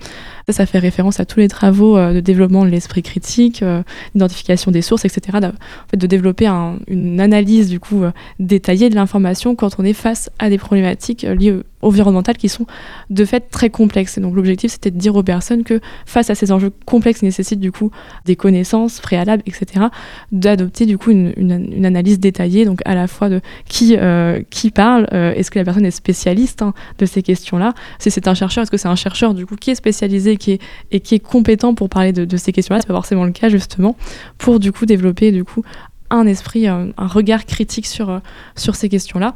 Ça, 0.48 0.54
ça 0.54 0.66
fait 0.68 0.78
référence 0.80 1.20
à 1.20 1.26
tous 1.26 1.40
les 1.40 1.48
travaux 1.48 1.98
euh, 1.98 2.14
de 2.14 2.20
développement 2.20 2.66
de 2.66 2.70
l'esprit 2.70 3.02
critique, 3.02 3.64
euh, 3.64 3.82
d'identification 4.14 4.70
des 4.72 4.84
sources, 4.84 5.04
etc. 5.06 5.38
En 5.42 5.52
fait, 5.90 5.98
de 5.98 6.06
développer 6.08 6.46
un- 6.46 6.78
une 6.88 7.20
analyse 7.20 7.68
du 7.70 7.80
coup 7.80 8.04
euh, 8.04 8.12
détaillée 8.40 8.90
de 8.90 8.96
l'information 8.96 9.56
quand 9.56 9.80
on 9.80 9.84
est 9.84 9.94
face 9.94 10.30
à 10.38 10.50
des 10.50 10.58
problématiques 10.60 11.24
liées 11.24 11.60
environnementales 11.86 12.38
qui 12.38 12.50
sont 12.50 12.66
de 13.10 13.26
fait 13.26 13.42
très 13.50 13.70
complexes. 13.70 14.20
Donc 14.20 14.36
l'objectif 14.36 14.72
c'était 14.72 14.92
de 14.92 14.98
dire 14.98 15.16
aux 15.16 15.24
personnes 15.24 15.64
que 15.64 15.80
face 16.06 16.30
à 16.30 16.36
ces 16.36 16.52
enjeux 16.52 16.72
complexes 16.86 17.20
qui 17.20 17.26
nécessitent 17.26 17.60
du 17.60 17.72
coup 17.72 17.92
des 18.26 18.36
connaissances 18.36 19.00
préalables, 19.00 19.44
etc., 19.46 19.86
d'adopter 20.32 20.86
du 20.86 20.98
coup 20.98 21.12
une, 21.12 21.86
analyse 21.86 22.20
détaillée, 22.20 22.66
donc 22.66 22.82
à 22.86 22.96
la 22.96 23.08
fois 23.08 23.30
de 23.30 23.42
qui, 23.68 23.96
euh, 23.98 24.42
qui 24.50 24.72
parle, 24.72 25.08
euh, 25.14 25.34
est-ce 25.34 25.52
que 25.52 25.60
la 25.60 25.66
personne 25.66 25.86
est 25.86 25.92
spécialiste 25.92 26.62
hein, 26.62 26.74
de 26.98 27.06
ces 27.06 27.22
questions-là, 27.22 27.74
si 28.00 28.12
c'est 28.12 28.28
un 28.28 28.34
chercheur, 28.34 28.64
est-ce 28.64 28.72
que 28.72 28.78
c'est 28.78 28.88
un 28.88 28.96
chercheur 28.96 29.34
du 29.34 29.46
coup 29.46 29.56
qui 29.56 29.72
est 29.72 29.76
spécialisé 29.76 30.38
qui 30.38 30.54
est, 30.54 30.62
et 30.92 31.00
qui 31.00 31.16
est 31.16 31.20
compétent 31.20 31.74
pour 31.76 31.90
parler 31.90 32.14
de, 32.14 32.26
de 32.26 32.38
ces 32.38 32.52
questions-là, 32.52 32.82
c'est 32.82 32.88
pas 32.88 32.94
forcément 32.94 33.26
le 33.26 33.32
cas 33.32 33.50
justement, 33.50 33.96
pour 34.38 34.60
du 34.60 34.72
coup 34.72 34.86
développer 34.86 35.32
du 35.32 35.44
coup 35.44 35.64
un 36.10 36.28
esprit, 36.28 36.68
un, 36.68 36.90
un 36.98 37.08
regard 37.08 37.46
critique 37.46 37.86
sur, 37.86 38.10
euh, 38.10 38.20
sur 38.56 38.76
ces 38.76 38.90
questions-là. 38.90 39.34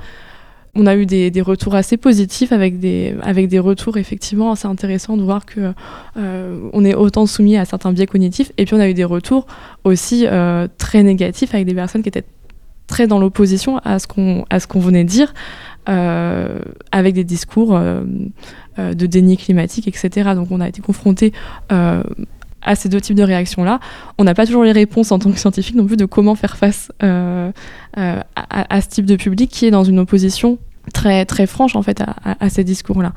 On 0.76 0.86
a 0.86 0.96
eu 0.96 1.06
des, 1.06 1.32
des 1.32 1.42
retours 1.42 1.76
assez 1.76 1.98
positifs 1.98 2.52
avec 2.52 2.80
des, 2.80 3.16
avec 3.22 3.48
des 3.48 3.60
retours 3.60 3.98
effectivement 3.98 4.52
assez 4.52 4.68
intéressants 4.68 5.18
de 5.18 5.24
voir 5.24 5.46
que 5.46 5.74
euh, 6.18 6.70
on 6.74 6.86
est 6.86 6.96
autant 6.96 7.26
soumis 7.26 7.58
à 7.58 7.66
certains 7.66 7.92
biais 7.92 8.06
cognitifs. 8.06 8.52
Et 8.58 8.66
puis 8.66 8.76
on 8.76 8.80
a 8.80 8.90
eu 8.90 8.94
des 8.94 9.04
retours 9.04 9.48
aussi 9.84 10.26
euh, 10.28 10.68
très 10.78 11.04
négatifs 11.04 11.54
avec 11.54 11.66
des 11.66 11.74
personnes 11.74 12.04
qui 12.04 12.10
étaient 12.10 12.26
très 12.88 13.08
dans 13.08 13.20
l'opposition 13.20 13.78
à 13.80 14.00
ce 14.00 14.08
qu'on 14.08 14.46
à 14.50 14.60
ce 14.60 14.68
qu'on 14.68 14.80
venait 14.80 15.04
de 15.04 15.10
dire 15.10 15.34
euh, 15.90 16.60
avec 16.92 17.14
des 17.14 17.24
discours 17.24 17.80
de 17.80 19.06
déni 19.06 19.38
climatique 19.38 19.88
etc 19.88 20.32
donc 20.34 20.48
on 20.50 20.60
a 20.60 20.68
été 20.68 20.82
confronté 20.82 21.32
à 22.62 22.76
ces 22.76 22.90
deux 22.90 23.02
types 23.02 23.16
de 23.16 23.24
réactions-là. 23.24 23.80
On 24.18 24.24
n'a 24.24 24.34
pas 24.34 24.46
toujours 24.46 24.64
les 24.64 24.72
réponses 24.72 25.12
en 25.12 25.20
tant 25.20 25.32
que 25.32 25.40
scientifique 25.40 25.76
non 25.76 25.86
plus 25.86 25.98
de 25.98 26.06
comment 26.06 26.36
faire 26.36 26.58
face 26.58 26.92
euh, 27.04 27.52
euh, 27.98 28.20
à, 28.36 28.82
ce 28.82 28.88
type 28.88 29.06
de 29.06 29.16
public 29.16 29.50
qui 29.50 29.66
est 29.66 29.72
dans 29.72 29.84
une 29.84 30.00
opposition 30.00 30.58
très, 30.94 31.26
très 31.26 31.48
franche 31.48 31.76
en 31.76 31.82
fait 31.82 32.02
à, 32.02 32.50
ces 32.50 32.64
discours-là. 32.64 33.14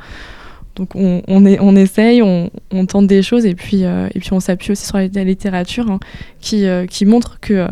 Donc 0.75 0.95
on, 0.95 1.77
essaye, 1.77 2.23
on, 2.23 2.51
tente 2.87 3.07
des 3.07 3.23
choses 3.23 3.45
et 3.45 3.55
puis, 3.55 3.85
euh, 3.85 4.09
et 4.15 4.21
puis 4.21 4.33
on 4.33 4.41
s'appuie 4.41 4.73
aussi 4.73 4.87
sur 4.87 4.97
la, 4.97 5.07
la 5.09 5.25
littérature 5.25 5.91
hein, 5.91 6.01
qui, 6.41 7.05
montre 7.05 7.39
que 7.41 7.67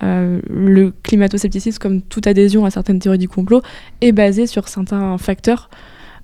le 0.00 0.92
climato-scepticisme, 1.02 1.78
comme 1.78 2.00
toute 2.00 2.26
adhésion 2.26 2.64
à 2.64 2.70
certaines 2.70 2.98
théories 2.98 3.18
du 3.18 3.28
complot, 3.28 3.60
est 4.00 4.12
basé 4.12 4.46
sur 4.46 4.68
certains 4.68 5.18
facteurs 5.18 5.68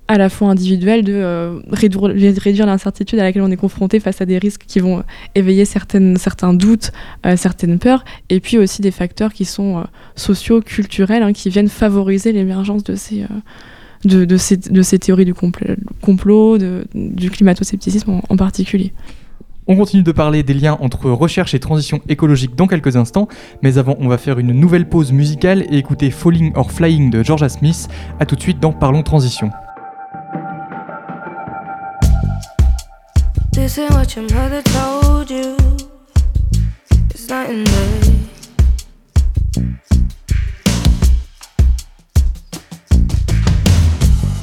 à 0.07 0.17
la 0.17 0.29
fois 0.29 0.49
individuels 0.49 1.03
de 1.03 1.13
euh, 1.13 1.59
réduire, 1.71 2.11
réduire 2.37 2.65
l'incertitude 2.65 3.19
à 3.19 3.23
laquelle 3.23 3.41
on 3.41 3.51
est 3.51 3.57
confronté 3.57 3.99
face 4.01 4.19
à 4.21 4.25
des 4.25 4.37
risques 4.37 4.63
qui 4.67 4.79
vont 4.79 5.03
éveiller 5.33 5.65
certaines, 5.65 6.17
certains 6.17 6.53
doutes, 6.53 6.91
euh, 7.25 7.37
certaines 7.37 7.79
peurs, 7.79 8.03
et 8.29 8.39
puis 8.41 8.57
aussi 8.57 8.81
des 8.81 8.91
facteurs 8.91 9.31
qui 9.31 9.45
sont 9.45 9.77
euh, 9.77 9.83
sociaux, 10.15 10.59
culturels, 10.61 11.23
hein, 11.23 11.31
qui 11.31 11.49
viennent 11.49 11.69
favoriser 11.69 12.33
l'émergence 12.33 12.83
de 12.83 12.95
ces, 12.95 13.23
euh, 13.23 13.27
de, 14.03 14.25
de 14.25 14.37
ces, 14.37 14.57
de 14.57 14.81
ces 14.81 14.99
théories 14.99 15.25
du 15.25 15.33
compl- 15.33 15.77
complot, 16.01 16.57
du 16.93 17.29
climato-scepticisme 17.31 18.11
en, 18.11 18.21
en 18.27 18.35
particulier. 18.35 18.91
On 19.65 19.77
continue 19.77 20.03
de 20.03 20.11
parler 20.11 20.43
des 20.43 20.53
liens 20.53 20.77
entre 20.81 21.09
recherche 21.09 21.53
et 21.53 21.59
transition 21.59 22.01
écologique 22.09 22.53
dans 22.57 22.67
quelques 22.67 22.97
instants, 22.97 23.29
mais 23.61 23.77
avant 23.77 23.95
on 24.01 24.09
va 24.09 24.17
faire 24.17 24.37
une 24.37 24.51
nouvelle 24.51 24.89
pause 24.89 25.13
musicale 25.13 25.65
et 25.71 25.77
écouter 25.77 26.11
Falling 26.11 26.51
or 26.55 26.69
Flying 26.69 27.09
de 27.09 27.23
Georgia 27.23 27.47
Smith. 27.47 27.87
A 28.19 28.25
tout 28.25 28.35
de 28.35 28.41
suite 28.41 28.59
dans 28.59 28.73
Parlons 28.73 29.03
Transition. 29.03 29.51
This 33.63 33.77
ain't 33.77 33.93
what 33.93 34.13
your 34.13 34.25
mother 34.25 34.61
told 34.61 35.31
you. 35.31 35.55
It's 37.11 37.29
night 37.29 37.49
and 37.49 37.65
day. 37.65 38.19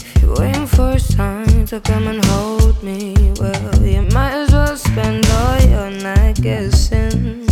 If 0.06 0.22
you're 0.22 0.34
waiting 0.36 0.66
for 0.66 0.92
a 0.92 0.98
sign 0.98 1.66
to 1.66 1.80
come 1.82 2.08
and 2.08 2.24
hold 2.24 2.82
me, 2.82 3.14
well, 3.38 3.82
you 3.82 4.00
might 4.14 4.32
as 4.32 4.52
well 4.52 4.74
spend 4.78 5.26
all 5.26 5.60
your 5.68 5.90
night 5.90 6.40
guessing. 6.40 7.44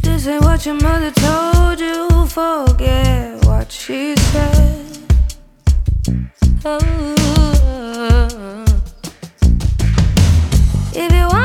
This 0.00 0.28
ain't 0.28 0.44
what 0.44 0.64
your 0.64 0.76
mother 0.76 1.10
told 1.10 1.80
you. 1.80 2.24
Forget 2.28 3.44
what 3.46 3.72
she 3.72 4.14
said. 4.14 4.83
Oh. 6.66 6.80
If 10.94 11.12
you 11.12 11.26
want 11.26 11.43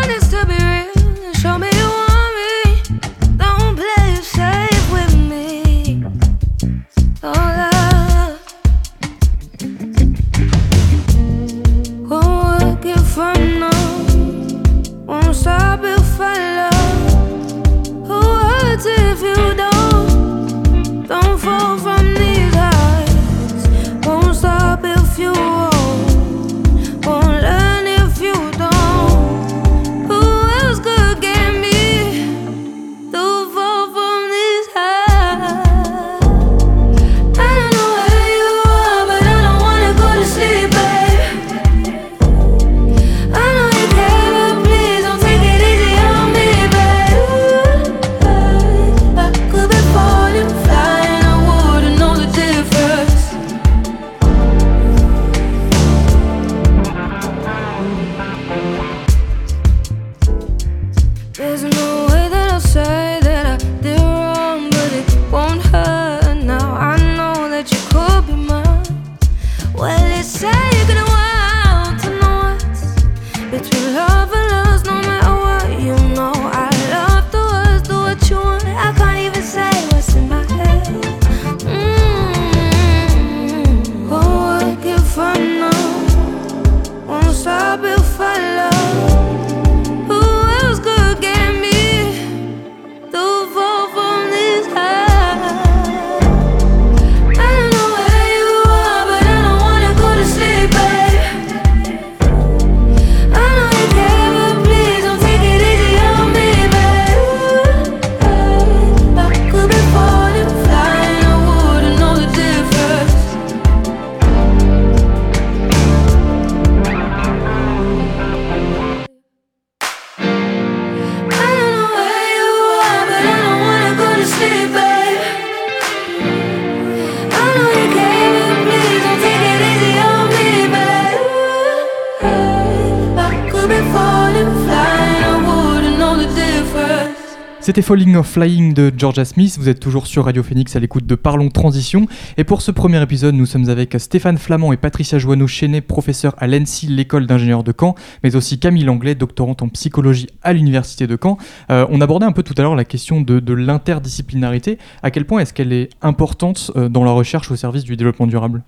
C'était 137.79 137.87
Falling 137.87 138.17
of 138.17 138.27
Flying 138.27 138.73
de 138.73 138.91
Georgia 138.97 139.23
Smith. 139.23 139.55
Vous 139.57 139.69
êtes 139.69 139.79
toujours 139.79 140.05
sur 140.05 140.25
Radio 140.25 140.43
Phoenix 140.43 140.75
à 140.75 140.81
l'écoute 140.81 141.05
de 141.05 141.15
Parlons 141.15 141.47
Transition. 141.47 142.07
Et 142.35 142.43
pour 142.43 142.61
ce 142.61 142.71
premier 142.71 143.01
épisode, 143.01 143.35
nous 143.35 143.45
sommes 143.45 143.69
avec 143.69 143.95
Stéphane 143.97 144.37
Flamand 144.37 144.73
et 144.73 144.77
Patricia 144.77 145.17
Joanneau-Chenet, 145.17 145.79
professeurs 145.79 146.35
à 146.39 146.47
l'ENSI, 146.47 146.87
l'école 146.87 147.25
d'ingénieurs 147.25 147.63
de 147.63 147.71
Caen, 147.79 147.95
mais 148.21 148.35
aussi 148.35 148.59
Camille 148.59 148.83
Langlais, 148.83 149.15
doctorante 149.15 149.61
en 149.61 149.69
psychologie 149.69 150.27
à 150.43 150.51
l'université 150.51 151.07
de 151.07 151.17
Caen. 151.17 151.37
Euh, 151.71 151.87
on 151.89 152.01
abordait 152.01 152.25
un 152.25 152.33
peu 152.33 152.43
tout 152.43 152.55
à 152.57 152.63
l'heure 152.63 152.75
la 152.75 152.83
question 152.83 153.21
de, 153.21 153.53
l'interdisciplinarité. 153.53 154.77
À 155.01 155.09
quel 155.09 155.23
point 155.23 155.39
est-ce 155.39 155.53
qu'elle 155.53 155.71
est 155.71 155.89
importante 156.01 156.71
euh, 156.75 156.89
dans 156.89 157.05
la 157.05 157.11
recherche 157.11 157.49
au 157.49 157.55
service 157.55 157.85
du 157.85 157.95
développement 157.95 158.27
durable? 158.27 158.61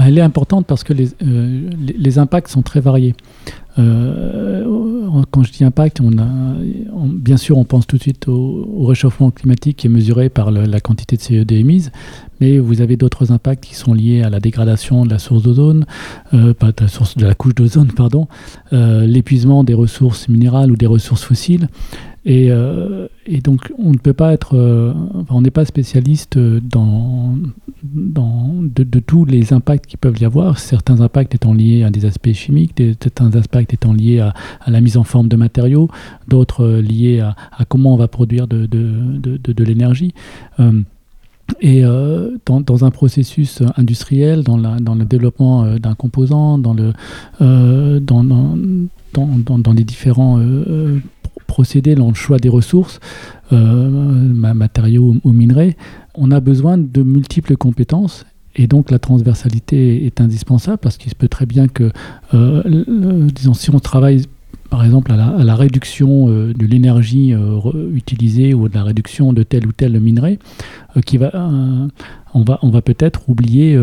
Elle 0.00 0.18
est 0.18 0.22
importante 0.22 0.66
parce 0.66 0.84
que 0.84 0.92
les, 0.92 1.08
les 1.20 2.18
impacts 2.18 2.48
sont 2.48 2.62
très 2.62 2.80
variés. 2.80 3.14
Euh, 3.78 4.64
quand 5.30 5.42
je 5.42 5.52
dis 5.52 5.64
impact, 5.64 6.00
bien 6.02 7.36
sûr, 7.36 7.58
on 7.58 7.64
pense 7.64 7.86
tout 7.86 7.96
de 7.96 8.02
suite 8.02 8.28
au, 8.28 8.84
réchauffement 8.84 9.30
climatique 9.30 9.78
qui 9.78 9.86
est 9.86 9.90
mesuré 9.90 10.28
par 10.28 10.50
la 10.50 10.80
quantité 10.80 11.16
de 11.16 11.22
CO2 11.22 11.54
émise, 11.54 11.92
mais 12.40 12.58
vous 12.58 12.80
avez 12.80 12.96
d'autres 12.96 13.32
impacts 13.32 13.64
qui 13.64 13.74
sont 13.74 13.94
liés 13.94 14.22
à 14.22 14.30
la 14.30 14.40
dégradation 14.40 15.04
de 15.04 15.10
la 15.10 15.18
source 15.18 15.42
d'ozone, 15.42 15.86
euh, 16.34 16.54
de 16.54 17.24
la, 17.24 17.34
couche 17.34 17.54
d'ozone, 17.54 17.92
pardon, 17.92 18.28
euh, 18.72 19.06
l'épuisement 19.06 19.64
des 19.64 19.74
ressources 19.74 20.28
minérales 20.28 20.70
ou 20.72 20.76
des 20.76 20.86
ressources 20.86 21.22
fossiles. 21.22 21.68
Et, 22.26 22.50
euh, 22.50 23.08
et, 23.26 23.40
donc, 23.40 23.72
on 23.78 23.92
ne 23.92 23.98
peut 23.98 24.12
pas 24.12 24.32
être, 24.32 24.54
euh, 24.54 24.92
on 25.30 25.40
n'est 25.40 25.50
pas 25.50 25.64
spécialiste 25.64 26.38
dans, 26.38 27.34
dans 27.82 28.54
de, 28.60 28.98
tous 29.00 29.24
les 29.24 29.52
impacts 29.52 29.86
qui 29.86 29.96
peuvent 29.96 30.18
y 30.20 30.24
avoir. 30.24 30.58
Certains 30.58 31.00
impacts 31.00 31.34
étant 31.34 31.54
liés 31.54 31.82
à 31.82 31.90
des 31.90 32.04
aspects 32.04 32.32
chimiques, 32.32 32.76
des, 32.76 32.94
certains 33.00 33.34
aspects 33.36 33.72
étant 33.72 33.94
liés 33.94 34.20
à, 34.20 34.34
la 34.66 34.80
mise 34.80 34.98
en 34.98 35.04
forme 35.04 35.28
de 35.28 35.36
matériaux, 35.36 35.88
d'autres 36.28 36.66
liés 36.66 37.20
à, 37.20 37.34
comment 37.68 37.94
on 37.94 37.96
va 37.96 38.08
produire 38.08 38.46
de, 38.46 38.68
l'énergie. 39.64 40.12
Euh, 40.58 40.82
et 41.60 41.84
euh, 41.84 42.36
dans, 42.46 42.84
un 42.84 42.90
processus 42.90 43.62
industriel, 43.76 44.42
dans, 44.44 44.56
le 44.56 45.04
développement 45.04 45.64
euh, 45.64 45.78
d'un 45.78 45.94
composant, 45.94 46.60
euh, 47.40 48.00
dans, 48.00 49.72
les 49.74 49.84
différents 49.84 50.40
procéder 51.50 51.96
dans 51.96 52.08
le 52.08 52.14
choix 52.14 52.38
des 52.38 52.48
ressources, 52.48 53.00
euh, 53.52 53.90
matériaux 54.54 55.16
ou 55.24 55.32
minerais, 55.32 55.76
on 56.14 56.30
a 56.30 56.38
besoin 56.38 56.78
de 56.78 57.02
multiples 57.02 57.56
compétences 57.56 58.24
et 58.54 58.68
donc 58.68 58.92
la 58.92 59.00
transversalité 59.00 60.06
est 60.06 60.20
indispensable 60.20 60.78
parce 60.78 60.96
qu'il 60.96 61.10
se 61.10 61.16
peut 61.16 61.26
très 61.26 61.46
bien 61.46 61.66
que, 61.66 61.90
euh, 62.34 62.62
disons, 63.34 63.54
si 63.54 63.70
on 63.70 63.80
travaille 63.80 64.26
par 64.70 64.84
exemple 64.84 65.10
à 65.10 65.16
la, 65.16 65.56
réduction 65.56 66.28
euh, 66.28 66.52
de 66.54 66.66
l'énergie 66.66 67.34
utilisée 67.92 68.54
ou 68.54 68.68
de 68.68 68.74
la 68.74 68.84
réduction 68.84 69.32
de 69.32 69.42
tel 69.42 69.66
ou 69.66 69.72
tel 69.72 69.98
minerai, 69.98 70.38
va, 71.14 71.32
on 72.34 72.42
va, 72.44 72.60
on 72.62 72.70
va 72.70 72.80
peut-être 72.80 73.28
oublier 73.28 73.76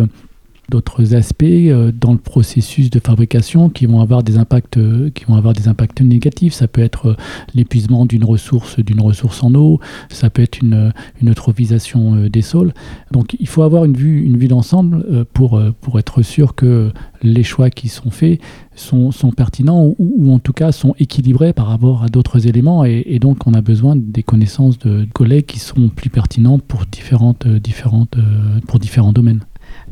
d'autres 0.69 1.15
aspects 1.15 1.43
euh, 1.43 1.91
dans 1.91 2.11
le 2.11 2.17
processus 2.17 2.89
de 2.89 2.99
fabrication 2.99 3.69
qui 3.69 3.85
vont 3.85 4.01
avoir 4.01 4.23
des 4.23 4.37
impacts 4.37 4.77
euh, 4.77 5.09
qui 5.11 5.23
vont 5.25 5.35
avoir 5.35 5.53
des 5.53 5.67
impacts 5.67 6.01
négatifs. 6.01 6.53
Ça 6.53 6.67
peut 6.67 6.81
être 6.81 7.07
euh, 7.07 7.15
l'épuisement 7.53 8.05
d'une 8.05 8.25
ressource 8.25 8.79
d'une 8.79 9.01
ressource 9.01 9.43
en 9.43 9.53
eau. 9.55 9.79
Ça 10.09 10.29
peut 10.29 10.41
être 10.41 10.59
une, 10.59 10.91
une 11.21 11.31
eutrophisation 11.31 12.27
des 12.27 12.41
sols. 12.41 12.73
Donc 13.11 13.35
il 13.39 13.47
faut 13.47 13.63
avoir 13.63 13.85
une 13.85 13.95
vue 13.95 14.23
une 14.23 14.37
vue 14.37 14.47
d'ensemble 14.47 15.25
pour 15.33 15.59
être 15.99 16.21
sûr 16.21 16.55
que 16.55 16.91
les 17.23 17.43
choix 17.43 17.69
qui 17.69 17.87
sont 17.87 18.11
faits 18.11 18.39
sont, 18.75 19.11
pertinents 19.35 19.95
ou, 19.97 20.33
en 20.33 20.39
tout 20.39 20.53
cas 20.53 20.71
sont 20.71 20.93
équilibrés 20.99 21.53
par 21.53 21.67
rapport 21.67 22.03
à 22.03 22.07
d'autres 22.07 22.47
éléments. 22.47 22.85
Et, 22.85 23.19
donc 23.19 23.47
on 23.47 23.53
a 23.53 23.61
besoin 23.61 23.95
des 23.95 24.23
connaissances 24.23 24.77
de 24.79 25.07
collègues 25.13 25.45
qui 25.45 25.59
sont 25.59 25.89
plus 25.89 26.09
pertinents 26.09 26.59
pour 26.59 26.85
différentes 26.85 27.45
pour 28.67 28.79
différents 28.79 29.13
domaines 29.13 29.41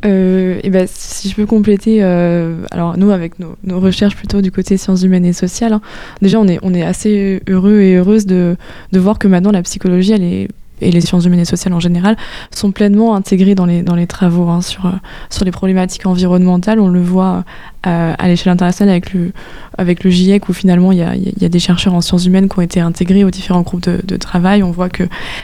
euh, 0.06 0.60
et 0.64 0.70
ben, 0.70 0.88
si 0.88 1.30
je 1.30 1.36
peux 1.36 1.46
compléter, 1.46 2.04
euh, 2.04 2.64
alors 2.72 2.98
nous 2.98 3.10
avec 3.10 3.40
nos, 3.40 3.56
nos, 3.64 3.80
recherches 3.80 4.16
plutôt 4.16 4.42
du 4.42 4.52
côté 4.52 4.78
sciences 4.78 5.04
humaines 5.04 5.26
et 5.26 5.34
sociales, 5.34 5.74
hein, 5.74 5.82
déjà 6.22 6.40
on 6.40 6.48
est, 6.48 6.60
on 6.62 6.74
est 6.74 6.84
assez 6.84 7.42
heureux 7.50 7.82
et 7.82 7.96
heureuse 7.96 8.26
de, 8.26 8.56
de 8.92 9.00
voir 9.00 9.18
que 9.18 9.28
maintenant 9.28 9.52
la 9.52 9.64
psychologie 9.64 10.14
elle 10.14 10.24
est 10.24 10.48
et 10.82 10.92
les 10.92 11.02
sciences 11.02 11.26
humaines 11.26 11.40
et 11.40 11.46
sociales 11.46 11.74
en 11.74 11.80
général, 11.80 12.18
sont 12.52 12.72
pleinement 12.72 13.16
intégrées 13.16 13.56
dans 13.56 13.66
les, 13.66 13.82
dans 13.82 13.96
les 13.96 14.08
travaux 14.08 14.50
hein, 14.50 14.62
sur, 14.62 14.92
sur 15.30 15.46
les 15.46 15.52
problématiques 15.52 16.06
environnementales. 16.06 16.80
On 16.80 16.90
le 16.90 17.02
voit 17.02 17.44
euh, 17.88 18.14
à 18.18 18.28
l'échelle 18.28 18.52
internationale 18.52 18.92
avec 18.92 19.14
le, 19.14 19.32
avec 19.78 20.04
le 20.04 20.10
GIEC 20.10 20.50
où 20.50 20.54
finalement 20.54 20.92
il 20.92 20.98
y 20.98 21.04
a, 21.04 21.16
y 21.16 21.46
a, 21.46 21.50
des 21.50 21.60
chercheurs 21.60 21.94
en 21.94 22.02
sciences 22.02 22.26
humaines 22.26 22.50
qui 22.50 22.58
ont 22.58 22.64
été 22.64 22.80
intégrés 22.80 23.24
aux 23.24 23.30
différents 23.30 23.62
groupes 23.62 23.88
de, 23.88 24.18
travail. 24.18 24.64
On 24.64 24.72
voit 24.72 24.90
que 24.90 25.04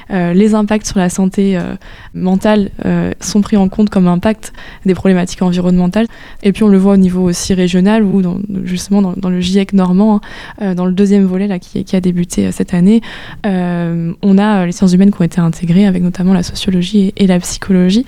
euh, 0.09 0.33
les 0.33 0.55
impacts 0.55 0.87
sur 0.87 0.97
la 0.97 1.09
santé 1.09 1.55
euh, 1.55 1.75
mentale 2.15 2.71
sont 3.19 3.41
pris 3.41 3.57
en 3.57 3.69
compte 3.69 3.89
comme 3.89 4.07
impact 4.07 4.53
des 4.85 4.95
problématiques 4.95 5.41
environnementales. 5.41 6.07
Et 6.41 6.51
puis 6.51 6.63
on 6.63 6.67
le 6.67 6.77
voit 6.77 6.93
au 6.93 6.97
niveau 6.97 7.21
aussi 7.21 7.53
régional 7.53 8.03
où 8.03 8.23
justement 8.63 9.01
dans, 9.01 9.29
le 9.29 9.39
GIEC 9.39 9.73
normand, 9.73 10.21
hein, 10.59 10.73
dans 10.73 10.85
le 10.85 10.93
deuxième 10.93 11.25
volet 11.25 11.47
là, 11.47 11.59
qui, 11.59 11.95
a 11.95 12.01
débuté 12.01 12.51
cette 12.51 12.73
année, 12.73 13.01
on 13.43 14.37
a 14.37 14.65
les 14.65 14.71
sciences 14.71 14.93
humaines 14.93 15.11
ont 15.21 15.25
été 15.25 15.39
intégrées 15.39 15.85
avec 15.85 16.03
notamment 16.03 16.33
la 16.33 16.43
sociologie 16.43 17.13
et, 17.15 17.27
la 17.27 17.39
psychologie. 17.39 18.05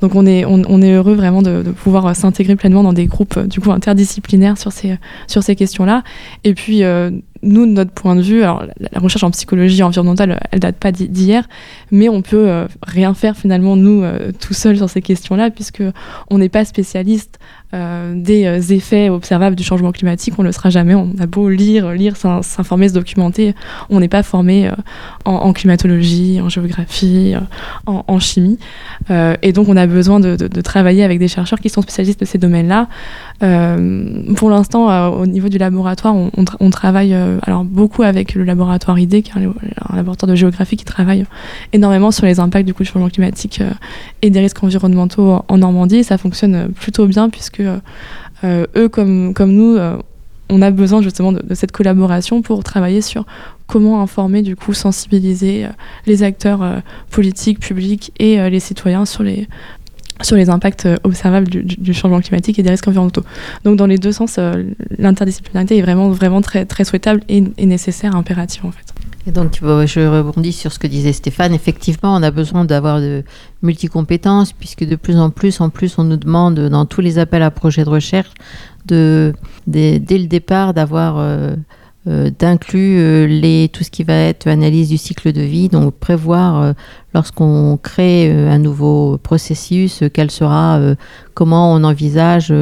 Donc 0.00 0.14
on 0.14 0.26
est, 0.26 0.44
on, 0.44 0.82
est 0.82 0.92
heureux 0.92 1.14
vraiment 1.14 1.42
de, 1.42 1.62
pouvoir 1.62 2.14
s'intégrer 2.16 2.56
pleinement 2.56 2.82
dans 2.82 2.92
des 2.92 3.06
groupes 3.06 3.38
du 3.38 3.60
coup 3.60 3.70
interdisciplinaire 3.70 4.58
sur 4.58 4.72
ces, 4.72 4.98
sur 5.26 5.42
ces 5.42 5.54
questions-là. 5.54 6.02
Et 6.42 6.54
puis, 6.54 6.82
euh, 6.82 7.10
nous, 7.42 7.66
de 7.66 7.72
notre 7.72 7.92
point 7.92 8.16
de 8.16 8.22
vue, 8.22 8.42
alors 8.42 8.64
la, 8.78 9.00
recherche 9.00 9.22
en 9.22 9.30
psychologie 9.30 9.82
environnementale, 9.82 10.40
elle 10.50 10.60
date 10.60 10.76
pas 10.76 10.92
d'hier, 10.92 11.46
mais 11.90 12.08
on 12.08 12.22
peut 12.22 12.48
euh, 12.48 12.66
rien 12.82 13.14
faire 13.14 13.36
finalement 13.36 13.76
nous 13.76 14.02
euh, 14.02 14.32
tout 14.32 14.54
seuls 14.54 14.76
sur 14.76 14.88
ces 14.88 15.02
questions-là, 15.02 15.50
puisque 15.50 15.82
on 16.30 16.38
n'est 16.38 16.48
pas 16.48 16.64
spécialiste 16.64 17.38
des 18.14 18.72
effets 18.72 19.08
observables 19.08 19.56
du 19.56 19.62
changement 19.62 19.92
climatique, 19.92 20.34
on 20.38 20.42
ne 20.42 20.48
le 20.48 20.52
sera 20.52 20.70
jamais. 20.70 20.94
On 20.94 21.10
a 21.18 21.26
beau 21.26 21.48
lire, 21.48 21.92
lire, 21.92 22.16
s'informer, 22.16 22.88
se 22.88 22.94
documenter, 22.94 23.54
on 23.90 24.00
n'est 24.00 24.08
pas 24.08 24.22
formé 24.22 24.70
en, 25.24 25.52
climatologie, 25.52 26.40
en 26.40 26.48
géographie, 26.48 27.34
en, 27.86 28.18
chimie, 28.18 28.58
et 29.42 29.52
donc 29.52 29.68
on 29.68 29.76
a 29.76 29.86
besoin 29.86 30.20
de, 30.20 30.60
travailler 30.60 31.04
avec 31.04 31.18
des 31.18 31.28
chercheurs 31.28 31.60
qui 31.60 31.68
sont 31.68 31.82
spécialistes 31.82 32.20
de 32.20 32.24
ces 32.24 32.38
domaines-là. 32.38 32.88
Pour 33.40 34.50
l'instant, 34.50 35.12
au 35.12 35.26
niveau 35.26 35.48
du 35.48 35.58
laboratoire, 35.58 36.14
on, 36.14 36.30
on, 36.60 36.70
travaille 36.70 37.14
euh, 37.14 37.38
alors 37.42 37.64
beaucoup 37.64 38.02
avec 38.02 38.34
le 38.34 38.44
laboratoire 38.44 38.98
ID, 38.98 39.24
un, 39.34 39.96
laboratoire 39.96 40.30
de 40.30 40.36
géographie 40.36 40.76
qui 40.76 40.84
travaille 40.84 41.24
énormément 41.72 42.10
sur 42.10 42.26
les 42.26 42.40
impacts 42.40 42.66
du 42.66 42.74
coup, 42.74 42.84
du 42.84 42.88
changement 42.88 43.08
climatique 43.08 43.60
euh, 43.60 43.70
et 44.22 44.30
des 44.30 44.40
risques 44.40 44.62
environnementaux 44.62 45.42
en 45.46 45.58
Normandie. 45.58 46.04
Ça 46.04 46.16
fonctionne 46.18 46.68
plutôt 46.72 47.06
bien 47.06 47.28
puisque 47.28 47.60
euh, 48.44 48.66
eux, 48.76 48.88
comme, 48.88 49.34
comme 49.34 49.52
nous, 49.52 49.78
on 50.50 50.62
a 50.62 50.70
besoin 50.70 51.02
justement 51.02 51.32
de, 51.32 51.42
cette 51.54 51.72
collaboration 51.72 52.42
pour 52.42 52.62
travailler 52.62 53.00
sur 53.00 53.26
comment 53.66 54.00
informer, 54.00 54.42
du 54.42 54.56
coup, 54.56 54.74
sensibiliser 54.74 55.66
les 56.06 56.22
acteurs 56.22 56.82
politiques, 57.10 57.60
publics 57.60 58.12
et 58.18 58.50
les 58.50 58.60
citoyens 58.60 59.06
sur 59.06 59.22
les, 59.22 59.48
sur 60.22 60.36
les 60.36 60.50
impacts 60.50 60.86
euh, 60.86 60.96
observables 61.04 61.48
du, 61.48 61.94
changement 61.94 62.20
climatique 62.20 62.58
et 62.58 62.62
des 62.62 62.70
risques 62.70 62.86
environnementaux. 62.88 63.24
Donc 63.64 63.76
dans 63.76 63.86
les 63.86 63.98
deux 63.98 64.12
sens, 64.12 64.36
euh, 64.38 64.64
l'interdisciplinarité 64.98 65.78
est 65.78 65.82
vraiment, 65.82 66.10
vraiment 66.10 66.40
très, 66.40 66.64
très 66.66 66.84
souhaitable 66.84 67.22
et, 67.28 67.40
nécessaire, 67.66 68.14
impérative 68.16 68.66
en 68.66 68.70
fait. 68.70 68.94
Et 69.26 69.32
donc 69.32 69.58
je 69.60 70.06
rebondis 70.06 70.52
sur 70.52 70.70
ce 70.70 70.78
que 70.78 70.86
disait 70.86 71.12
Stéphane. 71.12 71.54
Effectivement, 71.54 72.14
on 72.14 72.22
a 72.22 72.30
besoin 72.30 72.66
d'avoir 72.66 73.00
de 73.00 73.24
multicompétences 73.62 74.52
puisque 74.52 74.84
de 74.84 74.96
plus 74.96 75.16
en 75.16 75.30
plus, 75.30 75.60
en 75.60 75.70
plus, 75.70 75.98
on 75.98 76.04
nous 76.04 76.18
demande 76.18 76.60
dans 76.68 76.84
tous 76.84 77.00
les 77.00 77.18
appels 77.18 77.42
à 77.42 77.50
projets 77.50 77.84
de 77.84 77.88
recherche 77.88 78.30
de, 78.86 79.32
dès 79.66 79.98
le 79.98 80.26
départ 80.26 80.74
d'avoir 80.74 81.16
euh, 81.18 81.56
d'inclure 82.06 83.00
euh, 83.00 83.66
tout 83.68 83.82
ce 83.82 83.90
qui 83.90 84.04
va 84.04 84.14
être 84.14 84.46
analyse 84.46 84.90
du 84.90 84.98
cycle 84.98 85.32
de 85.32 85.40
vie, 85.40 85.68
donc 85.68 85.94
prévoir 85.94 86.60
euh, 86.60 86.72
lorsqu'on 87.14 87.78
crée 87.82 88.30
un 88.30 88.58
nouveau 88.58 89.18
processus, 89.18 90.02
quel 90.12 90.30
sera, 90.30 90.80
comment 91.32 91.72
on 91.72 91.82
envisage 91.84 92.52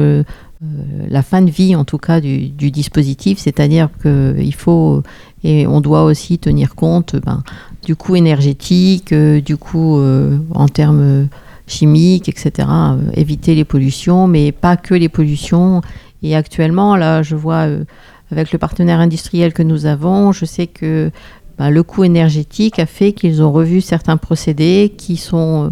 la 1.09 1.21
fin 1.23 1.41
de 1.41 1.49
vie 1.49 1.75
en 1.75 1.83
tout 1.83 1.97
cas 1.97 2.21
du, 2.21 2.49
du 2.49 2.71
dispositif, 2.71 3.39
c'est-à-dire 3.39 3.89
qu'il 4.01 4.55
faut 4.55 5.03
et 5.43 5.67
on 5.67 5.81
doit 5.81 6.03
aussi 6.03 6.37
tenir 6.37 6.75
compte 6.75 7.17
ben, 7.17 7.43
du 7.83 7.95
coût 7.95 8.15
énergétique, 8.15 9.13
du 9.13 9.57
coût 9.57 9.99
en 10.53 10.67
termes 10.67 11.27
chimiques, 11.67 12.29
etc. 12.29 12.67
éviter 13.13 13.55
les 13.55 13.65
pollutions, 13.65 14.27
mais 14.27 14.51
pas 14.51 14.77
que 14.77 14.93
les 14.93 15.09
pollutions. 15.09 15.81
Et 16.21 16.35
actuellement, 16.35 16.95
là, 16.95 17.23
je 17.23 17.35
vois 17.35 17.67
avec 18.31 18.51
le 18.51 18.59
partenaire 18.59 18.99
industriel 18.99 19.53
que 19.53 19.63
nous 19.63 19.85
avons, 19.85 20.31
je 20.31 20.45
sais 20.45 20.67
que 20.67 21.11
bah, 21.57 21.69
le 21.69 21.83
coût 21.83 22.03
énergétique 22.03 22.79
a 22.79 22.85
fait 22.85 23.13
qu'ils 23.13 23.43
ont 23.43 23.51
revu 23.51 23.79
certains 23.81 24.17
procédés 24.17 24.93
qui 24.97 25.17
sont 25.17 25.65
euh, 25.65 25.69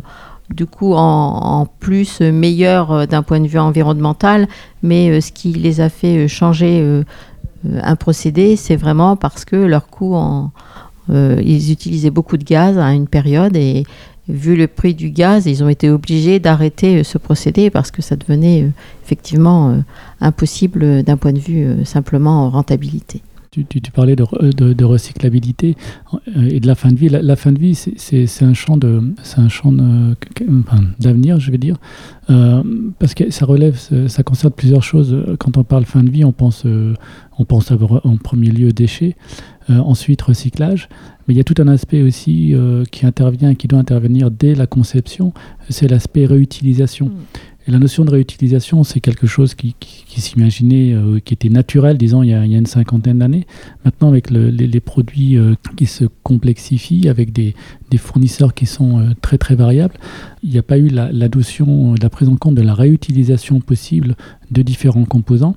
du 0.51 0.65
coup 0.65 0.93
en, 0.93 1.65
plus 1.79 2.21
meilleurs 2.21 2.91
euh, 2.91 3.05
d'un 3.07 3.23
point 3.23 3.39
de 3.39 3.47
vue 3.47 3.57
environnemental, 3.57 4.47
mais 4.83 5.09
euh, 5.09 5.21
ce 5.21 5.31
qui 5.31 5.53
les 5.53 5.81
a 5.81 5.89
fait 5.89 6.27
changer 6.27 7.03
un 7.81 7.95
procédé, 7.95 8.55
c'est 8.55 8.75
vraiment 8.75 9.15
parce 9.15 9.45
que 9.45 9.55
leur 9.55 9.87
coût 9.87 10.15
en, 10.15 10.51
ils 11.09 11.71
utilisaient 11.71 12.09
beaucoup 12.09 12.37
de 12.37 12.43
gaz 12.43 12.77
à 12.77 12.93
une 12.93 13.07
période 13.07 13.55
et 13.55 13.85
vu 14.29 14.55
le 14.55 14.67
prix 14.67 14.93
du 14.93 15.09
gaz, 15.09 15.45
ils 15.45 15.63
ont 15.63 15.69
été 15.69 15.89
obligés 15.89 16.39
d'arrêter 16.39 16.99
euh, 16.99 17.03
ce 17.03 17.17
procédé 17.17 17.69
parce 17.69 17.91
que 17.91 18.01
ça 18.01 18.15
devenait 18.15 18.63
euh, 18.63 18.69
effectivement 19.03 19.71
euh, 19.71 19.77
impossible 20.21 21.03
d'un 21.03 21.17
point 21.17 21.33
de 21.33 21.39
vue 21.39 21.85
simplement 21.85 22.49
rentabilité. 22.49 23.21
Tu, 23.51 23.65
parlais 23.93 24.15
de, 24.15 24.23
re- 24.23 24.55
de- 24.55 24.71
de 24.71 24.85
recyclabilité 24.85 25.75
et 26.49 26.61
de 26.61 26.67
la 26.67 26.75
fin 26.75 26.87
de 26.89 26.95
vie. 26.95 27.09
La, 27.09 27.35
fin 27.35 27.51
de 27.51 27.59
vie, 27.59 27.75
c'est- 27.75 28.43
un 28.43 28.53
champ 28.53 28.77
de, 28.77 29.13
un 29.35 29.49
champ 29.49 29.73
d'avenir, 31.01 31.37
je 31.41 31.51
vais 31.51 31.57
dire, 31.57 31.75
parce 32.27 33.13
que 33.13 33.29
ça 33.29 33.45
relève, 33.45 33.77
ça 34.07 34.23
concerne 34.23 34.53
plusieurs 34.53 34.83
choses. 34.83 35.17
Quand 35.37 35.57
on 35.57 35.65
parle 35.65 35.83
fin 35.83 36.01
de 36.01 36.09
vie, 36.09 36.23
on 36.23 36.31
pense, 36.31 36.65
on 36.65 37.43
pense 37.43 37.71
en 37.71 38.15
premier 38.15 38.51
lieu 38.51 38.71
déchets, 38.71 39.17
ensuite 39.67 40.21
recyclage, 40.21 40.87
mais 41.31 41.35
il 41.35 41.37
y 41.37 41.39
a 41.39 41.45
tout 41.45 41.61
un 41.61 41.67
aspect 41.69 42.01
aussi 42.01 42.53
euh, 42.53 42.83
qui 42.91 43.05
intervient, 43.05 43.55
qui 43.55 43.69
doit 43.69 43.79
intervenir 43.79 44.29
dès 44.31 44.53
la 44.53 44.67
conception, 44.67 45.31
c'est 45.69 45.87
l'aspect 45.87 46.25
réutilisation. 46.25 47.05
Mm. 47.05 47.11
Et 47.67 47.71
la 47.71 47.79
notion 47.79 48.03
de 48.03 48.11
réutilisation, 48.11 48.83
c'est 48.83 48.99
quelque 48.99 49.27
chose 49.27 49.55
qui, 49.55 49.75
qui- 49.79 50.03
qui 50.05 50.19
s'imaginait, 50.19 50.91
euh, 50.93 51.19
qui 51.23 51.33
était 51.33 51.47
naturel, 51.47 51.97
disons, 51.97 52.21
il 52.21 52.31
y 52.31 52.33
a, 52.33 52.43
il 52.45 52.51
y 52.51 52.55
a 52.55 52.57
une 52.57 52.65
cinquantaine 52.65 53.19
d'années. 53.19 53.45
Maintenant, 53.85 54.09
avec 54.09 54.29
le- 54.29 54.49
les, 54.49 54.67
les 54.67 54.79
produits 54.81 55.37
euh, 55.37 55.53
qui 55.77 55.85
se 55.85 56.03
complexifient, 56.23 57.07
avec 57.07 57.31
des, 57.31 57.55
des 57.91 57.97
fournisseurs 57.97 58.53
qui 58.53 58.65
sont 58.65 58.99
euh, 58.99 59.03
très 59.21 59.37
très 59.37 59.55
variables, 59.55 59.93
il 60.43 60.49
n'y 60.49 60.57
a 60.57 60.63
pas 60.63 60.77
eu 60.79 60.89
la, 60.89 61.13
la 61.13 61.29
notion, 61.29 61.95
la 62.01 62.09
prise 62.09 62.27
en 62.27 62.35
compte 62.35 62.55
de 62.55 62.61
la 62.61 62.73
réutilisation 62.73 63.61
possible 63.61 64.15
de 64.49 64.61
différents 64.63 65.05
composants. 65.05 65.55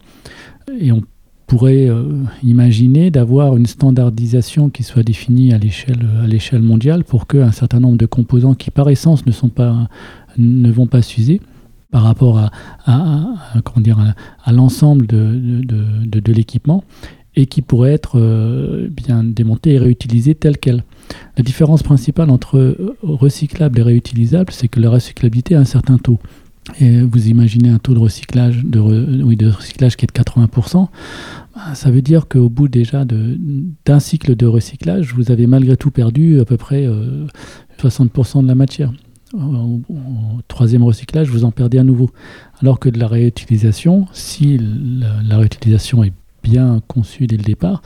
Et 0.78 0.92
on 0.92 1.02
pourrait 1.46 1.88
euh, 1.88 2.04
imaginer 2.42 3.10
d'avoir 3.10 3.56
une 3.56 3.66
standardisation 3.66 4.70
qui 4.70 4.82
soit 4.82 5.02
définie 5.02 5.52
à 5.52 5.58
l'échelle 5.58 6.06
à 6.22 6.26
l'échelle 6.26 6.62
mondiale 6.62 7.04
pour 7.04 7.26
qu'un 7.26 7.52
certain 7.52 7.80
nombre 7.80 7.98
de 7.98 8.06
composants 8.06 8.54
qui 8.54 8.70
par 8.70 8.88
essence 8.88 9.26
ne 9.26 9.32
sont 9.32 9.50
pas 9.50 9.88
ne 10.38 10.70
vont 10.70 10.86
pas 10.86 11.02
s'user 11.02 11.40
par 11.90 12.02
rapport 12.02 12.38
à, 12.38 12.50
à- 12.86 13.60
comment 13.64 13.80
dire, 13.82 13.98
à, 14.44 14.52
l'ensemble 14.52 15.06
de, 15.06 15.62
de, 15.64 16.20
de- 16.20 16.32
l'équipement 16.32 16.82
et 17.36 17.46
qui 17.46 17.62
pourraient 17.62 17.92
être 17.92 18.18
euh, 18.18 18.88
bien 18.90 19.22
démontés 19.22 19.74
et 19.74 19.78
réutilisés 19.78 20.34
tel 20.34 20.58
quel. 20.58 20.82
La 21.36 21.44
différence 21.44 21.82
principale 21.84 22.30
entre 22.30 22.76
recyclable 23.02 23.78
et 23.78 23.82
réutilisable, 23.82 24.52
c'est 24.52 24.66
que 24.68 24.80
la 24.80 24.90
recyclabilité 24.90 25.54
a 25.54 25.60
un 25.60 25.64
certain 25.64 25.98
taux. 25.98 26.18
Et 26.80 27.02
vous 27.02 27.28
imaginez 27.28 27.68
un 27.68 27.78
taux 27.78 27.94
de 27.94 27.98
recyclage, 27.98 28.62
qui 28.62 28.66
est 28.66 28.72
de 28.72 29.50
80%, 29.50 30.88
bah, 31.54 31.74
ça 31.74 31.90
veut 31.90 32.02
dire 32.02 32.26
qu'au 32.26 32.48
bout 32.48 32.68
déjà 32.68 33.04
d'un 33.04 34.00
cycle 34.00 34.34
de 34.34 34.46
recyclage, 34.46 35.14
vous 35.14 35.30
avez 35.30 35.46
malgré 35.46 35.76
tout 35.76 35.90
perdu 35.90 36.40
à 36.40 36.44
peu 36.44 36.56
près 36.56 36.86
euh, 36.86 37.26
60% 37.78 38.42
de 38.42 38.48
la 38.48 38.54
matière. 38.54 38.92
Au, 39.34 39.80
troisième 40.48 40.84
recyclage, 40.84 41.28
vous 41.28 41.44
en 41.44 41.50
perdez 41.50 41.78
à 41.78 41.84
nouveau. 41.84 42.10
Alors 42.60 42.78
que 42.78 42.88
de 42.88 42.98
la 42.98 43.08
réutilisation, 43.08 44.06
si 44.12 44.58
la, 44.58 45.22
la 45.22 45.38
réutilisation 45.38 46.02
est 46.04 46.12
bien 46.42 46.80
conçue 46.86 47.26
dès 47.26 47.36
le 47.36 47.42
départ, 47.42 47.82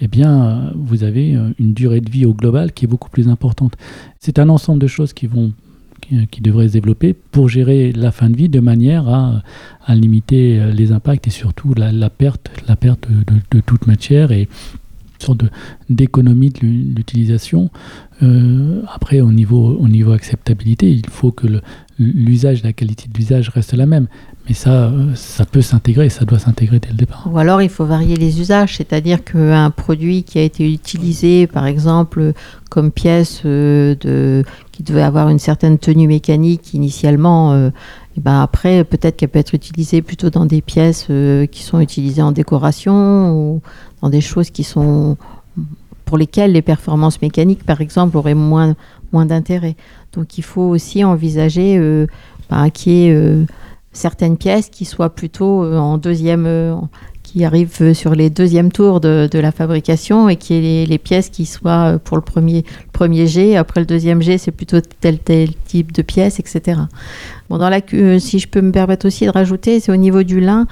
eh 0.00 0.08
bien, 0.08 0.44
euh, 0.44 0.70
vous 0.74 1.04
avez 1.04 1.34
euh, 1.34 1.50
une 1.58 1.72
durée 1.72 2.00
de 2.00 2.10
vie 2.10 2.26
au 2.26 2.34
global 2.34 2.72
qui 2.72 2.84
est 2.84 2.88
beaucoup 2.88 3.10
plus 3.10 3.28
importante. 3.28 3.74
C'est 4.20 4.38
un 4.38 4.48
ensemble 4.48 4.80
de 4.80 4.86
choses 4.86 5.12
qui 5.12 5.26
vont 5.26 5.52
qui, 6.30 6.40
devraient 6.40 6.68
se 6.68 6.72
développer 6.74 7.14
pour 7.14 7.48
gérer 7.48 7.92
la 7.92 8.10
fin 8.12 8.30
de 8.30 8.36
vie 8.36 8.48
de 8.48 8.60
manière 8.60 9.08
à, 9.08 9.42
limiter 9.94 10.60
euh, 10.60 10.72
les 10.72 10.92
impacts 10.92 11.26
et 11.26 11.30
surtout 11.30 11.74
la, 11.74 12.10
perte, 12.10 12.50
de, 12.68 13.34
de- 13.50 13.60
toute 13.60 13.86
matière. 13.86 14.32
Et 14.32 14.48
sorte 15.24 15.42
d'économie 15.90 16.50
de 16.50 16.60
l'u- 16.60 16.92
l'utilisation. 16.96 17.70
Euh, 18.22 18.80
après, 18.92 19.20
au 19.20 19.32
niveau, 19.32 19.76
au 19.78 19.88
niveau 19.88 20.12
acceptabilité, 20.12 20.90
il 20.90 21.02
faut 21.10 21.32
que 21.32 21.46
l'usage, 21.98 22.62
la 22.62 22.72
qualité 22.72 23.08
de 23.12 23.16
l'usage 23.18 23.48
reste 23.48 23.72
la 23.74 23.86
même. 23.86 24.06
Mais 24.48 24.54
ça, 24.54 24.88
euh, 24.88 25.14
ça 25.14 25.46
peut 25.46 25.62
s'intégrer, 25.62 26.10
ça 26.10 26.24
doit 26.26 26.38
s'intégrer 26.38 26.78
dès 26.78 26.90
le 26.90 26.96
départ. 26.96 27.28
Ou 27.32 27.38
alors 27.38 27.62
il 27.62 27.70
faut 27.70 27.86
varier 27.86 28.16
les 28.16 28.40
usages, 28.40 28.76
c'est-à-dire 28.76 29.24
qu'un 29.24 29.70
produit 29.70 30.22
qui 30.22 30.38
a 30.38 30.42
été 30.42 30.70
utilisé, 30.70 31.46
par 31.46 31.66
exemple, 31.66 32.34
comme 32.70 32.90
pièce 32.90 33.40
euh, 33.46 33.94
de, 34.02 34.44
qui 34.70 34.82
devait 34.82 35.02
avoir 35.02 35.28
une 35.30 35.38
certaine 35.38 35.78
tenue 35.78 36.06
mécanique 36.08 36.74
initialement, 36.74 37.70
et 38.16 38.20
ben 38.20 38.42
après 38.42 38.84
peut-être 38.84 39.16
qu'elle 39.16 39.28
peut 39.28 39.38
être 39.38 39.54
utilisée 39.54 40.02
plutôt 40.02 40.30
dans 40.30 40.46
des 40.46 40.62
pièces 40.62 41.08
euh, 41.10 41.46
qui 41.46 41.62
sont 41.62 41.80
utilisées 41.80 42.22
en 42.22 42.32
décoration 42.32 43.32
ou 43.32 43.60
dans 44.02 44.08
des 44.08 44.20
choses 44.20 44.50
qui 44.50 44.64
sont 44.64 45.16
pour 46.04 46.18
lesquelles 46.18 46.52
les 46.52 46.62
performances 46.62 47.20
mécaniques, 47.22 47.64
par 47.64 47.80
exemple, 47.80 48.16
auraient 48.16 48.34
moins, 48.34 48.76
moins 49.12 49.26
d'intérêt. 49.26 49.76
Donc 50.12 50.38
il 50.38 50.44
faut 50.44 50.62
aussi 50.62 51.04
envisager 51.04 51.76
euh, 51.76 52.06
ben, 52.50 52.70
qu'il 52.70 52.92
y 52.92 53.06
ait 53.06 53.14
euh, 53.14 53.44
certaines 53.92 54.36
pièces 54.36 54.68
qui 54.68 54.84
soient 54.84 55.14
plutôt 55.14 55.64
euh, 55.64 55.76
en 55.78 55.98
deuxième, 55.98 56.46
qui 57.34 57.44
arrivent 57.44 57.76
euh, 57.80 57.94
sur 57.94 58.14
les 58.14 58.30
deuxièmes 58.30 58.70
tours 58.70 59.00
de, 59.00 59.28
la 59.32 59.50
fabrication 59.50 60.28
et 60.28 60.36
qui 60.36 60.54
est 60.54 60.86
les, 60.86 60.98
pièces 60.98 61.30
qui 61.30 61.46
soient 61.46 61.94
euh, 61.94 61.98
pour 61.98 62.16
le 62.16 62.22
premier, 62.22 62.58
le 62.58 62.92
premier 62.92 63.26
G. 63.26 63.56
Après 63.56 63.80
le 63.80 63.86
deuxième 63.86 64.22
G, 64.22 64.38
c'est 64.38 64.52
plutôt 64.52 64.80
tel 65.00 65.18
tel 65.18 65.52
type 65.66 65.90
de 65.90 66.02
pièce, 66.02 66.38
etc. 66.38 66.82
Bon, 67.50 67.58
dans 67.58 67.70
la, 67.70 67.80
euh, 67.92 68.20
si 68.20 68.38
je 68.38 68.46
peux 68.46 68.60
me 68.60 68.70
permettre 68.70 69.06
aussi 69.06 69.26
de 69.26 69.30
rajouter, 69.30 69.80
c'est 69.80 69.90
au 69.90 69.96
niveau 69.96 70.22
du 70.22 70.38
lin. 70.38 70.68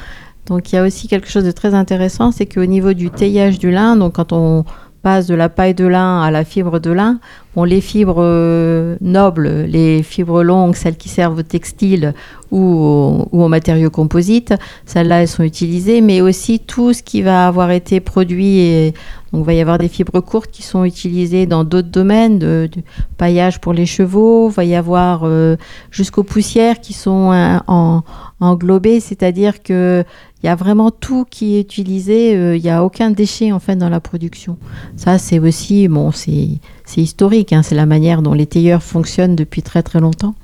Donc 0.46 0.72
il 0.72 0.76
y 0.76 0.78
a 0.78 0.84
aussi 0.84 1.08
quelque 1.08 1.28
chose 1.28 1.44
de 1.44 1.50
très 1.50 1.74
intéressant, 1.74 2.30
c'est 2.30 2.46
qu'au 2.46 2.66
niveau 2.66 2.92
du 2.92 3.10
taillage 3.10 3.58
du 3.58 3.72
lin, 3.72 3.96
donc 3.96 4.14
quand 4.14 4.32
on 4.32 4.64
passe 5.02 5.26
de 5.26 5.34
la 5.34 5.48
paille 5.48 5.74
de 5.74 5.86
lin 5.86 6.22
à 6.22 6.30
la 6.30 6.44
fibre 6.44 6.78
de 6.78 6.90
lin, 6.90 7.18
bon, 7.54 7.64
les 7.64 7.80
fibres 7.80 8.22
euh, 8.22 8.96
nobles, 9.00 9.64
les 9.68 10.02
fibres 10.02 10.42
longues, 10.42 10.76
celles 10.76 10.96
qui 10.96 11.08
servent 11.08 11.38
au 11.38 11.42
textile 11.42 12.14
ou, 12.50 13.26
ou 13.32 13.42
aux 13.42 13.48
matériaux 13.48 13.90
composites, 13.90 14.54
celles-là, 14.86 15.22
elles 15.22 15.28
sont 15.28 15.42
utilisées, 15.42 16.00
mais 16.00 16.20
aussi 16.20 16.60
tout 16.60 16.92
ce 16.92 17.02
qui 17.02 17.22
va 17.22 17.46
avoir 17.48 17.70
été 17.70 18.00
produit. 18.00 18.58
Et, 18.58 18.94
donc, 19.32 19.44
il 19.44 19.46
va 19.46 19.54
y 19.54 19.60
avoir 19.62 19.78
des 19.78 19.88
fibres 19.88 20.20
courtes 20.20 20.50
qui 20.50 20.62
sont 20.62 20.84
utilisées 20.84 21.46
dans 21.46 21.64
d'autres 21.64 21.88
domaines, 21.88 22.38
de, 22.38 22.68
de 22.70 22.82
paillage 23.16 23.60
pour 23.60 23.72
les 23.72 23.86
chevaux, 23.86 24.50
il 24.50 24.54
va 24.54 24.64
y 24.64 24.74
avoir 24.74 25.22
euh, 25.24 25.56
jusqu'aux 25.90 26.22
poussières 26.22 26.80
qui 26.80 26.92
sont 26.92 27.32
en, 27.66 28.02
englobées, 28.40 29.00
c'est-à-dire 29.00 29.62
que 29.62 30.04
il 30.42 30.46
y 30.46 30.48
a 30.48 30.54
vraiment 30.54 30.90
tout 30.90 31.24
qui 31.28 31.56
est 31.56 31.60
utilisé, 31.60 32.36
euh, 32.36 32.56
il 32.56 32.62
n'y 32.62 32.70
a 32.70 32.84
aucun 32.84 33.10
déchet 33.10 33.52
en 33.52 33.60
fait 33.60 33.76
dans 33.76 33.88
la 33.88 34.00
production. 34.00 34.56
Ça, 34.96 35.18
c'est 35.18 35.38
aussi, 35.38 35.88
bon, 35.88 36.10
c'est 36.12 36.58
historique, 36.96 37.52
hein, 37.52 37.62
c'est 37.62 37.74
la 37.74 37.86
manière 37.86 38.22
dont 38.22 38.34
les 38.34 38.46
tailleurs 38.46 38.82
fonctionnent 38.82 39.36
depuis 39.36 39.62
très 39.62 39.82
très 39.82 40.00
longtemps. 40.00 40.34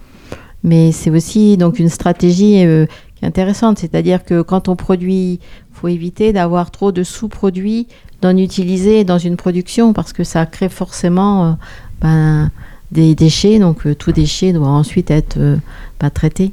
Mais 0.64 0.92
c'est 0.92 1.10
aussi 1.10 1.56
donc 1.56 1.78
une 1.78 1.88
stratégie 1.88 2.64
euh, 2.64 2.86
qui 3.16 3.24
est 3.24 3.28
intéressante, 3.28 3.78
c'est-à-dire 3.78 4.24
que 4.24 4.42
quand 4.42 4.68
on 4.68 4.76
produit, 4.76 5.40
faut 5.72 5.88
éviter 5.88 6.32
d'avoir 6.32 6.70
trop 6.70 6.90
de 6.92 7.02
sous-produits, 7.02 7.86
d'en 8.20 8.36
utiliser 8.36 9.04
dans 9.04 9.18
une 9.18 9.36
production 9.36 9.92
parce 9.92 10.12
que 10.12 10.24
ça 10.24 10.44
crée 10.46 10.68
forcément 10.68 11.44
euh, 11.44 11.52
ben, 12.00 12.50
des 12.90 13.14
déchets. 13.14 13.58
Donc 13.58 13.86
euh, 13.86 13.94
tout 13.94 14.12
déchet 14.12 14.52
doit 14.52 14.68
ensuite 14.68 15.10
être 15.10 15.36
euh, 15.38 15.56
ben, 16.00 16.10
traité. 16.10 16.52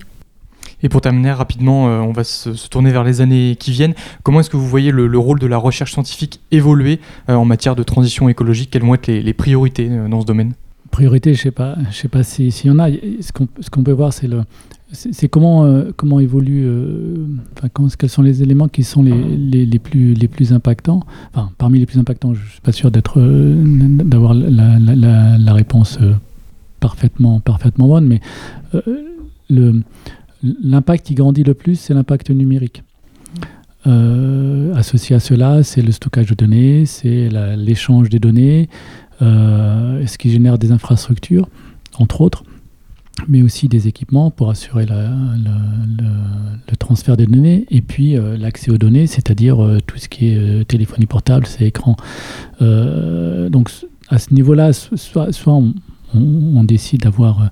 Et 0.85 0.89
pour 0.89 1.01
terminer 1.01 1.31
rapidement, 1.31 1.89
euh, 1.89 1.99
on 2.01 2.11
va 2.11 2.23
se, 2.23 2.67
tourner 2.67 2.91
vers 2.91 3.03
les 3.03 3.19
années 3.19 3.57
qui 3.59 3.71
viennent. 3.71 3.95
Comment 4.21 4.41
est-ce 4.41 4.51
que 4.51 4.55
vous 4.55 4.67
voyez 4.67 4.91
le, 4.91 5.07
le 5.07 5.17
rôle 5.17 5.39
de 5.39 5.47
la 5.47 5.57
recherche 5.57 5.93
scientifique 5.93 6.41
évoluer 6.51 6.99
euh, 7.27 7.33
en 7.33 7.43
matière 7.43 7.75
de 7.75 7.81
transition 7.81 8.29
écologique? 8.29 8.69
Quelles 8.69 8.83
vont 8.83 8.93
être 8.93 9.07
les, 9.07 9.33
priorités 9.33 9.87
euh, 9.89 10.07
dans 10.07 10.21
ce 10.21 10.27
domaine? 10.27 10.53
Priorité, 10.91 11.33
je 11.33 11.41
sais 11.41 11.49
pas, 11.49 11.75
je 11.89 11.95
sais 11.95 12.07
pas 12.07 12.21
si- 12.21 12.51
s'il 12.51 12.69
y 12.69 12.71
en 12.71 12.77
a. 12.77 12.89
Ce 12.91 13.31
qu'on 13.71 13.81
peut 13.81 13.93
voir, 13.93 14.13
c'est 14.13 15.27
comment 15.27 15.65
euh, 15.65 15.89
évolue, 16.21 16.69
enfin 17.57 17.67
quels 17.97 18.09
sont 18.09 18.21
les 18.21 18.43
éléments 18.43 18.67
qui 18.67 18.83
sont 18.83 19.01
les, 19.01 19.79
plus 19.79 20.53
impactants. 20.53 20.99
Enfin, 21.33 21.49
parmi 21.57 21.79
les 21.79 21.87
plus 21.87 21.97
impactants, 21.97 22.35
je 22.35 22.47
suis 22.47 22.61
pas 22.61 22.73
sûr 22.73 22.91
d'être 22.91 23.19
d'avoir 23.19 24.35
la, 24.35 24.77
la, 24.77 25.53
réponse 25.53 25.97
parfaitement 26.79 27.39
parfaitement 27.39 27.87
bonne, 27.87 28.05
mais 28.05 28.21
le 29.49 29.81
l'impact 30.63 31.05
qui 31.07 31.15
grandit 31.15 31.43
le 31.43 31.53
plus, 31.53 31.75
c'est 31.79 31.93
l'impact 31.93 32.29
numérique. 32.29 32.83
Euh, 33.87 34.73
associé 34.75 35.15
à 35.15 35.19
cela, 35.19 35.61
c'est 35.63 35.81
le 35.81 35.91
stockage 35.91 36.27
de 36.27 36.35
données, 36.35 36.85
c'est 36.85 37.29
l'échange 37.57 38.09
des 38.09 38.19
données, 38.19 38.67
euh, 39.21 40.05
ce 40.07 40.17
qui 40.17 40.31
génère 40.31 40.57
des 40.57 40.71
infrastructures, 40.71 41.47
entre 41.99 42.21
autres, 42.21 42.43
mais 43.27 43.41
aussi 43.43 43.67
des 43.67 43.87
équipements 43.87 44.31
pour 44.31 44.49
assurer 44.49 44.85
la- 44.87 45.09
le, 45.09 46.03
le 46.69 46.75
transfert 46.77 47.15
des 47.15 47.27
données, 47.27 47.65
et 47.69 47.81
puis 47.81 48.17
euh, 48.17 48.37
l'accès 48.37 48.71
aux 48.71 48.77
données, 48.79 49.05
c'est-à-dire 49.07 49.57
tout 49.85 49.97
ce 49.99 50.09
qui 50.09 50.29
est 50.29 50.67
téléphonie 50.67 51.05
portable, 51.05 51.45
c'est 51.45 51.65
écran. 51.65 51.95
Donc 52.59 53.69
à 54.09 54.17
ce 54.19 54.33
niveau-là, 54.33 54.73
so- 54.73 54.97
soit, 54.97 55.53
on, 56.13 56.63
décide 56.63 57.01
d'avoir 57.01 57.49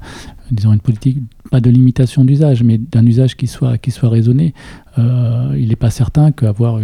disons 0.53 0.73
une 0.73 0.79
politique 0.79 1.19
pas 1.53 1.61
de 1.61 1.69
limitation 1.69 2.25
d'usage, 2.25 2.63
mais 2.63 2.79
d'un 2.79 3.05
usage 3.05 3.37
qui 3.37 3.45
soit, 3.45 3.77
qui 3.77 3.91
soit 3.91 4.09
raisonné. 4.09 4.55
Euh, 4.97 5.55
il 5.55 5.67
n'est 5.67 5.75
pas 5.75 5.91
certain 5.91 6.31
qu'avoir 6.31 6.79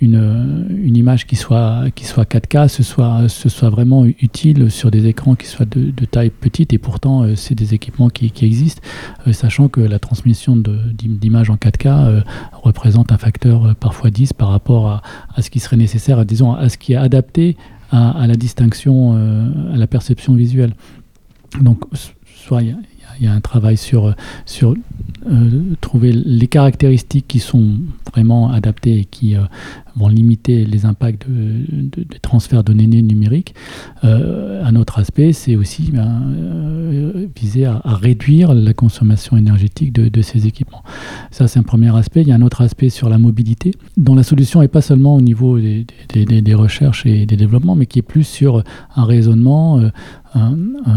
une, 0.00 0.66
une, 0.70 0.96
image 0.96 1.26
qui 1.26 1.36
soit, 1.36 1.84
qui 1.94 2.06
soit 2.06 2.24
4K, 2.24 2.68
ce 2.68 2.82
soit, 2.82 3.28
ce 3.28 3.50
soit 3.50 3.68
vraiment 3.68 4.06
utile 4.06 4.70
sur 4.70 4.90
des 4.90 5.06
écrans 5.06 5.34
qui 5.34 5.46
soient 5.46 5.66
de, 5.66 6.04
taille 6.06 6.30
petite, 6.30 6.72
et 6.72 6.78
pourtant 6.78 7.24
euh, 7.24 7.34
c'est 7.34 7.54
des 7.54 7.74
équipements 7.74 8.08
qui, 8.08 8.30
qui 8.30 8.46
existent, 8.46 8.80
euh, 9.26 9.34
sachant 9.34 9.68
que 9.68 9.82
la 9.82 9.98
transmission 9.98 10.56
d'images 10.56 11.50
en 11.50 11.56
4K 11.56 12.22
représente 12.54 13.12
un 13.12 13.18
facteur 13.18 13.76
parfois 13.76 14.08
10 14.08 14.32
par 14.32 14.48
rapport 14.48 14.88
à, 14.88 15.02
à, 15.34 15.42
ce 15.42 15.50
qui 15.50 15.60
serait 15.60 15.76
nécessaire, 15.76 16.24
disons, 16.24 16.54
à 16.54 16.70
ce 16.70 16.78
qui 16.78 16.94
est 16.94 16.96
adapté 16.96 17.58
à, 17.90 18.18
à 18.18 18.26
la 18.26 18.34
distinction, 18.34 19.12
à 19.74 19.76
la 19.76 19.86
perception 19.86 20.34
visuelle. 20.34 20.72
Donc, 21.60 21.84
soit 22.46 22.62
y 23.24 23.26
a 23.26 23.32
un 23.32 23.40
travail 23.40 23.76
sur, 23.76 24.14
sur 24.44 24.74
euh, 25.28 25.74
trouver 25.80 26.12
les 26.12 26.46
caractéristiques 26.46 27.26
qui 27.26 27.40
sont 27.40 27.78
vraiment 28.12 28.52
adaptées 28.52 29.00
et 29.00 29.04
qui 29.04 29.34
euh, 29.34 29.40
vont 29.96 30.06
limiter 30.06 30.64
les 30.64 30.84
impacts 30.84 31.28
de, 31.28 31.64
de, 31.70 32.04
de 32.04 32.62
données 32.62 33.02
numériques. 33.02 33.54
Euh, 34.04 34.62
un 34.64 34.76
autre 34.76 35.00
aspect, 35.00 35.32
c'est 35.32 35.56
aussi 35.56 35.90
ben, 35.90 36.22
viser 37.34 37.64
à, 37.64 37.80
réduire 37.84 38.54
la 38.54 38.72
consommation 38.72 39.36
énergétique 39.36 39.92
de, 39.92 40.22
ces 40.22 40.46
équipements. 40.46 40.84
Ça, 41.30 41.48
c'est 41.48 41.58
un 41.58 41.64
premier 41.64 41.94
aspect. 41.96 42.22
Il 42.22 42.28
y 42.28 42.32
a 42.32 42.36
un 42.36 42.42
autre 42.42 42.60
aspect 42.60 42.88
sur 42.88 43.08
la 43.08 43.18
mobilité, 43.18 43.72
dont 43.96 44.14
la 44.14 44.22
solution 44.22 44.60
n'est 44.60 44.68
pas 44.68 44.80
seulement 44.80 45.16
au 45.16 45.20
niveau 45.20 45.58
des, 45.58 45.86
des, 46.12 46.54
recherches 46.54 47.04
et 47.06 47.26
des 47.26 47.36
développements, 47.36 47.74
mais 47.74 47.86
qui 47.86 47.98
est 47.98 48.02
plus 48.02 48.24
sur 48.24 48.62
un 48.94 49.04
raisonnement 49.04 49.80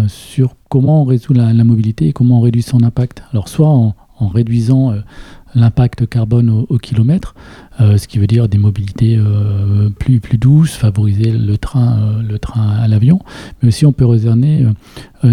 sur 0.08 0.56
comment 0.70 1.02
on 1.02 1.06
résout 1.06 1.34
la, 1.34 1.54
mobilité 1.64 2.08
et 2.08 2.14
comment 2.14 2.40
on 2.40 2.42
réduit 2.42 2.62
son 2.62 2.84
impact. 2.84 3.24
Alors, 3.34 3.50
soit 3.50 3.68
en, 3.68 3.96
réduisant 4.20 4.92
euh, 4.92 5.00
l'impact 5.56 6.06
carbone 6.06 6.50
au, 6.50 6.78
kilomètre, 6.78 7.36
euh, 7.80 7.98
ce 7.98 8.08
qui 8.08 8.20
veut 8.20 8.28
dire 8.28 8.50
des 8.50 8.58
mobilités 8.58 9.16
euh, 9.18 9.90
plus, 9.90 10.20
douces, 10.38 10.76
favoriser 10.76 11.32
le 11.32 11.58
train, 11.58 12.22
le 12.22 12.38
train 12.38 12.70
à 12.70 12.88
l'avion, 12.90 13.20
mais 13.62 13.70
aussi 13.70 13.86
on 13.86 13.94
peut 13.94 14.06
raisonner 14.06 14.66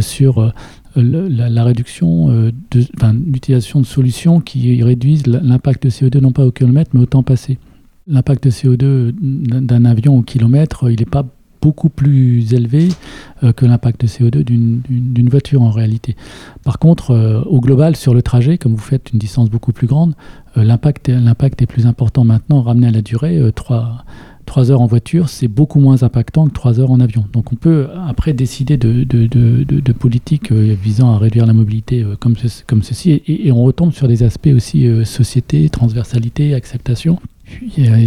sur 0.00 0.52
la, 0.94 1.64
réduction 1.64 2.28
de 2.28 2.86
l'utilisation 3.26 3.80
de 3.80 3.86
solutions 3.86 4.40
qui 4.40 4.80
réduisent 4.82 5.26
l'impact 5.26 5.86
CO2 5.88 6.20
non 6.20 6.30
pas 6.30 6.46
au 6.46 6.52
kilomètre 6.52 6.92
mais 6.94 7.00
au 7.00 7.06
temps 7.06 7.24
passé. 7.24 7.58
L'impact 8.06 8.46
CO2 8.46 9.10
d'un 9.10 9.84
avion 9.84 10.16
au 10.16 10.22
kilomètre, 10.22 10.88
il 10.90 11.00
n'est 11.00 11.06
pas 11.06 11.26
beaucoup 11.66 11.88
plus 11.88 12.54
élevé 12.54 12.90
euh, 13.42 13.52
que 13.52 13.66
l'impact 13.66 14.04
CO2 14.04 14.44
d'une 14.44 15.28
voiture 15.28 15.62
en 15.62 15.72
réalité. 15.72 16.14
Par 16.62 16.78
contre, 16.78 17.10
euh, 17.10 17.42
au 17.42 17.60
global, 17.60 17.96
sur 17.96 18.14
le 18.14 18.22
trajet, 18.22 18.56
comme 18.56 18.76
vous 18.76 18.88
faites 18.92 19.10
une 19.12 19.18
distance 19.18 19.50
beaucoup 19.50 19.72
plus 19.72 19.88
grande, 19.88 20.14
euh, 20.56 20.62
l'impact 20.62 21.08
est 21.08 21.66
plus 21.66 21.86
important 21.86 22.22
maintenant, 22.22 22.62
ramené 22.62 22.86
à 22.86 22.92
la 22.92 23.02
durée. 23.02 23.50
3, 23.52 24.04
3 24.46 24.70
heures 24.70 24.80
en 24.80 24.86
voiture, 24.86 25.28
c'est 25.28 25.48
beaucoup 25.48 25.80
moins 25.80 26.04
impactant 26.04 26.46
que 26.46 26.52
3 26.52 26.78
heures 26.78 26.92
en 26.92 27.00
avion. 27.00 27.24
Donc 27.32 27.52
on 27.52 27.56
peut 27.56 27.88
après 28.06 28.32
décider 28.32 28.76
de, 28.76 29.02
de, 29.02 29.26
de, 29.26 29.64
de 29.64 29.92
politiques 29.92 30.52
visant 30.52 31.14
à 31.14 31.18
réduire 31.18 31.46
la 31.46 31.52
mobilité 31.52 32.06
comme, 32.20 32.36
ceci, 32.36 33.22
et, 33.26 33.50
on 33.50 33.64
retombe 33.64 33.92
sur 33.92 34.06
des 34.06 34.22
aspects 34.22 34.54
aussi 34.54 34.88
société, 35.04 35.68
transversalité, 35.68 36.54
acceptation. 36.54 37.18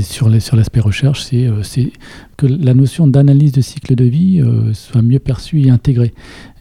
Sur 0.01 0.29
l'aspect 0.29 0.81
recherche, 0.81 1.27
euh, 1.33 1.63
c'est 1.63 1.91
que 2.35 2.45
la 2.45 2.73
notion 2.73 3.07
d'analyse 3.07 3.53
de 3.53 3.61
cycle 3.61 3.95
de 3.95 4.03
vie 4.03 4.41
euh, 4.41 4.73
soit 4.73 5.01
mieux 5.01 5.19
perçue 5.19 5.61
et 5.61 5.69
intégrée. 5.69 6.13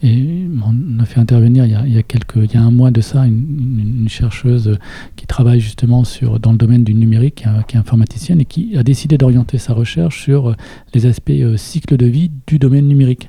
Et 0.03 0.47
on 0.65 1.01
a 1.01 1.05
fait 1.05 1.19
intervenir 1.19 1.65
il 1.67 1.93
y 1.93 1.99
a, 1.99 2.03
quelques, 2.05 2.55
un 2.55 2.71
mois 2.71 2.93
de 2.93 3.01
ça 3.01 3.27
une, 3.27 4.07
chercheuse 4.09 4.79
qui 5.17 5.27
travaille 5.27 5.61
justement 5.61 6.05
dans 6.41 6.53
le 6.53 6.59
domaine 6.59 6.85
du 6.85 6.95
numérique, 6.95 7.45
qui 7.67 7.77
est 7.77 7.79
informaticienne 7.79 8.41
et 8.41 8.45
qui 8.45 8.77
a 8.77 8.85
décidé 8.85 9.19
d'orienter 9.19 9.59
sa 9.59 9.73
recherche 9.73 10.23
sur 10.23 10.55
les 10.95 11.07
aspects 11.07 11.31
euh, 11.31 11.57
cycle 11.57 11.97
de 11.97 12.07
vie 12.07 12.31
du 12.47 12.59
domaine 12.61 12.87
numérique 12.87 13.29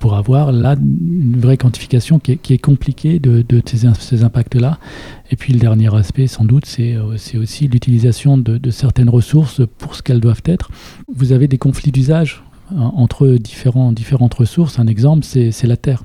pour 0.00 0.14
avoir 0.14 0.52
là 0.52 0.76
une 0.78 1.38
vraie 1.38 1.56
quantification 1.56 2.18
qui 2.18 2.32
est, 2.32 2.58
compliquée 2.58 3.18
de, 3.18 3.44
ces 3.64 4.22
impacts-là. 4.22 4.78
Et 5.30 5.36
puis 5.36 5.52
le 5.52 5.58
dernier 5.58 5.94
aspect, 5.94 6.26
sans 6.26 6.44
doute, 6.44 6.66
c'est 6.66 6.94
euh, 6.94 7.16
aussi 7.40 7.68
l'utilisation 7.68 8.38
de, 8.38 8.70
certaines 8.70 9.10
ressources 9.10 9.62
pour 9.78 9.94
ce 9.94 10.02
qu'elles 10.02 10.20
doivent 10.20 10.42
être. 10.44 10.70
Vous 11.12 11.32
avez 11.32 11.48
des 11.48 11.58
conflits 11.58 11.92
d'usage 11.92 12.42
hein, 12.70 12.92
entre 12.96 13.28
différentes 13.28 14.34
ressources. 14.34 14.78
Un 14.78 14.86
exemple, 14.86 15.24
c'est 15.24 15.66
la 15.66 15.76
terre. 15.76 16.04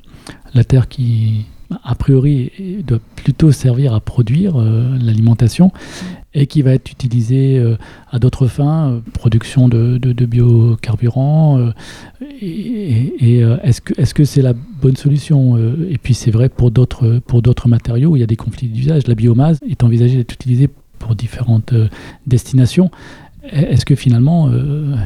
La 0.54 0.64
terre 0.64 0.88
qui, 0.88 1.46
a 1.84 1.96
priori, 1.96 2.52
doit 2.86 3.00
plutôt 3.16 3.52
servir 3.52 3.94
à 3.94 4.00
produire 4.00 4.60
euh, 4.60 4.98
l'alimentation 5.00 5.72
et 6.36 6.48
qui 6.48 6.62
va 6.62 6.74
être 6.74 6.92
utilisé 6.92 7.60
euh, 7.60 7.76
à 8.12 8.20
d'autres 8.20 8.48
fins, 8.48 8.90
euh, 8.90 9.00
production 9.14 9.68
de, 9.68 9.98
biocarburants. 10.26 11.60
Euh, 11.60 11.72
et, 12.42 13.44
est-ce 13.64 14.14
que 14.14 14.24
c'est 14.26 14.42
la 14.42 14.54
bonne 14.54 14.96
solution 14.96 15.58
Et 15.90 15.98
puis 15.98 16.14
c'est 16.14 16.32
vrai 16.32 16.50
pour 16.50 16.72
d'autres 16.72 17.68
matériaux 17.68 18.12
où 18.12 18.16
il 18.16 18.20
y 18.20 18.24
a 18.24 18.28
des 18.28 18.36
conflits 18.36 18.68
d'usage. 18.68 19.08
La 19.08 19.16
biomasse 19.16 19.60
est 19.70 19.84
envisagée 19.84 20.18
d'être 20.18 20.34
utilisée 20.34 20.70
pour 21.00 21.16
différentes 21.16 21.74
destinations. 22.28 22.92
Est-ce 23.50 23.86
que 23.86 23.96
finalement, 23.96 24.50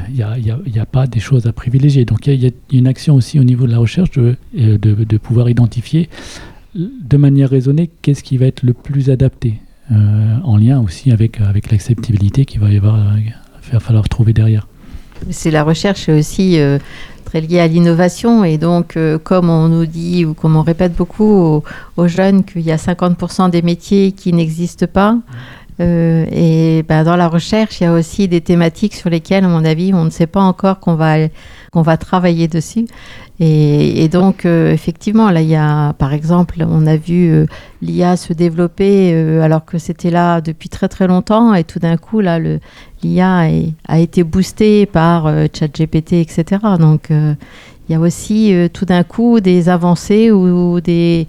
il 0.09 0.15
n'y 0.15 0.79
a, 0.79 0.85
pas 0.85 1.07
des 1.07 1.19
choses 1.19 1.47
à 1.47 1.53
privilégier? 1.53 2.05
Donc 2.05 2.27
il 2.27 2.43
y, 2.43 2.47
a 2.47 2.51
une 2.71 2.87
action 2.87 3.15
aussi 3.15 3.39
au 3.39 3.43
niveau 3.43 3.65
de 3.65 3.71
la 3.71 3.79
recherche 3.79 4.11
de, 4.11 5.17
pouvoir 5.17 5.49
identifier 5.49 6.09
de 6.75 7.17
manière 7.17 7.49
raisonnée 7.49 7.89
qu'est-ce 8.01 8.23
qui 8.23 8.37
va 8.37 8.45
être 8.45 8.63
le 8.63 8.73
plus 8.73 9.09
adapté 9.09 9.59
en 9.89 10.57
lien 10.57 10.79
aussi 10.81 11.11
avec, 11.11 11.39
avec 11.41 11.71
l'acceptabilité 11.71 12.45
qu'il 12.45 12.59
va 12.59 12.69
y 12.69 12.77
avoir, 12.77 12.95
euh, 12.95 13.19
va 13.71 13.79
falloir 13.79 14.07
trouver 14.09 14.33
derrière. 14.33 14.67
C'est 15.29 15.51
la 15.51 15.63
recherche 15.63 16.09
aussi 16.09 16.59
euh, 16.59 16.77
très 17.25 17.41
liée 17.41 17.59
à 17.59 17.67
l'innovation 17.67 18.43
et 18.43 18.57
donc 18.57 18.97
comme 19.23 19.49
on 19.49 19.67
nous 19.67 19.85
dit 19.85 20.25
ou 20.25 20.33
comme 20.33 20.55
on 20.55 20.61
répète 20.61 20.95
beaucoup 20.95 21.63
aux, 21.97 22.07
jeunes 22.07 22.43
qu'il 22.43 22.61
y 22.61 22.71
a 22.71 22.77
50% 22.77 23.49
des 23.49 23.61
métiers 23.61 24.11
qui 24.11 24.31
n'existent 24.31 24.87
pas. 24.91 25.17
Et 25.79 26.83
ben, 26.87 27.03
dans 27.03 27.15
la 27.15 27.27
recherche, 27.27 27.79
il 27.79 27.83
y 27.83 27.87
a 27.87 27.93
aussi 27.93 28.27
des 28.27 28.41
thématiques 28.41 28.95
sur 28.95 29.09
lesquelles, 29.09 29.45
à 29.45 29.47
mon 29.47 29.63
avis, 29.63 29.93
on 29.93 30.05
ne 30.05 30.09
sait 30.09 30.27
pas 30.27 30.41
encore 30.41 30.79
qu'on 30.79 30.95
va, 30.95 31.17
qu'on 31.71 31.81
va 31.83 31.97
travailler 31.97 32.47
dessus. 32.47 32.85
Et, 33.39 34.09
donc, 34.09 34.45
euh, 34.45 34.71
effectivement, 34.71 35.29
là, 35.29 35.41
il 35.41 35.47
y 35.47 35.55
a, 35.55 35.93
par 35.93 36.13
exemple, 36.13 36.65
on 36.67 36.87
a 36.87 36.97
vu 36.97 37.29
euh, 37.29 37.45
l'IA 37.83 38.17
se 38.17 38.33
développer 38.33 39.11
euh, 39.13 39.43
alors 39.43 39.63
que 39.63 39.77
c'était 39.77 40.09
là 40.09 40.41
depuis 40.41 40.69
très 40.69 40.87
très 40.87 41.05
longtemps, 41.07 41.53
et 41.53 41.63
tout 41.63 41.77
d'un 41.77 41.97
coup, 41.97 42.19
là, 42.19 42.39
l'IA 43.03 43.47
a 43.87 43.99
été 43.99 44.23
boostée 44.23 44.87
par 44.87 45.31
ChatGPT, 45.53 46.13
etc. 46.13 46.45
Donc, 46.79 47.09
il 47.11 47.91
y 47.91 47.95
a 47.95 47.99
aussi 47.99 48.53
tout 48.73 48.85
d'un 48.85 49.03
coup 49.03 49.39
des 49.39 49.69
avancées 49.69 50.31
ou, 50.31 50.81
des, 50.81 51.27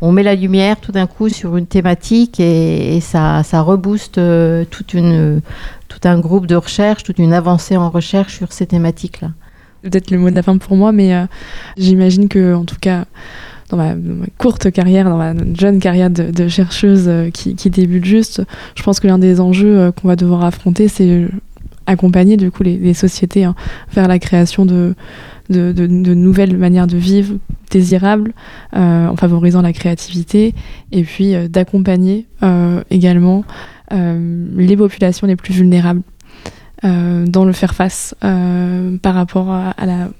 on 0.00 0.12
met 0.12 0.22
la 0.22 0.34
lumière 0.34 0.80
tout 0.80 0.92
d'un 0.92 1.06
coup 1.06 1.28
sur 1.28 1.56
une 1.56 1.66
thématique 1.66 2.40
et, 2.40 3.00
ça, 3.00 3.42
ça 3.42 3.60
rebooste 3.60 4.18
une, 4.18 5.40
tout 5.88 6.08
un 6.08 6.18
groupe 6.18 6.46
de 6.46 6.56
recherche, 6.56 7.02
toute 7.02 7.18
une 7.18 7.32
avancée 7.32 7.76
en 7.76 7.90
recherche 7.90 8.36
sur 8.36 8.52
ces 8.52 8.66
thématiques-là. 8.66 9.30
Peut-être 9.82 10.10
le 10.10 10.18
mot 10.18 10.30
de 10.30 10.34
la 10.34 10.42
fin 10.42 10.56
pour 10.56 10.76
moi, 10.76 10.92
mais 10.92 11.14
euh, 11.14 11.26
j'imagine 11.76 12.28
que, 12.28 12.54
en 12.54 12.64
tout 12.64 12.78
cas, 12.80 13.04
dans 13.68 13.76
ma, 13.76 13.94
courte 14.38 14.70
carrière, 14.70 15.08
dans 15.08 15.18
ma 15.18 15.34
jeune 15.54 15.78
carrière 15.78 16.10
de, 16.10 16.48
chercheuse 16.48 17.04
euh, 17.06 17.30
qui, 17.30 17.54
débute 17.70 18.04
juste, 18.04 18.42
je 18.76 18.82
pense 18.82 18.98
que 18.98 19.06
l'un 19.06 19.18
des 19.18 19.40
enjeux 19.40 19.78
euh, 19.78 19.92
qu'on 19.92 20.08
va 20.08 20.16
devoir 20.16 20.44
affronter, 20.44 20.88
c'est 20.88 21.28
accompagner 21.86 22.38
du 22.38 22.50
coup 22.50 22.62
les, 22.62 22.94
sociétés 22.94 23.44
hein, 23.44 23.54
vers 23.92 24.08
la 24.08 24.18
création 24.18 24.64
de, 24.64 24.94
de, 25.50 25.86
nouvelles 25.86 26.56
manières 26.56 26.86
de 26.86 26.96
vivre 26.96 27.36
désirables 27.70 28.32
en 28.72 29.16
favorisant 29.16 29.62
la 29.62 29.72
créativité 29.72 30.54
et 30.92 31.02
puis 31.02 31.34
d'accompagner 31.48 32.26
également 32.90 33.44
les 33.90 34.76
populations 34.76 35.26
les 35.26 35.36
plus 35.36 35.54
vulnérables 35.54 36.02
euh, 36.84 37.24
dans 37.26 37.46
le 37.46 37.52
faire 37.52 37.74
face 37.74 38.14
euh, 38.24 38.98
par 38.98 39.14
rapport 39.14 39.48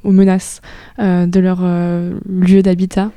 aux 0.03 0.13
menaces 0.13 0.63
euh, 0.99 1.27
de 1.27 1.39
leur 1.39 1.63
lieu 2.29 2.63
d'habitat. 2.63 3.11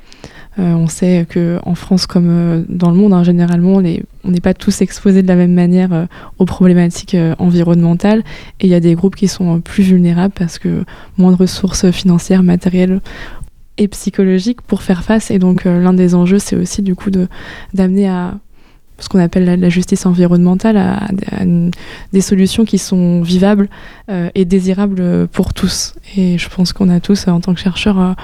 on 0.58 0.86
sait 0.88 1.24
que 1.28 1.58
en 1.64 1.74
France 1.74 2.06
comme 2.06 2.66
dans 2.68 2.90
le 2.90 2.96
monde, 2.96 3.14
hein, 3.14 3.22
généralement, 3.22 3.76
on 3.76 4.30
n'est 4.30 4.40
pas 4.42 4.54
tous 4.54 4.82
exposés 4.82 5.22
de 5.22 5.28
la 5.28 5.36
même 5.36 5.54
manière 5.54 6.08
aux 6.38 6.44
problématiques 6.44 7.16
environnementales. 7.38 8.22
Et 8.60 8.66
il 8.66 8.70
y 8.70 8.74
a 8.74 8.80
des 8.80 8.94
groupes 8.94 9.16
qui 9.16 9.28
sont 9.28 9.60
plus 9.60 9.84
vulnérables 9.84 10.34
parce 10.36 10.58
que 10.58 10.84
moins 11.16 11.30
de 11.30 11.36
ressources 11.36 11.90
financières, 11.90 12.42
matérielles 12.42 13.00
et 13.78 13.88
psychologiques 13.88 14.60
pour 14.62 14.82
faire 14.82 15.04
face. 15.04 15.30
Et 15.30 15.38
donc 15.38 15.64
l'un 15.64 15.94
des 15.94 16.14
enjeux, 16.14 16.40
c'est 16.40 16.56
aussi 16.56 16.82
du 16.82 16.94
coup 16.94 17.10
d'amener 17.72 18.08
à 18.08 18.34
ce 18.98 19.08
qu'on 19.08 19.18
appelle 19.18 19.60
la, 19.60 19.68
justice 19.68 20.06
environnementale 20.06 20.76
à, 20.76 21.08
des 22.12 22.20
solutions 22.20 22.64
qui 22.64 22.78
sont 22.78 23.22
vivables 23.22 23.68
et 24.34 24.44
désirables 24.44 25.28
pour 25.28 25.54
tous. 25.54 25.94
Et 26.16 26.38
je 26.38 26.48
pense 26.48 26.72
qu'on 26.72 26.88
a 26.88 27.00
tous, 27.00 27.28
en 27.28 27.40
tant 27.40 27.54
que 27.54 27.60
chercheurs, 27.60 28.16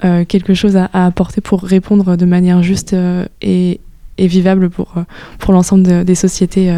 quelque 0.00 0.54
chose 0.54 0.76
à, 0.76 0.88
apporter 0.92 1.40
pour 1.40 1.62
répondre 1.62 2.16
de 2.16 2.24
manière 2.24 2.62
juste 2.62 2.96
et, 3.42 3.80
vivable 4.18 4.70
pour 4.70 5.52
l'ensemble 5.52 6.04
des 6.04 6.14
sociétés 6.14 6.72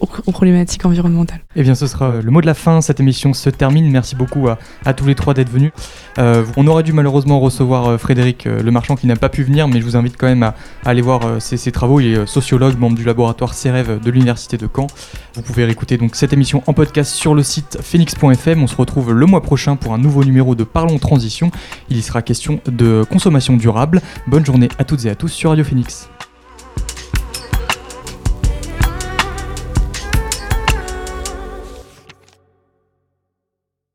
aux, 0.00 0.32
problématiques 0.32 0.84
environnementales. 0.84 1.40
Eh 1.54 1.62
bien, 1.62 1.74
ce 1.74 1.86
sera 1.86 2.20
le 2.22 2.30
mot 2.30 2.40
de 2.40 2.46
la 2.46 2.54
fin. 2.54 2.80
Cette 2.80 3.00
émission 3.00 3.32
se 3.32 3.50
termine. 3.50 3.90
Merci 3.90 4.16
beaucoup 4.16 4.48
à, 4.48 4.94
tous 4.94 5.06
les 5.06 5.14
trois 5.14 5.34
d'être 5.34 5.50
venus. 5.50 5.72
Euh, 6.18 6.44
on 6.56 6.66
aurait 6.66 6.82
dû 6.82 6.92
malheureusement 6.92 7.40
recevoir 7.40 7.86
euh, 7.86 7.98
Frédéric 7.98 8.46
euh, 8.46 8.62
Le 8.62 8.70
Marchand 8.70 8.96
qui 8.96 9.06
n'a 9.06 9.16
pas 9.16 9.28
pu 9.28 9.42
venir, 9.42 9.68
mais 9.68 9.80
je 9.80 9.84
vous 9.84 9.96
invite 9.96 10.16
quand 10.16 10.26
même 10.26 10.42
à, 10.42 10.54
aller 10.84 11.02
voir 11.02 11.40
ses, 11.40 11.72
travaux. 11.72 12.00
Il 12.00 12.06
est 12.06 12.26
sociologue, 12.26 12.78
membre 12.78 12.96
du 12.96 13.04
laboratoire 13.04 13.54
CEREV 13.54 14.00
de 14.00 14.10
l'Université 14.10 14.56
de 14.56 14.68
Caen. 14.74 14.86
Vous 15.34 15.42
pouvez 15.42 15.64
réécouter 15.64 15.96
donc 15.96 16.14
cette 16.14 16.32
émission 16.32 16.62
en 16.66 16.72
podcast 16.72 17.12
sur 17.12 17.34
le 17.34 17.42
site 17.42 17.78
phoenix.fm. 17.80 18.62
On 18.62 18.66
se 18.66 18.76
retrouve 18.76 19.12
le 19.12 19.26
mois 19.26 19.42
prochain 19.42 19.76
pour 19.76 19.94
un 19.94 19.98
nouveau 19.98 20.24
numéro 20.24 20.54
de 20.54 20.64
Parlons 20.64 20.98
Transition. 20.98 21.50
Il 21.90 21.96
y 21.96 22.02
sera 22.02 22.22
question 22.22 22.60
de 22.66 23.04
consommation 23.10 23.56
durable. 23.56 24.00
Bonne 24.26 24.46
journée 24.46 24.68
à 24.78 24.84
toutes 24.84 25.04
et 25.04 25.10
à 25.10 25.14
tous 25.14 25.28
sur 25.28 25.50
Radio 25.50 25.64
Phoenix. 25.64 26.08